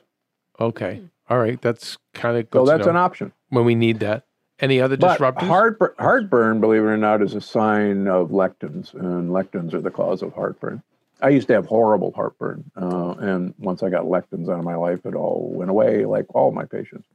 Okay. 0.60 1.00
Mm. 1.02 1.10
All 1.30 1.38
right. 1.38 1.60
That's 1.62 1.96
kind 2.14 2.36
of 2.36 2.44
So 2.44 2.48
good 2.50 2.64
to 2.66 2.70
that's 2.72 2.86
know 2.86 2.90
an 2.90 2.96
option. 2.96 3.32
when 3.48 3.64
we 3.64 3.76
need 3.76 4.00
that. 4.00 4.26
Any 4.64 4.80
other 4.80 4.96
But 4.96 5.20
disruptors? 5.20 5.46
heartburn, 5.46 5.94
heartburn, 5.98 6.58
believe 6.58 6.80
it 6.80 6.86
or 6.86 6.96
not, 6.96 7.20
is 7.20 7.34
a 7.34 7.40
sign 7.42 8.08
of 8.08 8.30
lectins, 8.30 8.94
and 8.94 9.28
lectins 9.28 9.74
are 9.74 9.80
the 9.82 9.90
cause 9.90 10.22
of 10.22 10.32
heartburn. 10.32 10.82
I 11.20 11.28
used 11.28 11.48
to 11.48 11.52
have 11.52 11.66
horrible 11.66 12.12
heartburn, 12.12 12.64
uh, 12.74 13.10
and 13.18 13.52
once 13.58 13.82
I 13.82 13.90
got 13.90 14.04
lectins 14.04 14.48
out 14.48 14.58
of 14.58 14.64
my 14.64 14.74
life, 14.74 15.04
it 15.04 15.14
all 15.14 15.50
went 15.52 15.70
away, 15.70 16.06
like 16.06 16.34
all 16.34 16.50
my 16.50 16.64
patients. 16.64 17.06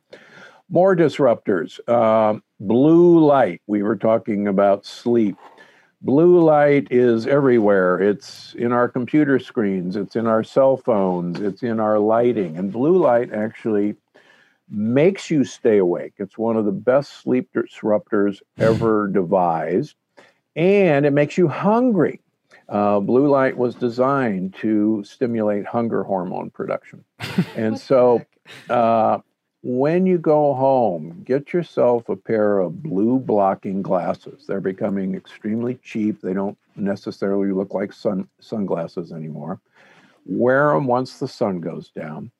More 0.69 0.95
disruptors. 0.95 1.79
Um, 1.89 2.43
blue 2.59 3.25
light. 3.25 3.63
We 3.65 3.81
were 3.81 3.95
talking 3.95 4.47
about 4.47 4.85
sleep. 4.85 5.35
Blue 6.03 6.39
light 6.43 6.87
is 6.91 7.25
everywhere. 7.25 7.99
It's 7.99 8.53
in 8.59 8.71
our 8.71 8.87
computer 8.87 9.39
screens, 9.39 9.95
it's 9.95 10.15
in 10.15 10.27
our 10.27 10.43
cell 10.43 10.77
phones, 10.77 11.41
it's 11.41 11.63
in 11.63 11.79
our 11.79 11.97
lighting. 11.97 12.57
And 12.59 12.71
blue 12.71 12.99
light 12.99 13.33
actually 13.33 13.95
makes 14.69 15.29
you 15.29 15.43
stay 15.43 15.77
awake. 15.77 16.13
It's 16.17 16.37
one 16.37 16.57
of 16.57 16.65
the 16.65 16.71
best 16.71 17.21
sleep 17.21 17.49
disruptors 17.53 18.41
ever 18.57 19.07
devised, 19.07 19.95
and 20.55 21.05
it 21.05 21.11
makes 21.11 21.37
you 21.37 21.47
hungry. 21.47 22.21
Uh, 22.67 22.99
blue 22.99 23.27
light 23.27 23.57
was 23.57 23.73
designed 23.73 24.53
to 24.55 25.03
stimulate 25.03 25.65
hunger 25.65 26.03
hormone 26.03 26.49
production. 26.51 27.03
And 27.55 27.79
so, 27.79 28.21
uh, 28.69 29.19
when 29.61 30.05
you 30.05 30.17
go 30.17 30.53
home, 30.53 31.21
get 31.25 31.51
yourself 31.51 32.07
a 32.07 32.15
pair 32.15 32.59
of 32.59 32.81
blue 32.81 33.19
blocking 33.19 33.81
glasses. 33.81 34.45
They're 34.47 34.61
becoming 34.61 35.15
extremely 35.15 35.75
cheap. 35.83 36.21
They 36.21 36.33
don't 36.33 36.57
necessarily 36.75 37.51
look 37.51 37.73
like 37.73 37.91
sun 37.91 38.29
sunglasses 38.39 39.11
anymore. 39.11 39.59
Wear 40.25 40.73
them 40.73 40.85
once 40.85 41.19
the 41.19 41.27
sun 41.27 41.59
goes 41.59 41.89
down. 41.89 42.31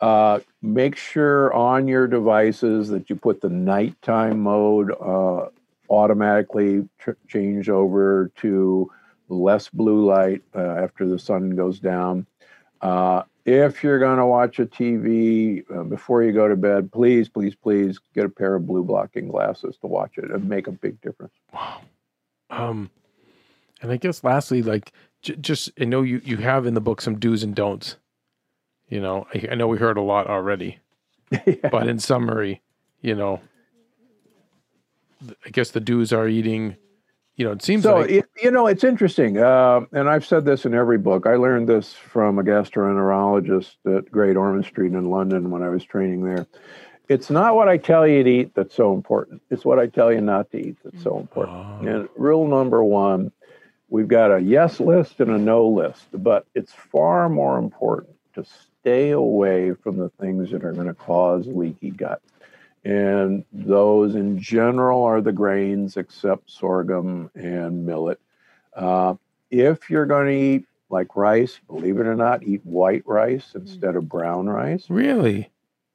Uh, 0.00 0.40
make 0.60 0.96
sure 0.96 1.52
on 1.54 1.88
your 1.88 2.06
devices 2.06 2.88
that 2.88 3.08
you 3.08 3.16
put 3.16 3.40
the 3.40 3.48
nighttime 3.48 4.40
mode 4.40 4.92
uh, 5.00 5.48
automatically 5.88 6.86
tr- 6.98 7.12
change 7.28 7.68
over 7.70 8.30
to 8.36 8.90
less 9.28 9.68
blue 9.68 10.04
light 10.04 10.42
uh, 10.54 10.60
after 10.60 11.06
the 11.06 11.18
sun 11.18 11.50
goes 11.50 11.80
down. 11.80 12.26
Uh, 12.82 13.22
if 13.46 13.82
you're 13.82 13.98
going 13.98 14.18
to 14.18 14.26
watch 14.26 14.58
a 14.58 14.66
TV 14.66 15.64
uh, 15.74 15.84
before 15.84 16.22
you 16.22 16.32
go 16.32 16.48
to 16.48 16.56
bed, 16.56 16.90
please, 16.92 17.28
please, 17.28 17.54
please 17.54 17.98
get 18.14 18.24
a 18.24 18.28
pair 18.28 18.56
of 18.56 18.66
blue 18.66 18.84
blocking 18.84 19.28
glasses 19.28 19.76
to 19.80 19.86
watch 19.86 20.18
it 20.18 20.30
and 20.30 20.48
make 20.48 20.66
a 20.66 20.72
big 20.72 21.00
difference. 21.00 21.32
Wow. 21.54 21.80
Um, 22.50 22.90
and 23.80 23.90
I 23.92 23.96
guess 23.96 24.24
lastly, 24.24 24.62
like 24.62 24.92
j- 25.22 25.36
just 25.36 25.70
I 25.80 25.84
know 25.84 26.02
you 26.02 26.20
you 26.24 26.38
have 26.38 26.66
in 26.66 26.74
the 26.74 26.80
book 26.80 27.00
some 27.00 27.18
do's 27.18 27.42
and 27.42 27.54
don'ts. 27.54 27.96
You 28.88 29.00
know, 29.00 29.26
I, 29.34 29.48
I 29.52 29.54
know 29.54 29.66
we 29.66 29.78
heard 29.78 29.96
a 29.96 30.02
lot 30.02 30.28
already, 30.28 30.78
but 31.70 31.88
in 31.88 31.98
summary, 31.98 32.62
you 33.00 33.14
know, 33.14 33.40
I 35.44 35.50
guess 35.50 35.70
the 35.70 35.80
do's 35.80 36.12
are 36.12 36.28
eating. 36.28 36.76
You 37.36 37.44
know, 37.44 37.52
it 37.52 37.62
seems 37.62 37.82
So 37.82 37.98
like 37.98 38.10
it, 38.10 38.24
you 38.42 38.50
know, 38.50 38.66
it's 38.66 38.82
interesting, 38.82 39.36
uh, 39.36 39.80
and 39.92 40.08
I've 40.08 40.24
said 40.24 40.46
this 40.46 40.64
in 40.64 40.72
every 40.72 40.96
book. 40.96 41.26
I 41.26 41.34
learned 41.34 41.68
this 41.68 41.92
from 41.92 42.38
a 42.38 42.42
gastroenterologist 42.42 43.74
at 43.94 44.10
Great 44.10 44.38
Ormond 44.38 44.64
Street 44.64 44.92
in 44.92 45.10
London 45.10 45.50
when 45.50 45.62
I 45.62 45.68
was 45.68 45.84
training 45.84 46.24
there. 46.24 46.46
It's 47.08 47.28
not 47.28 47.54
what 47.54 47.68
I 47.68 47.76
tell 47.76 48.06
you 48.06 48.24
to 48.24 48.30
eat 48.30 48.54
that's 48.54 48.74
so 48.74 48.94
important. 48.94 49.42
It's 49.50 49.66
what 49.66 49.78
I 49.78 49.86
tell 49.86 50.10
you 50.10 50.22
not 50.22 50.50
to 50.52 50.58
eat 50.58 50.76
that's 50.82 51.02
so 51.02 51.18
important. 51.18 51.56
Oh. 51.56 51.86
And 51.86 52.08
rule 52.16 52.48
number 52.48 52.82
one, 52.82 53.30
we've 53.90 54.08
got 54.08 54.32
a 54.32 54.40
yes 54.40 54.80
list 54.80 55.20
and 55.20 55.30
a 55.30 55.38
no 55.38 55.68
list, 55.68 56.06
but 56.12 56.46
it's 56.54 56.72
far 56.72 57.28
more 57.28 57.58
important 57.58 58.16
to 58.34 58.46
stay 58.86 59.10
away 59.10 59.72
from 59.74 59.96
the 59.96 60.08
things 60.10 60.48
that 60.52 60.64
are 60.64 60.70
going 60.70 60.86
to 60.86 60.94
cause 60.94 61.44
leaky 61.48 61.90
gut. 61.90 62.22
And 62.84 63.44
those 63.52 64.14
in 64.14 64.38
general 64.38 65.02
are 65.02 65.20
the 65.20 65.32
grains 65.32 65.96
except 65.96 66.52
sorghum 66.52 67.28
and 67.34 67.84
millet. 67.84 68.20
Uh, 68.76 69.14
if 69.50 69.90
you're 69.90 70.06
going 70.06 70.26
to 70.26 70.32
eat 70.32 70.66
like 70.88 71.16
rice, 71.16 71.58
believe 71.66 71.98
it 71.98 72.06
or 72.06 72.14
not, 72.14 72.44
eat 72.44 72.64
white 72.64 73.02
rice 73.06 73.56
instead 73.56 73.96
of 73.96 74.08
brown 74.08 74.48
rice. 74.48 74.88
really. 74.88 75.50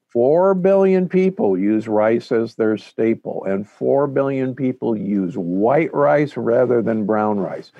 Four 0.09 0.53
billion 0.53 1.07
people 1.07 1.57
use 1.57 1.87
rice 1.87 2.33
as 2.33 2.55
their 2.55 2.77
staple, 2.77 3.45
and 3.45 3.65
four 3.65 4.07
billion 4.07 4.53
people 4.53 4.97
use 4.97 5.37
white 5.37 5.93
rice 5.93 6.35
rather 6.35 6.81
than 6.81 7.05
brown 7.05 7.39
rice. 7.39 7.71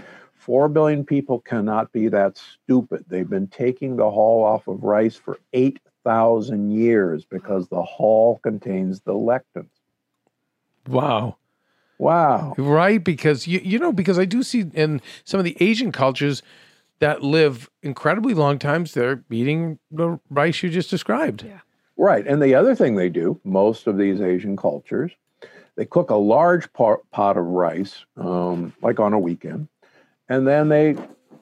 Four 0.42 0.70
billion 0.70 1.06
people 1.06 1.40
cannot 1.40 1.92
be 1.92 2.08
that 2.08 2.36
stupid. 2.64 3.06
They've 3.08 3.30
been 3.30 3.46
taking 3.46 3.96
the 3.96 4.10
hull 4.10 4.44
off 4.44 4.68
of 4.68 4.82
rice 4.82 5.16
for 5.16 5.38
8,000 5.54 6.72
years 6.72 7.26
because 7.26 7.68
the 7.68 7.84
hull 7.84 8.40
contains 8.42 9.02
the 9.02 9.14
lectins. 9.14 9.70
Wow. 10.88 11.38
Wow. 12.00 12.56
Right, 12.58 13.04
because 13.04 13.46
you 13.46 13.62
you 13.64 13.78
know 13.78 13.92
because 13.92 14.18
I 14.18 14.26
do 14.26 14.42
see 14.42 14.66
in 14.74 15.00
some 15.26 15.40
of 15.40 15.44
the 15.44 15.56
Asian 15.60 15.92
cultures 15.92 16.42
that 16.98 17.22
live 17.22 17.70
incredibly 17.84 18.34
long 18.34 18.58
times, 18.58 18.96
they're 18.96 19.24
eating 19.30 19.78
the 19.92 20.20
rice 20.32 20.64
you 20.64 20.72
just 20.72 20.90
described. 20.90 21.44
Yeah. 21.44 21.60
Right. 21.98 22.26
And 22.26 22.42
the 22.42 22.56
other 22.56 22.74
thing 22.74 22.96
they 22.96 23.10
do, 23.10 23.40
most 23.44 23.86
of 23.86 23.96
these 23.96 24.22
Asian 24.22 24.58
cultures, 24.58 25.12
they 25.76 25.86
cook 25.86 26.10
a 26.10 26.16
large 26.16 26.74
pot, 26.74 27.02
pot 27.12 27.38
of 27.38 27.46
rice, 27.46 28.06
um, 28.18 28.74
like 28.82 29.00
on 29.00 29.14
a 29.14 29.20
weekend, 29.20 29.68
and 30.32 30.48
then 30.48 30.70
they 30.70 30.96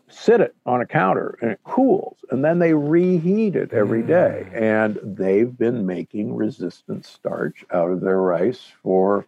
sit 0.07 0.41
it 0.41 0.55
on 0.65 0.81
a 0.81 0.85
counter 0.85 1.37
and 1.43 1.51
it 1.51 1.59
cools, 1.63 2.17
and 2.31 2.43
then 2.43 2.57
they 2.57 2.73
reheat 2.73 3.55
it 3.55 3.71
every 3.71 4.01
day. 4.01 4.47
Mm. 4.51 4.61
And 4.61 5.15
they've 5.15 5.55
been 5.55 5.85
making 5.85 6.35
resistant 6.35 7.05
starch 7.05 7.63
out 7.71 7.91
of 7.91 8.01
their 8.01 8.19
rice 8.19 8.71
for 8.81 9.27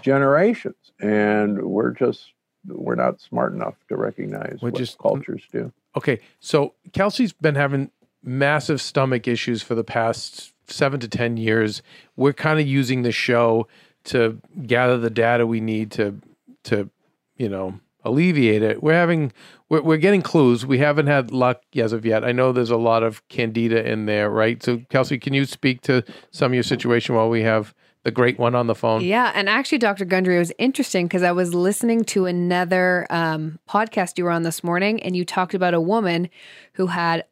generations. 0.00 0.92
And 1.00 1.60
we're 1.60 1.90
just, 1.90 2.32
we're 2.68 2.94
not 2.94 3.20
smart 3.20 3.52
enough 3.52 3.74
to 3.88 3.96
recognize 3.96 4.60
We're 4.62 4.70
what 4.70 4.78
just- 4.78 4.98
cultures 4.98 5.42
do. 5.50 5.72
Okay, 5.96 6.20
so 6.38 6.74
Kelsey's 6.92 7.32
been 7.32 7.56
having 7.56 7.90
massive 8.22 8.80
stomach 8.80 9.26
issues 9.26 9.60
for 9.60 9.74
the 9.74 9.82
past 9.82 10.52
seven 10.68 11.00
to 11.00 11.08
10 11.08 11.36
years. 11.36 11.82
We're 12.14 12.32
kind 12.32 12.60
of 12.60 12.66
using 12.68 13.02
the 13.02 13.10
show 13.10 13.66
to 14.04 14.40
gather 14.68 14.98
the 14.98 15.10
data 15.10 15.48
we 15.48 15.60
need 15.60 15.90
to, 15.92 16.20
to, 16.64 16.88
you 17.36 17.48
know, 17.48 17.80
alleviate 18.04 18.62
it. 18.62 18.82
We're 18.82 18.94
having, 18.94 19.32
we're, 19.68 19.82
we're 19.82 19.96
getting 19.96 20.22
clues. 20.22 20.64
We 20.64 20.78
haven't 20.78 21.06
had 21.06 21.30
luck 21.30 21.62
as 21.76 21.92
of 21.92 22.04
yet. 22.04 22.24
I 22.24 22.32
know 22.32 22.52
there's 22.52 22.70
a 22.70 22.76
lot 22.76 23.02
of 23.02 23.26
candida 23.28 23.88
in 23.88 24.06
there, 24.06 24.30
right? 24.30 24.62
So, 24.62 24.82
Kelsey, 24.88 25.18
can 25.18 25.34
you 25.34 25.44
speak 25.44 25.82
to 25.82 26.02
some 26.30 26.52
of 26.52 26.54
your 26.54 26.62
situation 26.62 27.14
while 27.14 27.28
we 27.28 27.42
have 27.42 27.74
the 28.02 28.10
great 28.10 28.38
one 28.38 28.54
on 28.54 28.66
the 28.66 28.74
phone? 28.74 29.02
Yeah, 29.02 29.32
and 29.34 29.48
actually, 29.48 29.78
Dr. 29.78 30.04
Gundry, 30.04 30.36
it 30.36 30.38
was 30.38 30.52
interesting 30.58 31.06
because 31.06 31.22
I 31.22 31.32
was 31.32 31.54
listening 31.54 32.04
to 32.04 32.26
another 32.26 33.06
um, 33.10 33.58
podcast 33.68 34.16
you 34.18 34.24
were 34.24 34.30
on 34.30 34.42
this 34.42 34.64
morning, 34.64 35.02
and 35.02 35.14
you 35.14 35.24
talked 35.24 35.54
about 35.54 35.74
a 35.74 35.80
woman 35.80 36.30
who 36.74 36.86
had 36.86 37.24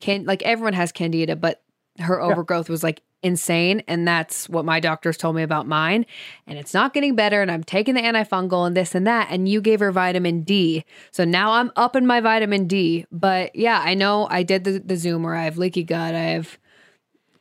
can 0.00 0.24
like 0.24 0.42
everyone 0.42 0.74
has 0.74 0.92
candida, 0.92 1.36
but 1.36 1.62
her 1.98 2.20
overgrowth 2.20 2.68
was 2.68 2.82
like 2.82 3.02
insane, 3.22 3.82
and 3.88 4.06
that's 4.06 4.48
what 4.48 4.64
my 4.64 4.80
doctors 4.80 5.16
told 5.16 5.36
me 5.36 5.42
about 5.42 5.66
mine. 5.66 6.06
And 6.46 6.58
it's 6.58 6.74
not 6.74 6.94
getting 6.94 7.14
better, 7.14 7.42
and 7.42 7.50
I'm 7.50 7.64
taking 7.64 7.94
the 7.94 8.02
antifungal 8.02 8.66
and 8.66 8.76
this 8.76 8.94
and 8.94 9.06
that. 9.06 9.28
And 9.30 9.48
you 9.48 9.60
gave 9.60 9.80
her 9.80 9.92
vitamin 9.92 10.42
D, 10.42 10.84
so 11.10 11.24
now 11.24 11.52
I'm 11.52 11.72
up 11.76 11.96
in 11.96 12.06
my 12.06 12.20
vitamin 12.20 12.66
D. 12.66 13.06
But 13.10 13.54
yeah, 13.54 13.82
I 13.84 13.94
know 13.94 14.28
I 14.30 14.42
did 14.42 14.64
the 14.64 14.78
the 14.78 14.96
Zoom 14.96 15.22
where 15.22 15.34
I 15.34 15.44
have 15.44 15.58
leaky 15.58 15.82
gut, 15.82 16.14
I 16.14 16.20
have 16.20 16.58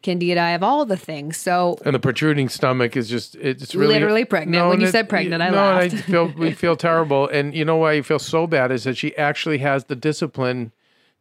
candida, 0.05 0.39
I 0.39 0.51
have 0.51 0.63
all 0.63 0.86
the 0.86 0.95
things. 0.95 1.36
So 1.36 1.78
And 1.84 1.93
the 1.93 1.99
protruding 1.99 2.47
stomach 2.47 2.95
is 2.95 3.09
just 3.09 3.36
it's 3.36 3.76
really 3.76 3.95
Literally 3.95 4.23
pregnant. 4.23 4.69
When 4.69 4.80
you 4.80 4.86
and 4.86 4.91
said 4.91 5.09
pregnant, 5.09 5.41
I 5.41 5.49
no, 5.49 5.57
laughed. 5.57 5.93
I 5.93 5.97
feel 5.97 6.28
we 6.38 6.51
feel 6.53 6.78
terrible. 6.78 7.28
And 7.28 7.53
you 7.53 7.65
know 7.65 7.76
why 7.76 7.93
you 7.93 8.03
feel 8.03 8.19
so 8.19 8.47
bad 8.47 8.71
is 8.71 8.86
that 8.86 8.95
she 8.95 9.15
actually 9.17 9.57
has 9.57 9.86
the 9.86 9.95
discipline 9.95 10.71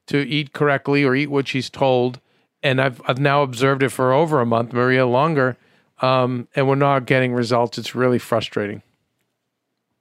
to 0.07 0.19
eat 0.19 0.53
correctly 0.53 1.03
or 1.03 1.17
eat 1.17 1.31
what 1.31 1.49
she's 1.49 1.71
told. 1.71 2.21
And 2.65 2.81
I've 2.81 3.01
I've 3.07 3.21
now 3.21 3.43
observed 3.43 3.85
it 3.85 3.91
for 3.91 4.13
over 4.13 4.41
a 4.41 4.47
month, 4.47 4.73
Maria 4.73 5.07
longer, 5.07 5.57
um, 6.01 6.49
and 6.57 6.67
we're 6.67 6.75
not 6.75 7.07
getting 7.07 7.33
results. 7.33 7.79
It's 7.79 7.95
really 7.95 8.19
frustrating. 8.19 8.83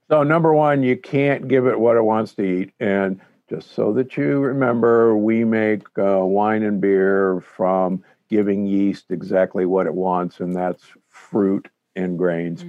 So, 0.10 0.24
number 0.24 0.54
one, 0.54 0.82
you 0.82 0.98
can't 0.98 1.48
give 1.48 1.68
it 1.68 1.80
what 1.80 1.98
it 1.98 2.04
wants 2.04 2.34
to 2.36 2.44
eat. 2.44 2.74
And 2.80 3.20
just 3.50 3.76
so 3.76 3.94
that 3.94 4.18
you 4.18 4.40
remember, 4.40 5.16
we 5.18 5.44
make 5.44 5.84
uh, 5.98 6.26
wine 6.26 6.64
and 6.64 6.82
beer 6.82 7.42
from 7.42 8.04
giving 8.30 8.66
yeast 8.66 9.12
exactly 9.12 9.66
what 9.66 9.86
it 9.86 9.94
wants, 9.94 10.40
and 10.40 10.56
that's 10.56 10.84
fruit 11.10 11.68
and 11.96 12.18
grains. 12.18 12.64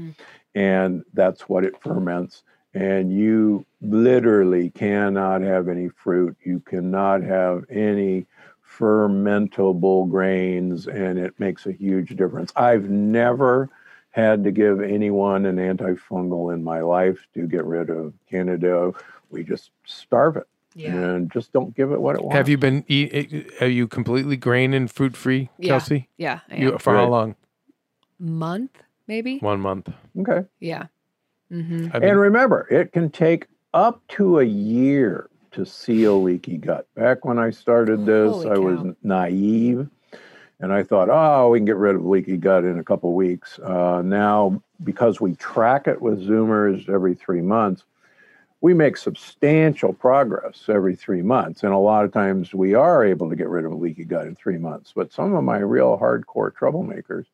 And 0.54 1.04
that's 1.14 1.48
what 1.48 1.64
it 1.64 1.80
ferments. 1.80 2.42
And 2.74 3.12
you 3.16 3.64
literally 3.80 4.70
cannot 4.70 5.42
have 5.42 5.68
any 5.68 5.88
fruit. 5.88 6.36
You 6.44 6.60
cannot 6.60 7.22
have 7.22 7.64
any 7.70 8.26
fermentable 8.78 10.08
grains, 10.08 10.86
and 10.86 11.18
it 11.18 11.38
makes 11.38 11.66
a 11.66 11.72
huge 11.72 12.16
difference. 12.16 12.52
I've 12.56 12.88
never 12.90 13.68
had 14.10 14.44
to 14.44 14.52
give 14.52 14.80
anyone 14.80 15.44
an 15.46 15.56
antifungal 15.56 16.52
in 16.54 16.62
my 16.62 16.80
life 16.80 17.26
to 17.34 17.46
get 17.46 17.64
rid 17.64 17.90
of 17.90 18.14
Candida. 18.30 18.92
We 19.30 19.42
just 19.42 19.70
starve 19.84 20.36
it 20.36 20.46
and 21.06 21.30
just 21.32 21.52
don't 21.52 21.74
give 21.76 21.90
it 21.92 22.00
what 22.00 22.14
it 22.16 22.22
wants. 22.22 22.36
Have 22.36 22.48
you 22.48 22.58
been 22.58 22.84
eat? 22.88 23.50
Are 23.60 23.68
you 23.68 23.88
completely 23.88 24.36
grain 24.36 24.72
and 24.74 24.90
fruit 24.90 25.16
free, 25.16 25.50
Kelsey? 25.62 26.08
yeah, 26.16 26.40
I 26.50 26.56
You 26.56 26.72
am. 26.74 26.78
for 26.78 26.94
how 26.94 27.08
long? 27.08 27.36
month 28.20 28.70
maybe. 29.08 29.38
One 29.38 29.60
month. 29.60 29.90
Okay. 30.18 30.46
Yeah. 30.60 30.86
hmm 31.50 31.88
I 31.92 31.98
mean, 31.98 32.08
And 32.10 32.18
remember, 32.20 32.66
it 32.70 32.92
can 32.92 33.10
take 33.10 33.46
up 33.74 34.00
to 34.08 34.38
a 34.38 34.44
year 34.44 35.28
to 35.54 35.64
seal 35.64 36.22
leaky 36.22 36.56
gut. 36.56 36.86
Back 36.94 37.24
when 37.24 37.38
I 37.38 37.50
started 37.50 38.04
this, 38.06 38.30
Holy 38.30 38.50
I 38.50 38.58
was 38.58 38.94
naive 39.02 39.88
and 40.60 40.72
I 40.72 40.82
thought, 40.82 41.08
oh, 41.10 41.50
we 41.50 41.58
can 41.58 41.64
get 41.64 41.76
rid 41.76 41.94
of 41.96 42.04
leaky 42.04 42.36
gut 42.36 42.64
in 42.64 42.78
a 42.78 42.84
couple 42.84 43.10
of 43.10 43.14
weeks. 43.14 43.58
Uh, 43.58 44.02
now, 44.04 44.62
because 44.82 45.20
we 45.20 45.34
track 45.34 45.86
it 45.86 46.00
with 46.00 46.26
zonulin 46.26 46.88
every 46.88 47.14
three 47.14 47.40
months, 47.40 47.84
we 48.60 48.72
make 48.72 48.96
substantial 48.96 49.92
progress 49.92 50.64
every 50.68 50.96
three 50.96 51.22
months. 51.22 51.62
And 51.62 51.72
a 51.72 51.78
lot 51.78 52.04
of 52.04 52.12
times 52.12 52.54
we 52.54 52.74
are 52.74 53.04
able 53.04 53.28
to 53.28 53.36
get 53.36 53.48
rid 53.48 53.64
of 53.64 53.72
a 53.72 53.74
leaky 53.74 54.04
gut 54.04 54.26
in 54.26 54.34
three 54.34 54.58
months. 54.58 54.92
But 54.94 55.12
some 55.12 55.34
of 55.34 55.44
my 55.44 55.58
real 55.58 55.98
hardcore 55.98 56.50
troublemakers, 56.50 57.26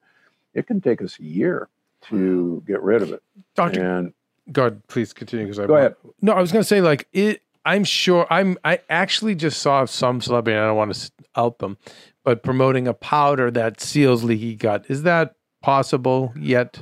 it 0.55 0.67
can 0.67 0.81
take 0.81 1.01
us 1.01 1.19
a 1.21 1.23
year 1.23 1.69
to 2.09 2.63
get 2.67 2.83
rid 2.83 3.03
of 3.03 3.13
it. 3.13 3.23
Doctor, 3.55 3.99
And 3.99 4.13
God, 4.51 4.87
please 4.89 5.13
continue 5.13 5.47
because 5.47 5.61
I 5.61 5.67
Go 5.67 5.77
ahead. 5.77 5.95
No, 6.21 6.33
I 6.33 6.41
was 6.41 6.51
going 6.51 6.63
to 6.63 6.69
say 6.69 6.81
like 6.81 7.07
it. 7.13 7.43
I'm 7.65 7.85
sure. 7.85 8.27
I'm. 8.31 8.57
I 8.65 8.81
actually 8.89 9.35
just 9.35 9.61
saw 9.61 9.85
some 9.85 10.21
celebrity. 10.21 10.59
I 10.59 10.67
don't 10.67 10.77
want 10.77 10.95
to 10.95 11.11
out 11.37 11.59
them, 11.59 11.79
but 12.25 12.43
promoting 12.43 12.89
a 12.89 12.95
powder 12.95 13.51
that 13.51 13.81
seals 13.81 14.25
leaky 14.25 14.57
gut. 14.57 14.87
Is 14.89 15.03
that 15.03 15.35
possible 15.63 16.33
yet? 16.37 16.81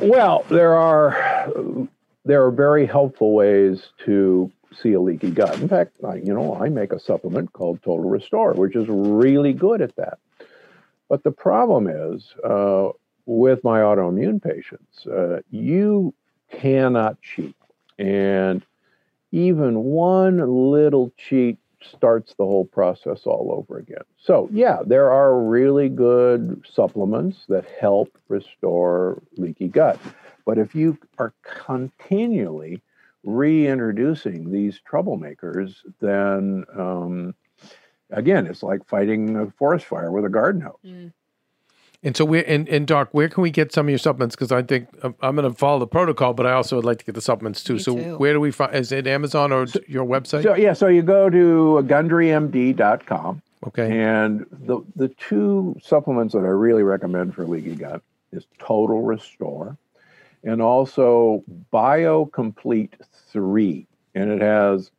Well, 0.00 0.44
there 0.48 0.74
are 0.74 1.88
there 2.24 2.44
are 2.44 2.50
very 2.50 2.86
helpful 2.86 3.34
ways 3.34 3.88
to 4.04 4.50
seal 4.80 5.02
leaky 5.02 5.30
gut. 5.30 5.58
In 5.58 5.68
fact, 5.68 5.96
I, 6.04 6.16
you 6.16 6.32
know, 6.32 6.54
I 6.54 6.68
make 6.68 6.92
a 6.92 7.00
supplement 7.00 7.52
called 7.52 7.82
Total 7.82 8.08
Restore, 8.08 8.54
which 8.54 8.76
is 8.76 8.86
really 8.88 9.52
good 9.52 9.82
at 9.82 9.96
that. 9.96 10.18
But 11.08 11.24
the 11.24 11.32
problem 11.32 11.88
is 11.88 12.32
uh, 12.44 12.90
with 13.26 13.64
my 13.64 13.80
autoimmune 13.80 14.40
patients, 14.40 15.06
uh, 15.06 15.40
you 15.50 16.14
cannot 16.52 17.20
cheat, 17.20 17.56
and 17.98 18.64
even 19.32 19.84
one 19.84 20.38
little 20.70 21.12
cheat 21.16 21.58
starts 21.82 22.34
the 22.34 22.44
whole 22.44 22.66
process 22.66 23.22
all 23.24 23.52
over 23.56 23.78
again. 23.78 24.02
So, 24.18 24.48
yeah, 24.52 24.78
there 24.84 25.10
are 25.10 25.40
really 25.42 25.88
good 25.88 26.62
supplements 26.70 27.46
that 27.48 27.64
help 27.80 28.16
restore 28.28 29.22
leaky 29.36 29.68
gut. 29.68 29.98
But 30.44 30.58
if 30.58 30.74
you 30.74 30.98
are 31.18 31.32
continually 31.44 32.82
reintroducing 33.24 34.50
these 34.50 34.80
troublemakers, 34.90 35.76
then 36.00 36.64
um, 36.76 37.34
again, 38.10 38.46
it's 38.46 38.62
like 38.62 38.86
fighting 38.86 39.36
a 39.36 39.50
forest 39.52 39.86
fire 39.86 40.10
with 40.10 40.24
a 40.24 40.30
garden 40.30 40.60
hose. 40.60 40.74
And 42.02 42.16
so 42.16 42.24
we're 42.24 42.44
and, 42.46 42.66
and 42.68 42.86
Doc, 42.86 43.10
where 43.12 43.28
can 43.28 43.42
we 43.42 43.50
get 43.50 43.72
some 43.72 43.86
of 43.86 43.90
your 43.90 43.98
supplements? 43.98 44.34
Because 44.34 44.52
I 44.52 44.62
think 44.62 44.88
um, 45.02 45.14
I'm, 45.20 45.28
I'm 45.28 45.36
going 45.36 45.52
to 45.52 45.58
follow 45.58 45.78
the 45.78 45.86
protocol, 45.86 46.32
but 46.32 46.46
I 46.46 46.52
also 46.52 46.76
would 46.76 46.84
like 46.84 46.98
to 46.98 47.04
get 47.04 47.14
the 47.14 47.20
supplements 47.20 47.62
too. 47.62 47.74
Me 47.74 47.78
so 47.78 47.96
too. 47.96 48.16
where 48.16 48.32
do 48.32 48.40
we 48.40 48.50
find? 48.50 48.74
Is 48.74 48.90
it 48.90 49.06
Amazon 49.06 49.52
or 49.52 49.66
your 49.86 50.06
website? 50.06 50.42
So, 50.42 50.54
yeah, 50.54 50.72
so 50.72 50.86
you 50.86 51.02
go 51.02 51.28
to 51.28 51.84
gundrymd.com. 51.86 53.42
okay. 53.66 54.00
And 54.00 54.46
the 54.50 54.80
the 54.96 55.08
two 55.08 55.76
supplements 55.82 56.32
that 56.32 56.40
I 56.40 56.48
really 56.48 56.82
recommend 56.82 57.34
for 57.34 57.46
leaky 57.46 57.74
gut 57.74 58.02
is 58.32 58.46
Total 58.58 59.02
Restore 59.02 59.76
and 60.44 60.62
also 60.62 61.44
BioComplete 61.72 62.92
3. 63.32 63.86
And 64.14 64.30
it 64.30 64.40
has 64.40 64.90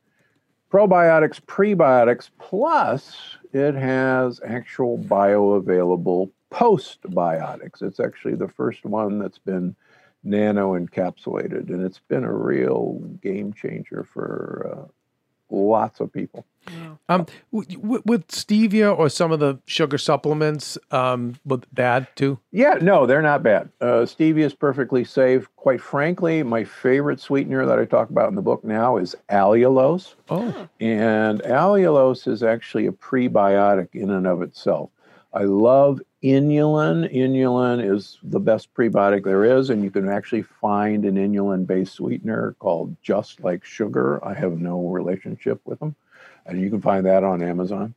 probiotics, 0.70 1.40
prebiotics, 1.40 2.30
plus 2.38 3.16
it 3.52 3.74
has 3.74 4.40
actual 4.46 4.98
bioavailable 4.98 6.30
postbiotics. 6.52 7.82
It's 7.82 8.00
actually 8.00 8.34
the 8.34 8.48
first 8.48 8.84
one 8.84 9.18
that's 9.18 9.38
been 9.38 9.74
nano 10.22 10.78
encapsulated, 10.78 11.68
and 11.70 11.82
it's 11.82 11.98
been 11.98 12.24
a 12.24 12.32
real 12.32 13.00
game 13.22 13.52
changer 13.52 14.06
for 14.12 14.88
uh, 14.88 14.88
lots 15.50 16.00
of 16.00 16.12
people. 16.12 16.46
Um, 17.08 17.26
w- 17.52 17.76
w- 17.76 18.02
with 18.06 18.28
stevia 18.28 18.96
or 18.96 19.08
some 19.08 19.32
of 19.32 19.40
the 19.40 19.58
sugar 19.66 19.98
supplements, 19.98 20.78
um, 20.92 21.34
with 21.44 21.64
bad 21.74 22.06
too. 22.14 22.38
Yeah, 22.52 22.74
no, 22.80 23.04
they're 23.04 23.20
not 23.20 23.42
bad. 23.42 23.68
Uh, 23.80 24.06
stevia 24.06 24.44
is 24.44 24.54
perfectly 24.54 25.02
safe. 25.02 25.48
Quite 25.56 25.80
frankly, 25.80 26.44
my 26.44 26.62
favorite 26.62 27.18
sweetener 27.18 27.66
that 27.66 27.80
I 27.80 27.84
talk 27.84 28.10
about 28.10 28.28
in 28.28 28.36
the 28.36 28.42
book 28.42 28.62
now 28.62 28.96
is 28.96 29.16
allulose. 29.28 30.14
Oh, 30.30 30.68
And 30.78 31.42
allulose 31.42 32.28
is 32.28 32.44
actually 32.44 32.86
a 32.86 32.92
prebiotic 32.92 33.88
in 33.94 34.10
and 34.10 34.26
of 34.28 34.40
itself. 34.42 34.90
I 35.34 35.42
love 35.42 36.00
inulin. 36.22 37.12
Inulin 37.12 37.84
is 37.84 38.18
the 38.22 38.40
best 38.40 38.72
prebiotic 38.74 39.24
there 39.24 39.44
is, 39.44 39.70
and 39.70 39.82
you 39.82 39.90
can 39.90 40.08
actually 40.08 40.42
find 40.42 41.04
an 41.04 41.16
inulin 41.16 41.66
based 41.66 41.94
sweetener 41.94 42.54
called 42.58 42.96
Just 43.02 43.40
Like 43.40 43.64
Sugar. 43.64 44.24
I 44.24 44.34
have 44.34 44.58
no 44.58 44.88
relationship 44.88 45.60
with 45.64 45.78
them, 45.80 45.94
and 46.46 46.60
you 46.60 46.70
can 46.70 46.80
find 46.80 47.06
that 47.06 47.24
on 47.24 47.42
Amazon. 47.42 47.94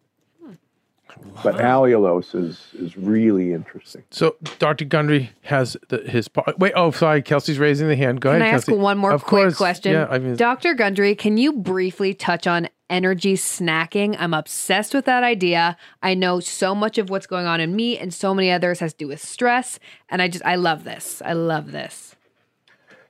But 1.43 1.55
allulose 1.55 2.33
is, 2.35 2.67
is 2.73 2.97
really 2.97 3.53
interesting. 3.53 4.03
so 4.11 4.35
Dr. 4.59 4.85
Gundry 4.85 5.31
has 5.43 5.77
the, 5.89 5.99
his 5.99 6.27
part. 6.27 6.57
Wait, 6.59 6.73
oh, 6.75 6.91
sorry, 6.91 7.21
Kelsey's 7.21 7.59
raising 7.59 7.87
the 7.87 7.95
hand. 7.95 8.21
Go 8.21 8.31
Can 8.31 8.41
ahead, 8.41 8.53
I 8.53 8.55
ask 8.55 8.67
Kelsey. 8.67 8.81
one 8.81 8.97
more 8.97 9.11
Of 9.11 9.23
quick 9.23 9.43
course. 9.43 9.55
question? 9.57 9.93
Yeah, 9.93 10.07
I 10.09 10.19
mean, 10.19 10.35
Dr. 10.35 10.73
Gundry, 10.73 11.15
can 11.15 11.37
you 11.37 11.53
briefly 11.53 12.13
touch 12.13 12.47
on 12.47 12.69
energy 12.89 13.35
snacking? 13.35 14.15
I'm 14.19 14.33
obsessed 14.33 14.93
with 14.93 15.05
that 15.05 15.23
idea. 15.23 15.77
I 16.01 16.13
know 16.13 16.39
so 16.39 16.73
much 16.75 16.97
of 16.97 17.09
what's 17.09 17.27
going 17.27 17.45
on 17.45 17.59
in 17.59 17.75
me 17.75 17.97
and 17.97 18.13
so 18.13 18.33
many 18.33 18.51
others 18.51 18.79
has 18.79 18.93
to 18.93 18.97
do 18.97 19.07
with 19.07 19.21
stress. 19.21 19.79
And 20.09 20.21
I 20.21 20.27
just, 20.27 20.45
I 20.45 20.55
love 20.55 20.83
this. 20.83 21.21
I 21.25 21.33
love 21.33 21.71
this. 21.71 22.14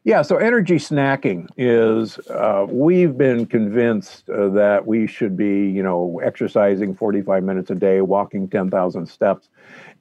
Yeah, 0.05 0.21
so 0.21 0.37
energy 0.37 0.75
snacking 0.75 1.47
is, 1.57 2.19
uh, 2.29 2.67
we've 2.69 3.17
been 3.17 3.47
convinced 3.47 4.29
uh, 4.29 4.49
that 4.49 4.85
we 4.85 5.07
should 5.07 5.35
be, 5.35 5.67
you 5.67 5.81
know, 5.81 6.21
exercising 6.23 6.93
45 6.93 7.43
minutes 7.43 7.71
a 7.71 7.75
day, 7.75 8.01
walking 8.01 8.47
10,000 8.47 9.07
steps. 9.07 9.49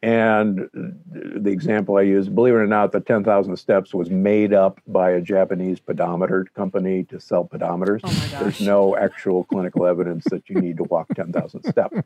And 0.02 0.68
the 0.74 1.50
example 1.50 1.96
I 1.96 2.02
use, 2.02 2.28
believe 2.28 2.52
it 2.52 2.58
or 2.58 2.66
not, 2.66 2.92
the 2.92 3.00
10,000 3.00 3.56
steps 3.56 3.94
was 3.94 4.10
made 4.10 4.52
up 4.52 4.78
by 4.86 5.12
a 5.12 5.22
Japanese 5.22 5.80
pedometer 5.80 6.44
company 6.54 7.04
to 7.04 7.18
sell 7.18 7.46
pedometers. 7.46 8.00
Oh. 8.04 8.38
There's 8.42 8.60
no 8.60 8.98
actual 8.98 9.44
clinical 9.44 9.86
evidence 9.86 10.24
that 10.24 10.50
you 10.50 10.56
need 10.56 10.76
to 10.76 10.84
walk 10.84 11.08
10,000 11.14 11.62
steps. 11.64 11.96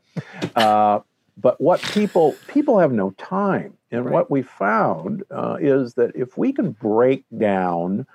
Uh, 0.55 1.01
but 1.41 1.61
what 1.61 1.81
people 1.83 2.35
people 2.49 2.79
have 2.79 2.93
no 2.93 3.11
time, 3.13 3.75
and 3.91 4.05
Right. 4.05 4.13
what 4.13 4.31
we 4.31 4.43
found 4.43 5.23
uh, 5.31 5.57
is 5.61 5.95
that 5.95 6.15
if 6.15 6.37
we 6.37 6.53
can 6.53 6.73
break 6.73 7.25
down 7.37 8.07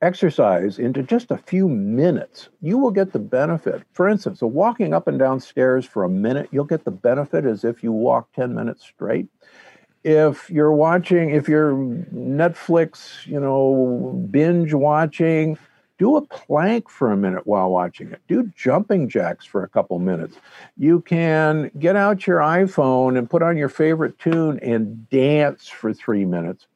exercise 0.00 0.78
into 0.78 1.02
just 1.02 1.30
a 1.30 1.36
few 1.36 1.68
minutes, 1.68 2.48
you 2.60 2.78
will 2.78 2.90
get 2.90 3.12
the 3.12 3.18
benefit. 3.18 3.82
For 3.92 4.08
instance, 4.08 4.40
so 4.40 4.46
walking 4.46 4.94
up 4.94 5.08
and 5.08 5.18
down 5.18 5.40
stairs 5.40 5.84
for 5.84 6.04
a 6.04 6.08
minute, 6.08 6.48
you'll 6.52 6.64
get 6.64 6.84
the 6.84 6.90
benefit 6.90 7.44
as 7.44 7.64
if 7.64 7.82
you 7.82 7.90
walk 7.90 8.32
10 8.32 8.54
minutes 8.54 8.84
straight. 8.84 9.26
If 10.04 10.48
you're 10.50 10.72
watching, 10.72 11.30
if 11.30 11.48
you're 11.48 11.72
Netflix, 11.72 13.26
you 13.26 13.40
know, 13.40 14.26
binge 14.30 14.72
watching, 14.72 15.58
do 15.98 16.16
a 16.16 16.22
plank 16.22 16.88
for 16.88 17.10
a 17.10 17.16
minute 17.16 17.46
while 17.46 17.70
watching 17.70 18.10
it. 18.12 18.20
Do 18.28 18.50
jumping 18.56 19.08
jacks 19.08 19.44
for 19.44 19.64
a 19.64 19.68
couple 19.68 19.98
minutes. 19.98 20.36
You 20.76 21.00
can 21.00 21.70
get 21.78 21.96
out 21.96 22.26
your 22.26 22.38
iPhone 22.38 23.18
and 23.18 23.28
put 23.28 23.42
on 23.42 23.56
your 23.56 23.68
favorite 23.68 24.18
tune 24.18 24.58
and 24.60 25.08
dance 25.10 25.68
for 25.68 25.92
three 25.92 26.24
minutes. 26.24 26.66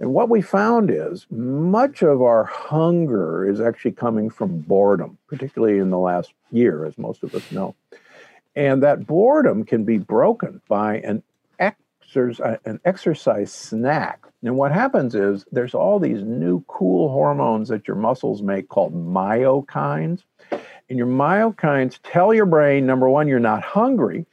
And 0.00 0.14
what 0.14 0.28
we 0.28 0.40
found 0.42 0.90
is 0.90 1.26
much 1.30 2.02
of 2.02 2.22
our 2.22 2.44
hunger 2.44 3.48
is 3.48 3.60
actually 3.60 3.92
coming 3.92 4.30
from 4.30 4.60
boredom, 4.60 5.18
particularly 5.26 5.78
in 5.78 5.90
the 5.90 5.98
last 5.98 6.32
year, 6.52 6.84
as 6.84 6.96
most 6.96 7.24
of 7.24 7.34
us 7.34 7.50
know. 7.50 7.74
And 8.54 8.82
that 8.82 9.06
boredom 9.06 9.64
can 9.64 9.84
be 9.84 9.98
broken 9.98 10.60
by 10.68 10.98
an 10.98 11.22
exercise, 12.08 12.58
an 12.64 12.80
exercise 12.84 13.52
snack. 13.52 14.24
And 14.42 14.56
what 14.56 14.72
happens 14.72 15.14
is 15.14 15.44
there's 15.52 15.74
all 15.74 15.98
these 15.98 16.22
new 16.22 16.64
cool 16.66 17.10
hormones 17.10 17.68
that 17.68 17.86
your 17.86 17.96
muscles 17.96 18.42
make 18.42 18.68
called 18.68 18.94
myokines. 18.94 20.22
And 20.88 20.96
your 20.96 21.06
myokines 21.06 21.98
tell 22.02 22.32
your 22.32 22.46
brain, 22.46 22.86
number 22.86 23.08
one, 23.08 23.28
you're 23.28 23.40
not 23.40 23.62
hungry. 23.62 24.24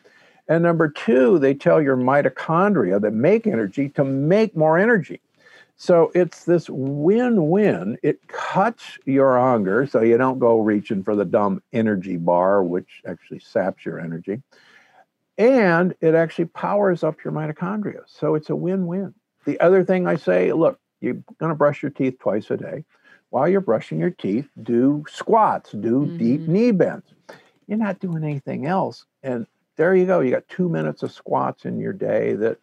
And 0.48 0.64
number 0.64 0.88
two, 0.90 1.40
they 1.40 1.54
tell 1.54 1.82
your 1.82 1.98
mitochondria 1.98 3.02
that 3.02 3.12
make 3.12 3.48
energy 3.48 3.90
to 3.90 4.04
make 4.04 4.56
more 4.56 4.78
energy. 4.78 5.20
So 5.76 6.12
it's 6.16 6.46
this 6.46 6.70
win 6.70 7.50
win. 7.50 7.98
It 8.02 8.26
cuts 8.28 8.98
your 9.06 9.38
hunger 9.38 9.86
so 9.86 10.02
you 10.02 10.18
don't 10.18 10.40
go 10.40 10.60
reaching 10.60 11.04
for 11.04 11.16
the 11.16 11.26
dumb 11.26 11.62
energy 11.74 12.16
bar, 12.16 12.64
which 12.64 13.02
actually 13.06 13.40
saps 13.40 13.84
your 13.86 14.00
energy. 14.00 14.42
And 15.38 15.96
it 16.02 16.16
actually 16.16 16.46
powers 16.46 17.04
up 17.04 17.24
your 17.24 17.34
mitochondria. 17.34 18.04
So 18.08 18.36
it's 18.36 18.50
a 18.50 18.56
win 18.56 18.88
win. 18.88 19.14
The 19.46 19.60
other 19.60 19.84
thing 19.84 20.08
I 20.08 20.16
say 20.16 20.54
look, 20.54 20.80
you're 21.02 21.22
going 21.40 21.50
to 21.50 21.56
brush 21.56 21.84
your 21.84 21.92
teeth 21.92 22.18
twice 22.20 22.50
a 22.50 22.58
day. 22.58 22.86
While 23.30 23.50
you're 23.50 23.62
brushing 23.62 24.00
your 24.00 24.12
teeth, 24.12 24.48
do 24.64 25.04
squats, 25.10 25.72
do 25.72 26.14
deep 26.18 26.42
Mhm. 26.42 26.48
knee 26.48 26.72
bends. 26.72 27.14
You're 27.68 27.78
not 27.78 28.00
doing 28.00 28.24
anything 28.24 28.66
else. 28.66 29.06
And 29.24 29.46
there 29.76 29.94
you 29.96 30.06
go. 30.06 30.22
You 30.22 30.32
got 30.32 30.48
two 30.48 30.70
minutes 30.70 31.04
of 31.04 31.12
squats 31.12 31.66
in 31.66 31.80
your 31.80 31.92
day 31.92 32.34
that 32.36 32.58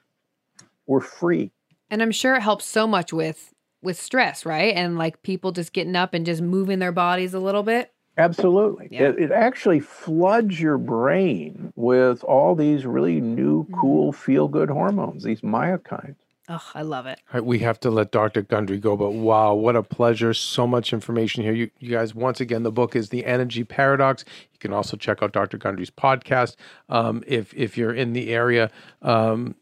were 0.86 1.00
free. 1.00 1.52
And 1.90 2.02
I'm 2.02 2.10
sure 2.10 2.34
it 2.34 2.40
helps 2.42 2.64
so 2.64 2.86
much 2.86 3.12
with 3.12 3.52
with 3.82 4.00
stress, 4.00 4.46
right? 4.46 4.74
And 4.76 4.96
like 4.96 5.22
people 5.24 5.50
just 5.50 5.72
getting 5.72 5.96
up 5.96 6.14
and 6.14 6.24
just 6.24 6.40
moving 6.40 6.78
their 6.78 6.92
bodies 6.92 7.34
a 7.34 7.40
little 7.40 7.64
bit. 7.64 7.92
Absolutely. 8.18 8.88
Yeah. 8.90 9.08
It, 9.08 9.18
it 9.18 9.30
actually 9.32 9.80
floods 9.80 10.60
your 10.60 10.78
brain 10.78 11.72
with 11.76 12.22
all 12.24 12.54
these 12.54 12.84
really 12.84 13.20
new, 13.20 13.64
Mm-hmm. 13.64 13.80
cool, 13.80 14.12
feel 14.12 14.48
good 14.48 14.68
hormones, 14.70 15.24
these 15.24 15.40
myokines. 15.40 16.16
Oh, 16.48 16.62
I 16.74 16.82
love 16.82 17.06
it. 17.06 17.20
All 17.32 17.34
right, 17.40 17.44
we 17.44 17.60
have 17.60 17.78
to 17.80 17.90
let 17.90 18.10
Dr. 18.10 18.42
Gundry 18.42 18.78
go, 18.78 18.96
but 18.96 19.10
wow, 19.12 19.54
what 19.54 19.76
a 19.76 19.82
pleasure. 19.82 20.34
So 20.34 20.66
much 20.66 20.92
information 20.92 21.44
here. 21.44 21.52
You, 21.52 21.70
you 21.78 21.90
guys, 21.90 22.14
once 22.14 22.40
again, 22.40 22.64
the 22.64 22.72
book 22.72 22.96
is 22.96 23.10
The 23.10 23.24
Energy 23.24 23.62
Paradox. 23.62 24.24
You 24.52 24.58
can 24.58 24.72
also 24.72 24.96
check 24.96 25.22
out 25.22 25.32
Dr. 25.32 25.56
Gundry's 25.56 25.90
podcast. 25.90 26.56
Um, 26.88 27.22
if, 27.28 27.54
if 27.54 27.78
you're 27.78 27.94
in 27.94 28.12
the 28.12 28.30
area, 28.34 28.70
um, 29.02 29.54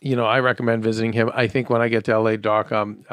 you 0.00 0.16
know, 0.16 0.26
I 0.26 0.40
recommend 0.40 0.82
visiting 0.82 1.12
him. 1.12 1.30
I 1.32 1.46
think 1.46 1.70
when 1.70 1.80
I 1.80 1.88
get 1.88 2.04
to 2.06 2.18
LA, 2.18 2.36
Doc, 2.36 2.72
I'm, 2.72 3.04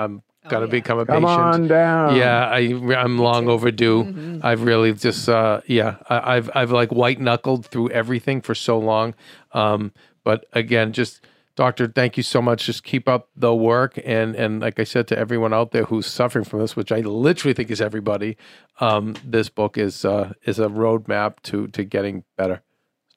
I'm 0.48 0.60
going 0.60 0.70
to 0.70 0.76
yeah. 0.76 0.82
become 0.82 1.00
a 1.00 1.06
Come 1.06 1.24
patient. 1.24 1.40
on 1.42 1.68
down. 1.68 2.16
Yeah, 2.16 2.48
I 2.48 2.60
I'm 2.96 3.18
long 3.18 3.48
overdue. 3.50 4.04
Mhm. 4.04 4.44
I've 4.44 4.64
really 4.64 4.94
just 4.94 5.28
uh 5.30 5.62
yeah, 5.68 5.98
I, 6.10 6.36
I've 6.38 6.50
I've 6.56 6.72
like 6.72 6.92
white 6.92 7.20
knuckled 7.20 7.66
through 7.66 7.90
everything 7.92 8.42
for 8.42 8.56
so 8.56 8.78
long. 8.80 9.14
Um 9.54 9.92
but 10.24 10.46
again, 10.54 10.92
just 10.94 11.22
doctor, 11.56 11.88
thank 11.88 12.18
you 12.18 12.24
so 12.24 12.42
much. 12.42 12.66
Just 12.66 12.84
keep 12.84 13.08
up 13.10 13.30
the 13.36 13.54
work 13.56 14.00
and 14.06 14.36
and 14.36 14.60
like 14.62 14.80
I 14.80 14.84
said 14.84 15.08
to 15.08 15.18
everyone 15.18 15.54
out 15.54 15.72
there 15.72 15.86
who's 15.86 16.06
suffering 16.06 16.46
from 16.46 16.60
this, 16.60 16.76
which 16.76 16.92
I 16.92 17.00
literally 17.00 17.54
think 17.54 17.70
is 17.72 17.82
everybody, 17.82 18.38
um 18.80 19.16
this 19.26 19.50
book 19.50 19.78
is 19.78 20.06
uh 20.06 20.34
is 20.46 20.60
a 20.60 20.68
roadmap 20.68 21.42
to 21.44 21.68
to 21.68 21.84
getting 21.84 22.24
better. 22.38 22.62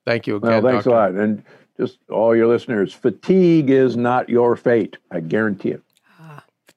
Thank 0.07 0.27
you 0.27 0.39
Well, 0.39 0.51
again. 0.59 0.63
thanks 0.63 0.85
doctor. 0.85 0.91
a 0.91 0.93
lot. 1.01 1.11
And 1.13 1.45
just 1.77 1.99
all 2.11 2.35
your 2.37 2.47
listeners, 2.47 2.93
fatigue 2.93 3.71
is 3.71 3.97
not 3.97 4.29
your 4.29 4.57
fate. 4.57 4.97
I 5.11 5.21
guarantee 5.21 5.71
it. 5.71 5.83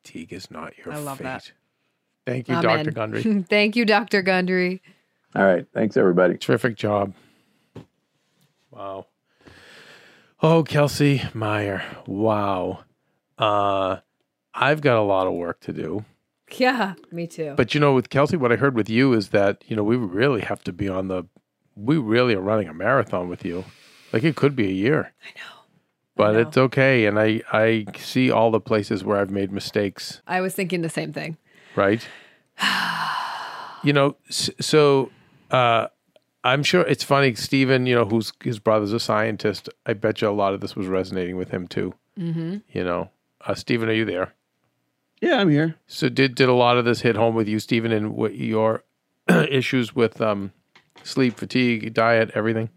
Fatigue 0.03 0.33
is 0.33 0.51
not 0.51 0.77
your 0.77 0.93
I 0.93 0.97
love 0.97 1.19
fate. 1.19 1.23
that. 1.23 1.51
Thank 2.25 2.49
you, 2.49 2.55
amen. 2.55 2.85
Dr. 2.85 2.91
Gundry. 2.91 3.43
Thank 3.49 3.75
you, 3.75 3.85
Dr. 3.85 4.21
Gundry. 4.21 4.81
All 5.35 5.43
right. 5.45 5.65
Thanks, 5.73 5.95
everybody. 5.97 6.37
Terrific 6.37 6.75
job. 6.75 7.13
Wow. 8.71 9.07
Oh, 10.41 10.63
Kelsey 10.63 11.21
Meyer. 11.33 11.83
Wow. 12.05 12.83
Uh, 13.37 13.97
I've 14.53 14.81
got 14.81 14.97
a 14.97 15.01
lot 15.01 15.25
of 15.27 15.33
work 15.33 15.61
to 15.61 15.73
do. 15.73 16.03
Yeah, 16.57 16.93
me 17.11 17.25
too. 17.25 17.53
But 17.55 17.73
you 17.73 17.79
know, 17.79 17.93
with 17.93 18.09
Kelsey, 18.09 18.37
what 18.37 18.51
I 18.51 18.57
heard 18.57 18.75
with 18.75 18.89
you 18.89 19.13
is 19.13 19.29
that, 19.29 19.63
you 19.67 19.75
know, 19.75 19.83
we 19.83 19.95
really 19.95 20.41
have 20.41 20.63
to 20.65 20.73
be 20.73 20.87
on 20.89 21.07
the, 21.07 21.23
we 21.75 21.97
really 21.97 22.35
are 22.35 22.41
running 22.41 22.67
a 22.67 22.73
marathon 22.73 23.27
with 23.29 23.43
you. 23.45 23.63
Like 24.11 24.23
it 24.23 24.35
could 24.35 24.55
be 24.55 24.67
a 24.67 24.73
year. 24.73 25.13
I 25.23 25.39
know. 25.39 25.62
But 26.15 26.33
know. 26.33 26.39
it's 26.39 26.57
okay. 26.57 27.05
And 27.05 27.19
I, 27.19 27.41
I 27.51 27.85
see 27.97 28.29
all 28.29 28.51
the 28.51 28.59
places 28.59 29.03
where 29.03 29.17
I've 29.17 29.31
made 29.31 29.51
mistakes, 29.51 30.21
I 30.27 30.41
was 30.41 30.53
thinking 30.53 30.81
the 30.81 30.89
same 30.89 31.11
thing. 31.13 31.37
right? 31.75 32.07
you 33.83 33.93
know, 33.93 34.15
so 34.29 35.11
uh, 35.51 35.87
I'm 36.43 36.63
sure 36.63 36.81
it's 36.81 37.03
funny. 37.03 37.33
Stephen, 37.35 37.85
you 37.85 37.95
know, 37.95 38.05
who's 38.05 38.33
his 38.43 38.59
brother's 38.59 38.93
a 38.93 38.99
scientist. 38.99 39.69
I 39.85 39.93
bet 39.93 40.21
you 40.21 40.29
a 40.29 40.31
lot 40.31 40.53
of 40.53 40.61
this 40.61 40.75
was 40.75 40.87
resonating 40.87 41.37
with 41.37 41.49
him 41.49 41.67
too. 41.67 41.93
Mm-hmm. 42.19 42.57
You 42.71 42.83
know, 42.83 43.09
uh, 43.45 43.55
Stephen, 43.55 43.89
are 43.89 43.93
you 43.93 44.05
there? 44.05 44.33
Yeah, 45.21 45.37
I'm 45.37 45.49
here. 45.49 45.75
So 45.87 46.09
did 46.09 46.35
did 46.35 46.49
a 46.49 46.53
lot 46.53 46.77
of 46.77 46.85
this 46.85 47.01
hit 47.01 47.15
home 47.15 47.33
with 47.33 47.47
you, 47.47 47.59
Stephen, 47.59 47.91
and 47.91 48.13
what 48.13 48.35
your 48.35 48.83
issues 49.29 49.95
with 49.95 50.19
um, 50.19 50.51
sleep, 51.03 51.37
fatigue, 51.37 51.93
diet, 51.93 52.31
everything? 52.35 52.69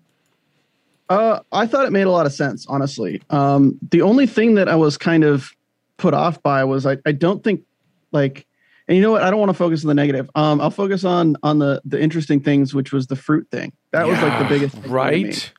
Uh, 1.08 1.40
I 1.52 1.66
thought 1.66 1.86
it 1.86 1.92
made 1.92 2.06
a 2.06 2.10
lot 2.10 2.26
of 2.26 2.32
sense, 2.32 2.66
honestly. 2.68 3.22
Um, 3.30 3.78
the 3.90 4.02
only 4.02 4.26
thing 4.26 4.54
that 4.54 4.68
I 4.68 4.74
was 4.74 4.98
kind 4.98 5.24
of 5.24 5.52
put 5.96 6.14
off 6.14 6.42
by 6.42 6.64
was 6.64 6.84
I, 6.86 6.98
I 7.06 7.12
don't 7.12 7.44
think 7.44 7.62
like, 8.12 8.46
and 8.88 8.96
you 8.96 9.02
know 9.02 9.12
what? 9.12 9.22
I 9.22 9.30
don't 9.30 9.40
want 9.40 9.50
to 9.50 9.54
focus 9.54 9.84
on 9.84 9.88
the 9.88 9.94
negative. 9.94 10.30
Um, 10.34 10.60
I'll 10.60 10.70
focus 10.70 11.04
on 11.04 11.36
on 11.42 11.58
the 11.58 11.80
the 11.84 12.00
interesting 12.00 12.40
things, 12.40 12.74
which 12.74 12.92
was 12.92 13.06
the 13.06 13.16
fruit 13.16 13.48
thing. 13.50 13.72
That 13.92 14.06
was 14.06 14.20
like 14.20 14.38
the 14.38 14.48
biggest 14.48 14.76
thing 14.76 14.90
right. 14.90 15.52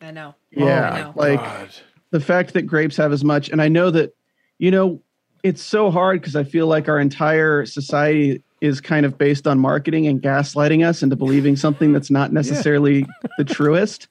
I 0.00 0.10
know. 0.10 0.34
Yeah, 0.50 0.90
I 0.90 1.00
know. 1.00 1.12
like 1.16 1.40
God. 1.40 1.70
the 2.10 2.20
fact 2.20 2.52
that 2.54 2.62
grapes 2.62 2.96
have 2.96 3.12
as 3.12 3.24
much, 3.24 3.48
and 3.48 3.60
I 3.60 3.68
know 3.68 3.90
that, 3.90 4.14
you 4.58 4.70
know, 4.70 5.00
it's 5.42 5.62
so 5.62 5.90
hard 5.90 6.20
because 6.20 6.36
I 6.36 6.44
feel 6.44 6.66
like 6.66 6.88
our 6.88 6.98
entire 6.98 7.66
society 7.66 8.42
is 8.64 8.80
kind 8.80 9.04
of 9.04 9.18
based 9.18 9.46
on 9.46 9.58
marketing 9.58 10.06
and 10.06 10.22
gaslighting 10.22 10.86
us 10.86 11.02
into 11.02 11.16
believing 11.16 11.54
something 11.54 11.92
that's 11.92 12.10
not 12.10 12.32
necessarily 12.32 13.04
the 13.36 13.44
truest. 13.44 14.08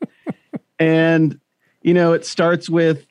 And, 0.77 1.39
you 1.81 1.93
know, 1.93 2.13
it 2.13 2.23
starts 2.23 2.69
with 2.69 3.07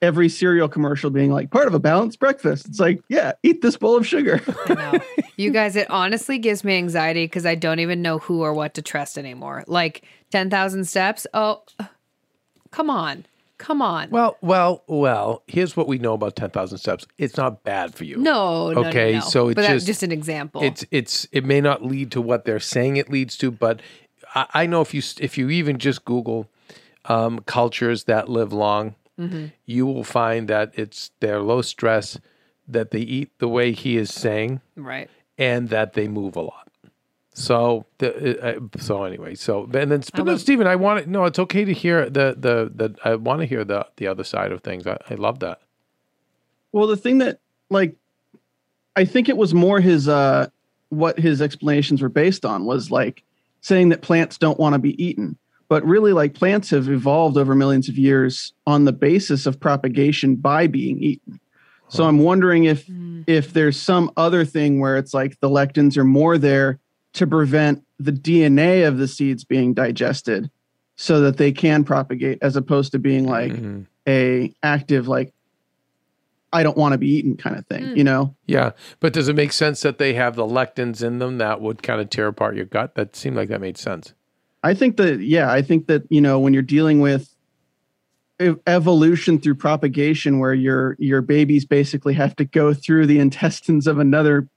every 0.00 0.28
cereal 0.28 0.68
commercial 0.68 1.10
being 1.10 1.32
like 1.32 1.50
part 1.50 1.66
of 1.66 1.74
a 1.74 1.80
balanced 1.80 2.20
breakfast. 2.20 2.68
It's 2.68 2.78
like, 2.78 3.00
yeah, 3.08 3.32
eat 3.42 3.60
this 3.60 3.76
bowl 3.76 3.96
of 3.96 4.06
sugar. 4.06 4.40
I 4.66 4.74
know. 4.74 5.00
You 5.36 5.50
guys, 5.50 5.74
it 5.74 5.90
honestly 5.90 6.38
gives 6.38 6.62
me 6.62 6.76
anxiety 6.76 7.24
because 7.24 7.44
I 7.44 7.56
don't 7.56 7.80
even 7.80 8.00
know 8.00 8.18
who 8.18 8.42
or 8.42 8.54
what 8.54 8.74
to 8.74 8.82
trust 8.82 9.18
anymore. 9.18 9.64
Like 9.66 10.04
10,000 10.30 10.84
steps. 10.84 11.26
Oh, 11.34 11.64
come 12.70 12.88
on. 12.88 13.26
Come 13.58 13.80
on. 13.82 14.10
Well, 14.10 14.36
well, 14.40 14.82
well. 14.86 15.42
Here's 15.46 15.76
what 15.76 15.86
we 15.86 15.98
know 15.98 16.14
about 16.14 16.34
ten 16.36 16.50
thousand 16.50 16.78
steps. 16.78 17.06
It's 17.18 17.36
not 17.36 17.62
bad 17.62 17.94
for 17.94 18.04
you. 18.04 18.16
no, 18.16 18.72
no, 18.72 18.82
no, 18.82 18.88
Okay, 18.88 19.14
no. 19.14 19.20
so 19.20 19.48
it's 19.48 19.54
but 19.54 19.62
that's 19.62 19.74
just- 19.74 19.86
just 19.86 20.02
an 20.02 20.12
example. 20.12 20.62
it's 20.62 20.84
it's 20.90 21.26
it 21.32 21.44
may 21.44 21.60
not 21.60 21.84
lead 21.84 22.10
to 22.12 22.20
what 22.20 22.44
they're 22.44 22.58
saying 22.60 22.96
it 22.96 23.10
leads 23.10 23.36
to, 23.38 23.50
but 23.50 23.80
I, 24.34 24.46
I 24.54 24.66
know 24.66 24.80
if 24.80 24.92
you 24.92 25.02
if 25.20 25.38
you 25.38 25.50
even 25.50 25.78
just 25.78 26.04
Google 26.04 26.48
um, 27.06 27.40
cultures 27.46 28.04
that 28.04 28.28
live 28.28 28.52
long, 28.52 28.94
Mm-hmm. 29.20 29.46
you 29.64 29.86
will 29.86 30.02
find 30.02 30.48
that 30.48 30.72
it's 30.74 31.12
they're 31.20 31.40
low 31.40 31.62
stress, 31.62 32.18
that 32.66 32.90
they 32.90 32.98
eat 32.98 33.30
the 33.38 33.46
way 33.46 33.70
he 33.70 33.96
is 33.96 34.12
saying 34.12 34.60
Right. 34.74 35.08
and 35.38 35.68
that 35.68 35.92
they 35.92 36.08
move 36.08 36.34
a 36.34 36.40
lot. 36.40 36.63
So, 37.36 37.84
the, 37.98 38.40
uh, 38.40 38.46
uh, 38.46 38.78
so 38.78 39.02
anyway, 39.02 39.34
so 39.34 39.64
and 39.64 39.90
then 39.90 40.04
but 40.14 40.24
no, 40.24 40.36
Stephen, 40.36 40.68
I 40.68 40.76
want 40.76 41.04
to 41.04 41.10
no, 41.10 41.24
it's 41.24 41.40
okay 41.40 41.64
to 41.64 41.72
hear 41.72 42.08
the 42.08 42.36
the 42.38 42.70
the 42.72 42.96
I 43.04 43.16
want 43.16 43.40
to 43.40 43.46
hear 43.46 43.64
the 43.64 43.88
the 43.96 44.06
other 44.06 44.22
side 44.22 44.52
of 44.52 44.62
things. 44.62 44.86
I, 44.86 44.98
I 45.10 45.14
love 45.14 45.40
that. 45.40 45.60
Well, 46.70 46.86
the 46.86 46.96
thing 46.96 47.18
that 47.18 47.40
like 47.70 47.96
I 48.94 49.04
think 49.04 49.28
it 49.28 49.36
was 49.36 49.52
more 49.52 49.80
his 49.80 50.08
uh 50.08 50.46
what 50.90 51.18
his 51.18 51.42
explanations 51.42 52.00
were 52.00 52.08
based 52.08 52.44
on 52.44 52.66
was 52.66 52.92
like 52.92 53.24
saying 53.62 53.88
that 53.88 54.00
plants 54.00 54.38
don't 54.38 54.60
want 54.60 54.74
to 54.74 54.78
be 54.78 55.02
eaten. 55.04 55.36
But 55.68 55.84
really 55.84 56.12
like 56.12 56.34
plants 56.34 56.70
have 56.70 56.88
evolved 56.88 57.36
over 57.36 57.56
millions 57.56 57.88
of 57.88 57.98
years 57.98 58.52
on 58.64 58.84
the 58.84 58.92
basis 58.92 59.44
of 59.44 59.58
propagation 59.58 60.36
by 60.36 60.68
being 60.68 61.02
eaten. 61.02 61.40
So 61.88 62.04
I'm 62.04 62.18
wondering 62.18 62.64
if 62.64 62.88
if 63.26 63.52
there's 63.52 63.80
some 63.80 64.12
other 64.16 64.44
thing 64.44 64.78
where 64.78 64.96
it's 64.96 65.14
like 65.14 65.40
the 65.40 65.48
lectins 65.48 65.96
are 65.96 66.04
more 66.04 66.38
there 66.38 66.78
to 67.14 67.26
prevent 67.26 67.84
the 67.98 68.12
DNA 68.12 68.86
of 68.86 68.98
the 68.98 69.08
seeds 69.08 69.44
being 69.44 69.72
digested 69.74 70.50
so 70.96 71.20
that 71.22 71.36
they 71.38 71.52
can 71.52 71.84
propagate 71.84 72.38
as 72.42 72.56
opposed 72.56 72.92
to 72.92 72.98
being 72.98 73.26
like 73.26 73.52
Mhm. 73.52 73.86
a 74.06 74.52
active 74.62 75.08
like 75.08 75.32
I 76.52 76.62
don't 76.62 76.76
want 76.76 76.92
to 76.92 76.98
be 76.98 77.08
eaten 77.08 77.36
kind 77.36 77.56
of 77.56 77.66
thing, 77.66 77.96
you 77.96 78.04
know? 78.04 78.36
Yeah, 78.46 78.72
but 79.00 79.12
does 79.12 79.28
it 79.28 79.34
make 79.34 79.52
sense 79.52 79.80
that 79.80 79.98
they 79.98 80.14
have 80.14 80.36
the 80.36 80.46
lectins 80.46 81.02
in 81.02 81.18
them 81.18 81.38
that 81.38 81.60
would 81.60 81.82
kind 81.82 82.00
of 82.00 82.10
tear 82.10 82.28
apart 82.28 82.54
your 82.54 82.64
gut? 82.66 82.94
That 82.94 83.16
seemed 83.16 83.34
like 83.34 83.48
that 83.48 83.60
made 83.60 83.76
sense. 83.76 84.14
I 84.62 84.72
think 84.72 84.96
that 84.98 85.18
yeah, 85.20 85.50
I 85.50 85.62
think 85.62 85.88
that 85.88 86.04
you 86.10 86.20
know 86.20 86.38
when 86.38 86.52
you're 86.54 86.62
dealing 86.62 87.00
with 87.00 87.34
evolution 88.66 89.38
through 89.40 89.54
propagation 89.54 90.38
where 90.38 90.54
your 90.54 90.96
your 90.98 91.22
babies 91.22 91.64
basically 91.64 92.14
have 92.14 92.34
to 92.36 92.44
go 92.44 92.74
through 92.74 93.06
the 93.06 93.18
intestines 93.18 93.86
of 93.86 93.98
another 93.98 94.48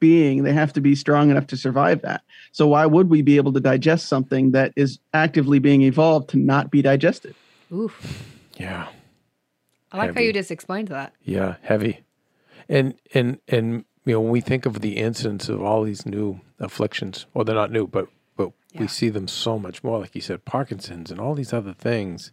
being, 0.00 0.42
they 0.44 0.52
have 0.52 0.72
to 0.74 0.80
be 0.80 0.94
strong 0.94 1.30
enough 1.30 1.46
to 1.48 1.56
survive 1.56 2.02
that. 2.02 2.22
So 2.52 2.66
why 2.68 2.86
would 2.86 3.10
we 3.10 3.22
be 3.22 3.36
able 3.36 3.52
to 3.52 3.60
digest 3.60 4.06
something 4.08 4.52
that 4.52 4.72
is 4.76 4.98
actively 5.12 5.58
being 5.58 5.82
evolved 5.82 6.30
to 6.30 6.38
not 6.38 6.70
be 6.70 6.80
digested? 6.82 7.34
Oof. 7.72 8.24
Yeah. 8.56 8.88
I 9.92 9.98
like 9.98 10.14
how 10.14 10.20
you 10.20 10.32
just 10.32 10.50
explained 10.50 10.88
that. 10.88 11.12
Yeah, 11.22 11.56
heavy. 11.62 12.00
And 12.68 12.94
and 13.12 13.38
and 13.48 13.84
you 14.04 14.14
know, 14.14 14.20
when 14.20 14.30
we 14.30 14.40
think 14.40 14.66
of 14.66 14.80
the 14.80 14.96
incidence 14.96 15.48
of 15.48 15.62
all 15.62 15.82
these 15.84 16.04
new 16.06 16.40
afflictions, 16.58 17.26
well 17.34 17.44
they're 17.44 17.54
not 17.54 17.70
new, 17.70 17.86
but 17.86 18.08
but 18.36 18.50
we 18.76 18.88
see 18.88 19.08
them 19.08 19.28
so 19.28 19.58
much 19.58 19.84
more, 19.84 20.00
like 20.00 20.14
you 20.14 20.20
said, 20.20 20.44
Parkinson's 20.44 21.10
and 21.10 21.20
all 21.20 21.34
these 21.34 21.52
other 21.52 21.72
things. 21.74 22.32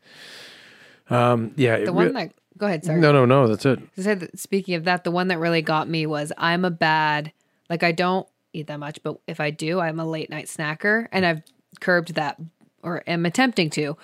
Um 1.10 1.53
yeah, 1.57 1.78
The 1.78 1.86
rea- 1.86 1.91
one 1.91 2.14
that 2.14 2.32
go 2.57 2.65
ahead, 2.68 2.86
sorry. 2.86 2.99
No, 2.99 3.11
no, 3.11 3.26
no, 3.26 3.48
that's 3.48 3.65
it. 3.65 3.80
I 3.98 4.02
said 4.02 4.19
that- 4.22 4.40
speaking 4.40 4.76
of 4.76 4.86
that, 4.86 5.03
the 5.03 5.11
one 5.11 5.28
that 5.28 5.40
really 5.40 5.61
got 5.61 5.90
me 5.90 6.06
was 6.06 6.32
I'm 6.38 6.64
a 6.65 6.72
bad 6.72 7.32
like 7.72 7.81
I 7.84 7.91
don't 7.91 8.27
eat 8.53 8.68
that 8.68 8.80
much, 8.80 8.99
but 9.02 9.18
if 9.27 9.39
I 9.39 9.49
do, 9.49 9.80
I'm 9.80 9.99
a 9.99 10.06
late 10.06 10.30
night 10.30 10.45
snacker 10.45 11.07
and 11.11 11.26
I've 11.26 11.41
curbed 11.80 12.14
that 12.15 12.38
or 12.84 13.02
am 13.07 13.26
attempting 13.26 13.69
to. 13.72 13.98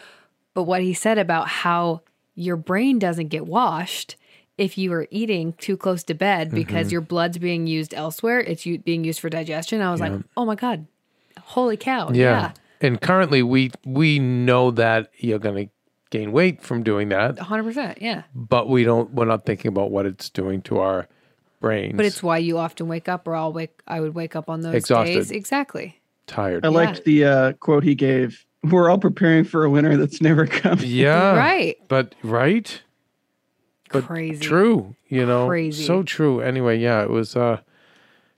But 0.55 0.63
what 0.63 0.81
he 0.81 0.93
said 0.95 1.17
about 1.19 1.47
how 1.49 2.01
your 2.33 2.55
brain 2.55 2.97
doesn't 2.97 3.27
get 3.27 3.45
washed 3.45 4.15
if 4.57 4.75
you 4.77 4.91
are 4.93 5.05
eating 5.11 5.53
too 5.53 5.77
close 5.77 6.01
to 6.05 6.13
bed 6.15 6.49
because 6.51 6.87
Mm-hmm. 6.87 6.91
your 6.93 7.01
blood's 7.01 7.37
being 7.37 7.67
used 7.67 7.93
elsewhere, 7.93 8.39
it's 8.39 8.65
u- 8.65 8.79
being 8.79 9.03
used 9.03 9.19
for 9.19 9.29
digestion. 9.29 9.81
I 9.81 9.91
was 9.91 10.01
like, 10.01 10.13
"Oh 10.35 10.45
my 10.45 10.55
god. 10.55 10.87
Holy 11.41 11.77
cow." 11.77 12.09
Yeah. 12.11 12.53
And 12.81 12.99
currently 13.01 13.43
we 13.43 13.71
we 13.85 14.17
know 14.19 14.71
that 14.71 15.11
you're 15.17 15.37
gonna 15.39 15.65
gain 16.09 16.31
weight 16.31 16.61
from 16.63 16.83
doing 16.83 17.09
that, 17.09 17.35
100%. 17.35 17.97
Yeah. 18.01 18.23
but 18.33 18.69
we 18.69 18.83
don't 18.85 19.11
we're 19.13 19.25
not 19.25 19.45
thinking 19.45 19.69
about 19.69 19.91
what 19.91 20.05
it's 20.05 20.29
doing 20.29 20.61
to 20.63 20.79
our 20.79 21.07
brains. 21.59 21.95
But 21.97 22.05
it's 22.05 22.21
why 22.23 22.37
you 22.39 22.57
often 22.57 22.87
wake 22.87 23.07
up 23.09 23.27
or 23.27 23.35
I'll 23.35 23.53
wake 23.53 23.81
I 23.87 23.99
would 23.99 24.13
wake 24.15 24.35
up 24.35 24.49
on 24.49 24.61
those 24.61 24.75
Exhausted. 24.75 25.13
days. 25.13 25.31
Exactly. 25.31 25.99
tired. 26.27 26.65
I 26.65 26.69
liked 26.69 27.03
the 27.05 27.25
uh, 27.25 27.53
quote 27.53 27.83
he 27.83 27.95
gave. 27.95 28.45
We're 28.63 28.89
all 28.89 28.97
preparing 28.97 29.43
for 29.43 29.63
a 29.63 29.69
winter 29.69 29.95
that's 29.97 30.19
never 30.21 30.45
coming. 30.47 30.85
yeah. 30.87 31.35
Right. 31.35 31.77
But 31.87 32.15
right? 32.23 32.81
But 33.91 34.03
Crazy. 34.05 34.39
True, 34.43 34.95
you 35.07 35.25
know, 35.25 35.47
Crazy. 35.47 35.85
so 35.85 36.03
true. 36.03 36.41
Anyway, 36.41 36.77
yeah, 36.77 37.03
it 37.03 37.09
was. 37.09 37.35
uh 37.37 37.61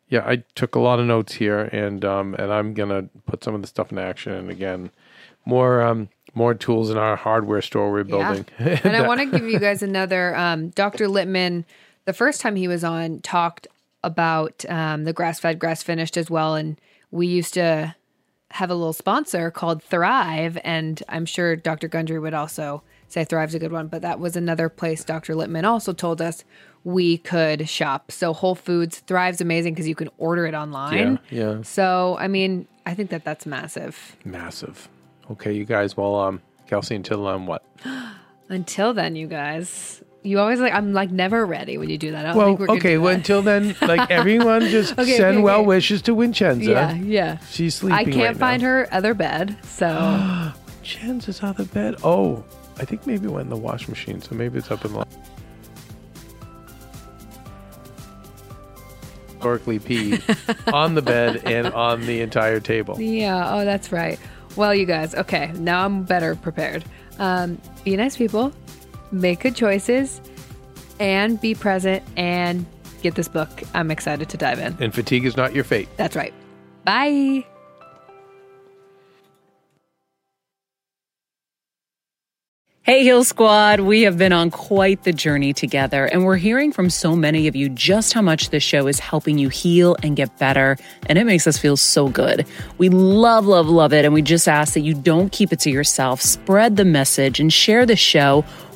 Yeah, 0.08 0.24
I 0.26 0.44
took 0.54 0.76
a 0.76 0.80
lot 0.80 1.00
of 1.00 1.08
notes 1.08 1.34
here, 1.34 1.62
and 1.72 2.06
um 2.06 2.36
and 2.36 2.54
I'm 2.54 2.74
gonna 2.76 3.10
put 3.26 3.44
some 3.44 3.56
of 3.56 3.62
the 3.62 3.68
stuff 3.68 3.92
in 3.92 3.98
action. 3.98 4.34
And 4.34 4.50
again, 4.52 4.92
more 5.46 5.82
um 5.82 6.10
more 6.36 6.54
tools 6.54 6.92
in 6.92 6.98
our 6.98 7.16
hardware 7.16 7.62
store 7.64 7.92
we're 7.92 8.04
building. 8.04 8.46
and 8.60 8.96
I 8.96 9.08
want 9.08 9.20
to 9.22 9.26
give 9.26 9.50
you 9.50 9.58
guys 9.58 9.82
another. 9.82 10.36
Um, 10.36 10.70
Dr. 10.70 11.08
Littman, 11.08 11.66
the 12.10 12.14
first 12.14 12.42
time 12.42 12.56
he 12.56 12.68
was 12.68 12.84
on, 12.84 13.20
talked 13.20 13.68
about 14.04 14.66
um, 14.68 15.04
the 15.04 15.14
grass 15.14 15.40
fed, 15.40 15.60
grass 15.60 15.84
finished 15.84 16.18
as 16.18 16.28
well. 16.28 16.56
And 16.56 16.82
we 17.12 17.28
used 17.28 17.54
to 17.54 17.96
have 18.50 18.72
a 18.72 18.74
little 18.74 18.94
sponsor 18.94 19.52
called 19.52 19.84
Thrive. 19.84 20.58
And 20.64 21.04
I'm 21.08 21.28
sure 21.28 21.56
Dr. 21.56 21.88
Gundry 21.88 22.18
would 22.20 22.34
also 22.34 22.82
say 23.10 23.24
Thrive's 23.26 23.54
a 23.54 23.60
good 23.60 23.72
one. 23.72 23.86
But 23.90 24.02
that 24.02 24.20
was 24.20 24.36
another 24.36 24.70
place 24.70 25.04
Dr. 25.04 25.36
Littman 25.36 25.66
also 25.66 25.94
told 25.94 26.20
us 26.20 26.44
we 26.84 27.20
could 27.20 27.70
shop. 27.70 28.12
So 28.12 28.34
Whole 28.34 28.56
Foods, 28.56 29.00
Thrive's 29.06 29.40
amazing 29.40 29.76
because 29.76 29.88
you 29.88 29.94
can 29.94 30.10
order 30.18 30.48
it 30.48 30.56
online. 30.56 31.20
yeah, 31.30 31.58
yeah, 31.58 31.62
So, 31.62 32.18
I 32.20 32.28
mean, 32.28 32.68
I 32.88 32.96
think 32.96 33.12
that 33.12 33.24
that's 33.24 33.46
massive. 33.46 34.16
massive. 34.26 34.90
Okay, 35.30 35.54
you 35.54 35.64
guys. 35.64 35.96
Well, 35.96 36.16
um, 36.16 36.42
Kelsey, 36.66 36.96
until 36.96 37.28
um, 37.28 37.46
what? 37.46 37.64
Until 38.52 38.96
then, 38.96 39.16
you 39.16 39.28
guys, 39.28 40.02
you 40.24 40.40
always 40.40 40.60
like, 40.60 40.74
I'm 40.74 40.94
like 40.94 41.12
never 41.12 41.46
ready 41.46 41.78
when 41.78 41.90
you 41.90 41.98
do 41.98 42.12
that. 42.12 42.26
I 42.26 42.36
Well, 42.36 42.58
okay. 42.72 42.98
Well, 42.98 43.14
until 43.14 43.42
then, 43.42 43.76
like 43.82 44.12
everyone, 44.12 44.68
just 44.68 44.94
Okay, 44.98 45.18
send 45.18 45.38
okay, 45.38 45.44
well 45.44 45.60
okay. 45.60 45.68
wishes 45.68 46.02
to 46.04 46.16
Vincenza. 46.16 46.70
Yeah, 46.70 46.94
yeah. 46.96 47.38
She's 47.50 47.76
sleeping. 47.76 47.98
I 47.98 48.04
can't 48.04 48.18
right 48.18 48.38
find 48.38 48.62
now. 48.62 48.68
her 48.70 48.88
other 48.94 49.14
bed, 49.14 49.58
so 49.64 50.52
Vincenza's 50.84 51.42
out 51.44 51.60
of 51.60 51.74
bed. 51.74 51.96
Oh, 52.04 52.44
I 52.78 52.86
think 52.86 53.06
maybe 53.08 53.26
it 53.28 53.32
went 53.32 53.46
in 53.46 53.50
the 53.50 53.58
wash 53.58 53.88
machine, 53.88 54.22
so 54.22 54.36
maybe 54.36 54.58
it's 54.58 54.72
up 54.72 54.84
in 54.86 54.94
the. 54.94 55.06
Historically 59.28 59.80
peed 59.80 60.74
on 60.74 60.96
the 60.96 61.02
bed 61.02 61.44
and 61.46 61.68
on 61.68 62.06
the 62.06 62.20
entire 62.20 62.60
table. 62.60 63.00
yeah. 63.00 63.56
Oh, 63.56 63.64
that's 63.64 63.90
right. 63.92 64.20
Well, 64.58 64.76
you 64.76 64.86
guys, 64.86 65.16
okay, 65.16 65.52
now 65.56 65.86
I'm 65.86 66.04
better 66.04 66.36
prepared. 66.36 66.84
Um, 67.20 67.58
be 67.86 67.96
nice 67.96 68.18
people, 68.18 68.52
make 69.12 69.42
good 69.42 69.56
choices, 69.56 70.22
and 71.00 71.40
be 71.40 71.56
present 71.56 72.04
and 72.18 72.66
get 73.02 73.16
this 73.16 73.28
book. 73.28 73.50
I'm 73.74 73.92
excited 73.92 74.30
to 74.30 74.38
dive 74.38 74.60
in. 74.60 74.76
And 74.80 74.94
fatigue 74.94 75.26
is 75.26 75.38
not 75.38 75.56
your 75.56 75.64
fate. 75.64 75.88
That's 75.98 76.16
right. 76.16 76.34
Bye. 76.84 77.46
Hey, 82.90 83.04
Heal 83.04 83.24
Squad. 83.24 83.82
We 83.82 84.02
have 84.02 84.18
been 84.18 84.34
on 84.34 84.50
quite 84.50 85.04
the 85.04 85.14
journey 85.14 85.54
together, 85.54 86.06
and 86.06 86.26
we're 86.26 86.38
hearing 86.38 86.72
from 86.72 86.90
so 86.90 87.16
many 87.16 87.48
of 87.48 87.56
you 87.56 87.70
just 87.70 88.14
how 88.14 88.24
much 88.24 88.50
this 88.50 88.64
show 88.64 88.88
is 88.88 88.98
helping 88.98 89.38
you 89.38 89.48
heal 89.48 89.96
and 90.02 90.16
get 90.16 90.40
better, 90.40 90.76
and 91.06 91.20
it 91.20 91.26
makes 91.26 91.46
us 91.46 91.56
feel 91.56 91.78
so 91.78 92.10
good. 92.10 92.48
We 92.80 92.90
love, 92.90 93.46
love, 93.46 93.70
love 93.70 93.94
it, 93.94 94.06
and 94.06 94.14
we 94.14 94.24
just 94.24 94.48
ask 94.48 94.74
that 94.74 94.80
you 94.80 94.96
don't 94.96 95.32
keep 95.32 95.54
it 95.54 95.60
to 95.60 95.70
yourself. 95.70 96.20
Spread 96.20 96.78
the 96.78 96.86
message 96.86 97.40
and 97.40 97.54
share 97.54 97.86
the 97.86 97.96
show 97.96 98.44